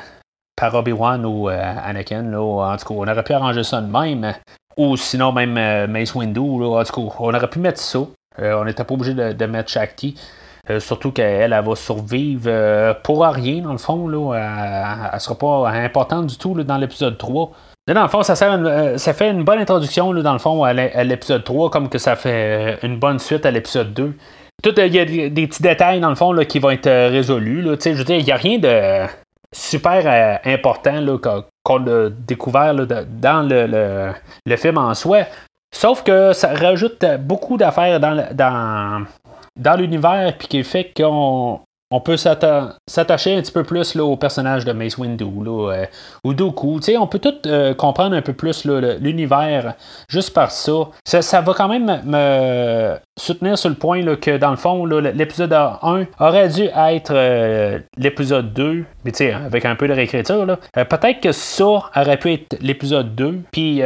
par 0.57 0.75
Obi-Wan 0.75 1.25
ou 1.25 1.49
Anakin. 1.49 2.23
Là, 2.23 2.41
en 2.41 2.77
tout 2.77 2.87
cas, 2.87 2.95
on 2.95 3.09
aurait 3.09 3.25
pu 3.25 3.33
arranger 3.33 3.65
ça 3.65 3.81
de 3.81 3.91
même. 3.91 4.35
Ou 4.77 4.97
sinon, 4.97 5.33
même 5.33 5.55
Mace 5.91 6.15
Windu. 6.15 6.61
Là, 6.61 6.81
en 6.81 6.85
tout 6.85 7.09
cas, 7.09 7.17
on 7.19 7.35
aurait 7.35 7.51
pu 7.51 7.61
mettre 7.61 7.81
ça. 7.81 8.01
on 8.39 8.65
n'était 8.65 8.85
pas 8.85 8.95
obligé 8.95 9.15
de 9.15 9.47
mettre 9.47 9.71
Shakti. 9.71 10.17
Euh, 10.71 10.81
surtout 10.81 11.13
qu'elle 11.13 11.53
elle 11.53 11.65
va 11.65 11.77
survivre 11.77 12.45
euh, 12.47 12.95
pour 13.03 13.23
rien, 13.23 13.61
dans 13.61 13.73
le 13.73 13.79
fond. 13.79 14.09
Là, 14.09 14.35
elle 14.35 15.15
ne 15.15 15.19
sera 15.19 15.35
pas 15.35 15.69
importante 15.69 16.27
du 16.27 16.39
tout 16.39 16.55
dans 16.63 16.79
l'épisode 16.79 17.19
3. 17.19 17.51
dans 17.89 18.03
le 18.03 18.09
fond, 18.09 18.23
ça, 18.23 18.35
euh, 18.43 18.97
ça 18.97 19.13
fait 19.13 19.31
une 19.31 19.45
bonne 19.45 19.59
introduction, 19.59 20.15
dans 20.15 20.33
le 20.33 20.39
fond, 20.39 20.65
à 20.65 20.73
l'épisode 20.73 21.45
3, 21.45 21.71
comme 21.71 21.91
que 21.91 21.99
ça 21.99 22.17
fait 22.17 22.79
une 22.83 22.99
bonne 22.99 23.19
suite 23.19 23.45
à 23.45 23.51
l'épisode 23.51 23.93
2. 23.93 24.15
Il 24.65 24.95
y 24.95 24.99
a 24.99 25.05
des, 25.05 25.47
petits 25.47 25.63
détails, 25.63 26.01
dans 26.01 26.09
le 26.09 26.15
fond, 26.15 26.33
là, 26.33 26.47
qui 26.47 26.59
vont 26.59 26.71
être 26.71 27.11
résolus. 27.11 27.63
je 27.63 28.13
il 28.13 28.25
n'y 28.25 28.33
a 28.33 28.37
rien 28.37 28.59
de 28.59 29.07
super 29.53 30.41
important 30.45 31.05
qu'on 31.63 31.87
a 31.87 32.09
découvert 32.09 32.75
dans 32.75 33.47
le, 33.47 34.15
le, 34.47 34.57
film 34.57 34.79
en 34.79 34.95
soi. 34.95 35.25
Sauf 35.71 36.03
que 36.03 36.33
ça 36.33 36.55
rajoute 36.55 37.05
beaucoup 37.19 37.57
d'affaires 37.59 38.01
dans, 38.01 38.27
dans, 38.33 39.05
dans 39.57 39.77
l'univers, 39.77 40.37
puis 40.39 40.49
qui 40.49 40.65
fait 40.65 40.93
qu'on 40.97 41.61
on 41.95 42.01
peut 42.01 42.17
s'attacher 42.17 43.37
un 43.37 43.41
petit 43.41 43.53
peu 43.53 43.63
plus 43.63 43.95
là, 43.95 44.05
au 44.05 44.17
personnage 44.17 44.65
de 44.65 44.73
Mace 44.73 44.99
Windu 44.99 45.25
là, 45.45 45.73
euh, 45.73 45.87
ou 46.25 46.35
Dooku. 46.35 46.81
on 46.99 47.07
peut 47.07 47.21
tout 47.21 47.35
euh, 47.47 47.73
comprendre 47.75 48.17
un 48.17 48.23
peu 48.23 48.33
plus 48.33 48.65
l'univers 48.65 49.75
juste 50.09 50.35
par 50.35 50.51
ça. 50.51 50.73
ça. 51.05 51.41
va 51.41 51.55
quand 51.55 51.69
même 51.69 52.03
me 52.05 52.97
soutenir 53.17 53.57
sur 53.57 53.69
le 53.69 53.77
point 53.77 54.03
là, 54.03 54.17
que 54.17 54.39
dans 54.39 54.51
le 54.51 54.57
fond, 54.57 54.85
l'épisode 54.87 55.53
1 55.53 56.07
aurait 56.19 56.49
dû 56.49 56.63
être 56.65 57.13
euh, 57.15 57.79
l'épisode 57.97 58.53
2, 58.53 58.85
mais 59.05 59.33
avec 59.33 59.65
un 59.65 59.77
peu 59.77 59.87
de 59.87 59.93
réécriture. 59.93 60.59
Peut-être 60.73 61.21
que 61.21 61.31
ça 61.31 61.65
aurait 61.65 62.17
pu 62.17 62.33
être 62.33 62.57
l'épisode 62.61 63.15
2, 63.15 63.41
puis 63.53 63.83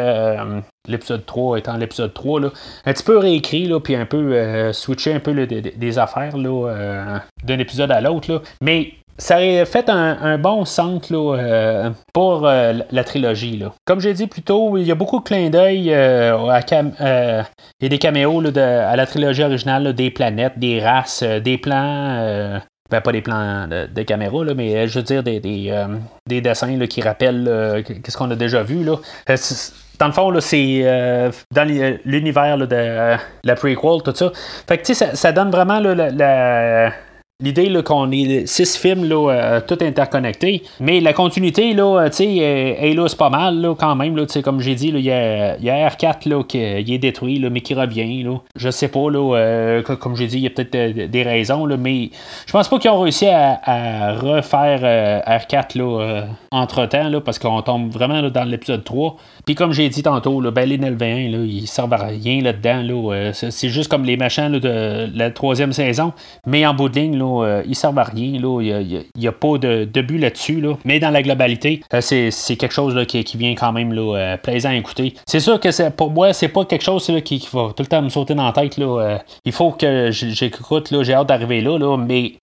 l'épisode 0.88 1.24
3 1.26 1.58
étant 1.58 1.76
l'épisode 1.76 2.14
3, 2.14 2.40
là, 2.40 2.50
un 2.86 2.92
petit 2.92 3.04
peu 3.04 3.18
réécrit, 3.18 3.66
là, 3.66 3.80
puis 3.80 3.94
un 3.94 4.06
peu 4.06 4.34
euh, 4.34 4.72
switcher 4.72 5.12
un 5.12 5.20
peu 5.20 5.46
des 5.46 5.98
affaires 5.98 6.36
là, 6.36 6.68
euh, 6.68 7.18
d'un 7.44 7.58
épisode 7.58 7.90
à 7.90 8.00
l'autre. 8.00 8.42
Mais 8.60 8.92
ça 9.16 9.36
aurait 9.36 9.66
fait 9.66 9.88
un, 9.88 10.38
bon 10.38 10.64
centre 10.64 11.12
là, 11.12 11.36
euh, 11.36 11.90
pour 12.12 12.42
la 12.42 13.04
trilogie. 13.04 13.56
Là. 13.58 13.72
Comme 13.84 14.00
j'ai 14.00 14.14
dit 14.14 14.26
plus 14.26 14.42
tôt, 14.42 14.76
il 14.76 14.84
y 14.84 14.92
a 14.92 14.94
beaucoup 14.94 15.18
de 15.18 15.24
clins 15.24 15.50
d'œil 15.50 15.90
et 15.90 17.88
des 17.88 17.98
caméos 17.98 18.42
de, 18.42 18.60
à 18.60 18.94
la 18.96 19.06
trilogie 19.06 19.42
originale, 19.42 19.92
des 19.92 20.10
planètes, 20.10 20.58
des 20.58 20.80
races, 20.80 21.22
des 21.22 21.58
plans. 21.58 22.60
Ben, 22.90 23.02
pas 23.02 23.12
des 23.12 23.20
plans 23.20 23.68
de, 23.68 24.02
caméra, 24.02 24.44
là, 24.44 24.54
mais 24.54 24.88
je 24.88 24.98
veux 24.98 25.04
dire 25.04 25.22
des, 25.22 25.40
des, 25.40 26.40
dessins 26.40 26.78
qui 26.86 27.02
rappellent 27.02 27.44
ce 27.46 28.16
qu'on 28.16 28.30
a 28.30 28.36
déjà 28.36 28.62
vu. 28.62 28.82
Là. 28.82 28.96
Dans 29.98 30.06
le 30.06 30.12
fond, 30.12 30.32
c'est 30.40 30.82
euh, 30.84 31.30
dans 31.50 31.68
l'univers 32.04 32.56
de 32.58 33.16
la 33.44 33.54
prequel, 33.54 34.02
tout 34.04 34.14
ça. 34.14 34.30
Fait 34.68 34.78
que, 34.78 34.84
tu 34.84 34.94
sais, 34.94 35.16
ça, 35.16 35.32
donne 35.32 35.50
vraiment 35.50 35.80
la, 35.80 36.92
L'idée 37.40 37.72
qu'on 37.84 38.10
est 38.10 38.46
six 38.46 38.76
films 38.76 39.04
là, 39.04 39.30
euh, 39.30 39.60
tout 39.60 39.78
interconnectés, 39.80 40.64
mais 40.80 40.98
la 40.98 41.12
continuité 41.12 41.72
là, 41.72 41.84
euh, 41.84 42.10
est 42.10 42.94
là 42.96 43.06
c'est 43.06 43.16
pas 43.16 43.30
mal 43.30 43.60
là, 43.60 43.76
quand 43.78 43.94
même 43.94 44.16
là, 44.16 44.24
comme 44.42 44.58
j'ai 44.58 44.74
dit, 44.74 44.88
il 44.88 44.98
y 44.98 45.12
a, 45.12 45.56
R4 45.56 46.28
là 46.28 46.42
qui 46.42 46.58
est 46.58 46.98
détruit 46.98 47.38
là, 47.38 47.48
mais 47.48 47.60
qui 47.60 47.74
revient 47.74 48.24
là. 48.24 48.38
Je 48.56 48.70
sais 48.70 48.88
pas 48.88 49.08
là, 49.08 49.36
euh, 49.36 49.82
comme 49.82 50.16
j'ai 50.16 50.26
dit, 50.26 50.38
il 50.38 50.42
y 50.42 50.46
a 50.48 50.50
peut-être 50.50 51.08
des 51.08 51.22
raisons 51.22 51.64
là, 51.64 51.76
mais 51.76 52.10
je 52.44 52.52
pense 52.52 52.68
pas 52.68 52.80
qu'ils 52.80 52.90
ont 52.90 53.02
réussi 53.02 53.28
à, 53.28 54.14
refaire 54.14 54.80
R4 55.24 55.78
là 55.78 56.24
entre 56.50 56.86
temps 56.86 57.08
là, 57.08 57.20
parce 57.20 57.38
qu'on 57.38 57.62
tombe 57.62 57.92
vraiment 57.92 58.20
dans 58.20 58.44
l'épisode 58.50 58.82
3. 58.82 59.16
Puis 59.46 59.54
comme 59.54 59.72
j'ai 59.72 59.88
dit 59.88 60.02
tantôt, 60.02 60.40
là, 60.40 60.50
ben, 60.50 60.68
les 60.68 60.76
Nelvéens, 60.76 61.30
là, 61.30 61.38
ils 61.44 61.68
servent 61.68 61.92
à 61.92 61.98
rien 61.98 62.42
là-dedans. 62.42 62.82
Là, 62.82 63.30
c'est 63.32 63.68
juste 63.68 63.88
comme 63.88 64.02
les 64.02 64.16
machins 64.16 64.58
de 64.58 65.08
la 65.14 65.30
troisième 65.30 65.72
saison, 65.72 66.12
mais 66.44 66.66
en 66.66 66.74
bout 66.74 66.88
de 66.88 66.98
ligne 66.98 67.16
là, 67.16 67.27
euh, 67.36 67.62
ils 67.66 67.74
servent 67.74 67.98
à 67.98 68.04
rien. 68.04 68.26
Il 68.26 69.04
n'y 69.16 69.26
a, 69.26 69.32
pas 69.32 69.58
de, 69.58 69.84
but 70.00 70.18
là-dessus. 70.18 70.64
Mais 70.84 70.98
dans 70.98 71.10
la 71.10 71.22
globalité, 71.22 71.82
euh, 71.94 72.00
c'est 72.00 72.56
quelque 72.56 72.74
chose 72.74 72.98
qui, 73.06 73.24
vient 73.36 73.54
quand 73.54 73.72
même 73.72 73.92
euh, 73.96 74.36
plaisant 74.36 74.70
à 74.70 74.74
écouter. 74.74 75.14
C'est 75.26 75.40
sûr 75.40 75.60
que 75.60 75.88
pour 75.90 76.10
moi, 76.10 76.32
c'est 76.32 76.48
pas 76.48 76.64
quelque 76.64 76.84
chose 76.84 77.10
qui, 77.24 77.48
va 77.52 77.68
tout 77.76 77.82
le 77.82 77.86
temps 77.86 78.02
me 78.02 78.08
sauter 78.08 78.34
dans 78.34 78.46
la 78.46 78.52
tête. 78.52 78.78
il 79.44 79.52
faut 79.52 79.72
que 79.72 80.10
j'écoute. 80.10 80.92
J'ai 81.02 81.14
hâte 81.14 81.28
d'arriver 81.28 81.60
là, 81.60 81.96
mais 81.96 82.34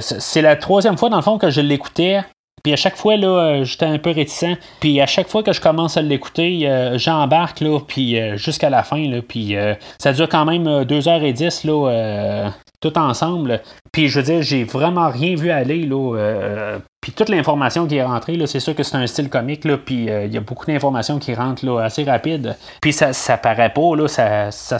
c'est 0.00 0.42
la 0.42 0.56
troisième 0.56 0.96
fois, 0.96 1.08
dans 1.08 1.16
le 1.16 1.22
fond, 1.22 1.38
que 1.38 1.50
je 1.50 1.60
l'écoutais. 1.60 2.20
Puis 2.64 2.72
à 2.72 2.76
chaque 2.76 2.96
fois, 2.96 3.16
là, 3.16 3.62
j'étais 3.62 3.86
un 3.86 3.98
peu 3.98 4.10
réticent. 4.10 4.56
Puis 4.80 5.00
à 5.00 5.06
chaque 5.06 5.28
fois 5.28 5.42
que 5.42 5.52
je 5.52 5.60
commence 5.60 5.96
à 5.96 6.02
l'écouter, 6.02 6.68
j'embarque, 6.96 7.60
là, 7.60 7.78
puis 7.86 8.16
jusqu'à 8.36 8.70
la 8.70 8.82
fin, 8.82 9.08
là, 9.08 9.20
puis 9.26 9.54
ça 9.98 10.12
dure 10.12 10.28
quand 10.28 10.44
même 10.44 10.64
2h10, 10.64 11.66
là, 11.66 12.52
tout 12.80 12.96
ensemble. 12.98 13.60
Puis 13.92 14.08
je 14.08 14.20
veux 14.20 14.24
dire, 14.24 14.42
j'ai 14.42 14.64
vraiment 14.64 15.08
rien 15.08 15.34
vu 15.34 15.50
aller. 15.50 15.84
Là, 15.84 16.16
euh, 16.16 16.78
puis 17.00 17.12
toute 17.12 17.28
l'information 17.28 17.86
qui 17.86 17.96
est 17.96 18.04
rentrée, 18.04 18.36
là, 18.36 18.46
c'est 18.46 18.60
sûr 18.60 18.74
que 18.74 18.82
c'est 18.82 18.96
un 18.96 19.06
style 19.06 19.28
comique, 19.28 19.64
là, 19.64 19.76
puis 19.78 20.08
euh, 20.08 20.26
il 20.26 20.32
y 20.32 20.36
a 20.36 20.40
beaucoup 20.40 20.66
d'informations 20.66 21.18
qui 21.18 21.34
rentrent 21.34 21.64
là, 21.64 21.80
assez 21.80 22.04
rapide. 22.04 22.56
Puis 22.80 22.92
ça, 22.92 23.12
ça 23.12 23.36
paraît 23.36 23.72
pas, 23.72 23.96
là, 23.96 24.08
ça, 24.08 24.50
ça, 24.50 24.78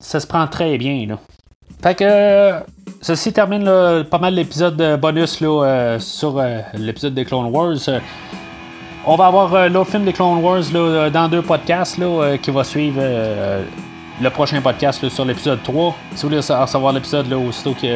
se 0.00 0.26
prend 0.26 0.46
très 0.46 0.78
bien. 0.78 1.06
Là. 1.06 1.18
Fait 1.82 1.94
que 1.94 2.52
ceci 3.00 3.32
termine 3.32 3.64
pas 4.10 4.18
mal 4.18 4.34
l'épisode 4.34 4.98
bonus 5.00 5.40
là, 5.40 5.64
euh, 5.64 5.98
sur 5.98 6.42
l'épisode 6.74 7.14
des 7.14 7.24
Clone 7.24 7.46
Wars. 7.46 7.76
on 9.06 9.16
va 9.16 9.26
avoir 9.26 9.68
l'autre 9.68 9.90
film 9.90 10.04
des 10.04 10.12
Clone 10.12 10.42
Wars 10.42 10.62
là, 10.72 11.10
dans 11.10 11.28
deux 11.28 11.42
podcasts 11.42 11.98
là, 11.98 12.38
qui 12.38 12.50
va 12.50 12.64
suivre 12.64 13.02
le 14.20 14.30
prochain 14.30 14.60
podcast 14.60 15.08
sur 15.08 15.24
l'épisode 15.24 15.62
3. 15.62 15.96
Si 16.14 16.22
vous 16.22 16.28
voulez 16.28 16.40
recevoir 16.40 16.92
l'épisode 16.92 17.32
aussitôt 17.32 17.74
qu'il 17.74 17.90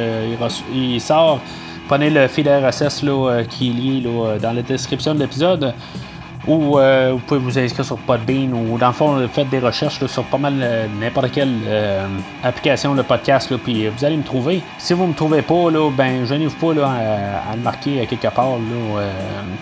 il 0.73 1.01
sort, 1.01 1.41
prenez 1.87 2.11
le 2.11 2.27
fil 2.29 2.49
RSS 2.49 3.05
euh, 3.05 3.45
qui 3.45 3.71
est 3.71 3.73
lié 3.73 4.01
là, 4.01 4.39
dans 4.39 4.53
la 4.53 4.62
description 4.62 5.14
de 5.14 5.21
l'épisode 5.21 5.75
ou 6.47 6.78
euh, 6.78 7.11
vous 7.12 7.18
pouvez 7.18 7.41
vous 7.41 7.59
inscrire 7.59 7.84
sur 7.84 7.99
Podbean 7.99 8.53
ou 8.53 8.78
dans 8.78 8.89
le 8.89 8.93
fond 8.93 9.28
faites 9.28 9.51
des 9.51 9.59
recherches 9.59 10.05
sur 10.07 10.24
pas 10.24 10.39
mal 10.39 10.55
euh, 10.61 10.86
n'importe 11.01 11.32
quelle 11.32 11.55
euh, 11.66 12.07
application 12.43 12.95
de 12.95 13.03
podcast 13.03 13.55
puis 13.57 13.89
vous 13.89 14.05
allez 14.05 14.16
me 14.16 14.22
trouver. 14.22 14.62
Si 14.78 14.93
vous 14.93 15.07
me 15.07 15.14
trouvez 15.14 15.43
pas 15.43 15.70
là, 15.70 15.91
ben 15.91 16.24
je 16.24 16.34
vous 16.34 16.51
pas 16.57 16.74
là, 16.74 16.89
à, 17.51 17.57
le 17.57 17.62
marquer 17.62 18.07
quelque 18.07 18.28
part 18.28 18.59
là, 18.59 19.05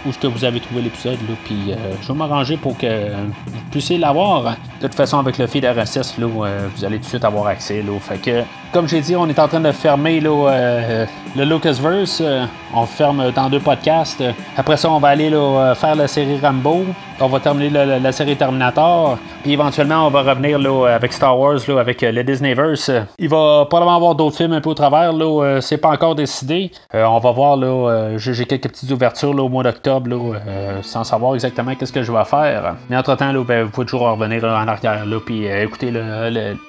où 0.05 0.11
est-ce 0.11 0.19
que 0.19 0.27
vous 0.27 0.45
avez 0.45 0.61
trouvé 0.61 0.83
l'épisode 0.83 1.19
puis 1.45 1.73
je 2.03 2.09
vais 2.09 2.15
m'arranger 2.15 2.57
pour 2.57 2.77
que 2.77 3.11
vous 3.47 3.61
puissiez 3.71 3.99
l'avoir. 3.99 4.57
De 4.81 4.87
toute 4.87 4.95
façon 4.95 5.19
avec 5.19 5.39
le 5.39 5.47
feed 5.47 5.65
RSS 5.65 6.19
là, 6.19 6.27
vous 6.27 6.85
allez 6.85 6.99
tout 6.99 7.05
de 7.05 7.09
suite 7.09 7.25
avoir 7.25 7.47
accès 7.47 7.83
là. 7.83 7.93
Fait 8.01 8.19
que 8.19 8.43
comme 8.73 8.89
j'ai 8.89 9.01
dit, 9.01 9.17
on 9.17 9.29
est 9.29 9.39
en 9.39 9.49
train 9.49 9.61
de 9.61 9.73
fermer 9.73 10.21
là, 10.21 11.07
le 11.37 11.45
Lucasverse. 11.45 12.23
on 12.75 12.87
ferme 12.87 13.31
dans 13.33 13.49
deux 13.49 13.61
podcasts. 13.61 14.23
Après 14.57 14.77
ça, 14.77 14.91
on 14.91 14.99
va 14.99 15.09
aller 15.09 15.31
là, 15.31 15.75
faire 15.75 15.95
la 15.95 16.09
série 16.09 16.39
Rambo 16.41 16.85
on 17.21 17.29
va 17.29 17.41
terminer 17.41 17.71
la, 17.71 18.13
série 18.13 18.37
Terminator. 18.37 19.19
Puis 19.43 19.53
éventuellement, 19.53 20.07
on 20.07 20.11
va 20.11 20.23
revenir 20.23 20.59
là, 20.59 20.87
avec 20.95 21.13
Star 21.13 21.39
Wars, 21.39 21.59
là, 21.67 21.81
avec 21.81 22.03
euh, 22.03 22.13
le 22.13 22.25
Disneyverse. 22.25 22.91
Il 23.19 23.29
va 23.29 23.67
probablement 23.69 23.97
avoir 23.97 24.15
d'autres 24.15 24.37
films 24.37 24.53
un 24.53 24.61
peu 24.61 24.71
au 24.71 24.75
travers. 24.75 25.13
Là, 25.13 25.45
euh, 25.45 25.61
c'est 25.61 25.79
pas 25.79 25.91
encore 25.91 26.15
décidé. 26.15 26.71
Euh, 26.95 27.05
on 27.05 27.19
va 27.19 27.33
voir. 27.33 27.57
Là, 27.57 28.17
j'ai 28.17 28.45
quelques 28.45 28.69
petites 28.69 28.91
ouvertures 28.91 29.35
là, 29.35 29.43
au 29.43 29.49
mois 29.49 29.63
d'octobre, 29.63 30.37
sans 30.83 31.05
savoir 31.05 31.35
exactement 31.35 31.75
qu'est-ce 31.75 31.93
que 31.93 32.03
je 32.03 32.13
vais 32.13 32.25
faire. 32.25 32.75
Mais 32.91 32.97
entre-temps, 32.97 33.33
ben, 33.45 33.65
vous 33.65 33.71
pouvez 33.71 33.87
toujours 33.87 34.09
revenir 34.11 34.45
en 34.45 34.69
arrière 34.69 35.07
là, 35.07 35.19
puis 35.25 35.47
écouter 35.47 35.93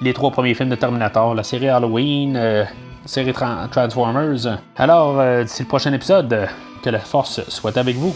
les 0.02 0.14
trois 0.14 0.32
premiers 0.32 0.54
films 0.54 0.70
de 0.70 0.76
Terminator, 0.76 1.36
la 1.36 1.44
série 1.44 1.70
Halloween, 1.70 2.34
la 2.34 2.68
série 3.06 3.34
Transformers. 3.34 4.60
Alors, 4.78 5.44
d'ici 5.44 5.64
le 5.64 5.68
prochain 5.68 5.94
épisode, 5.94 6.48
que 6.84 6.90
la 6.90 7.00
force 7.00 7.42
soit 7.50 7.78
avec 7.78 7.96
vous. 7.96 8.16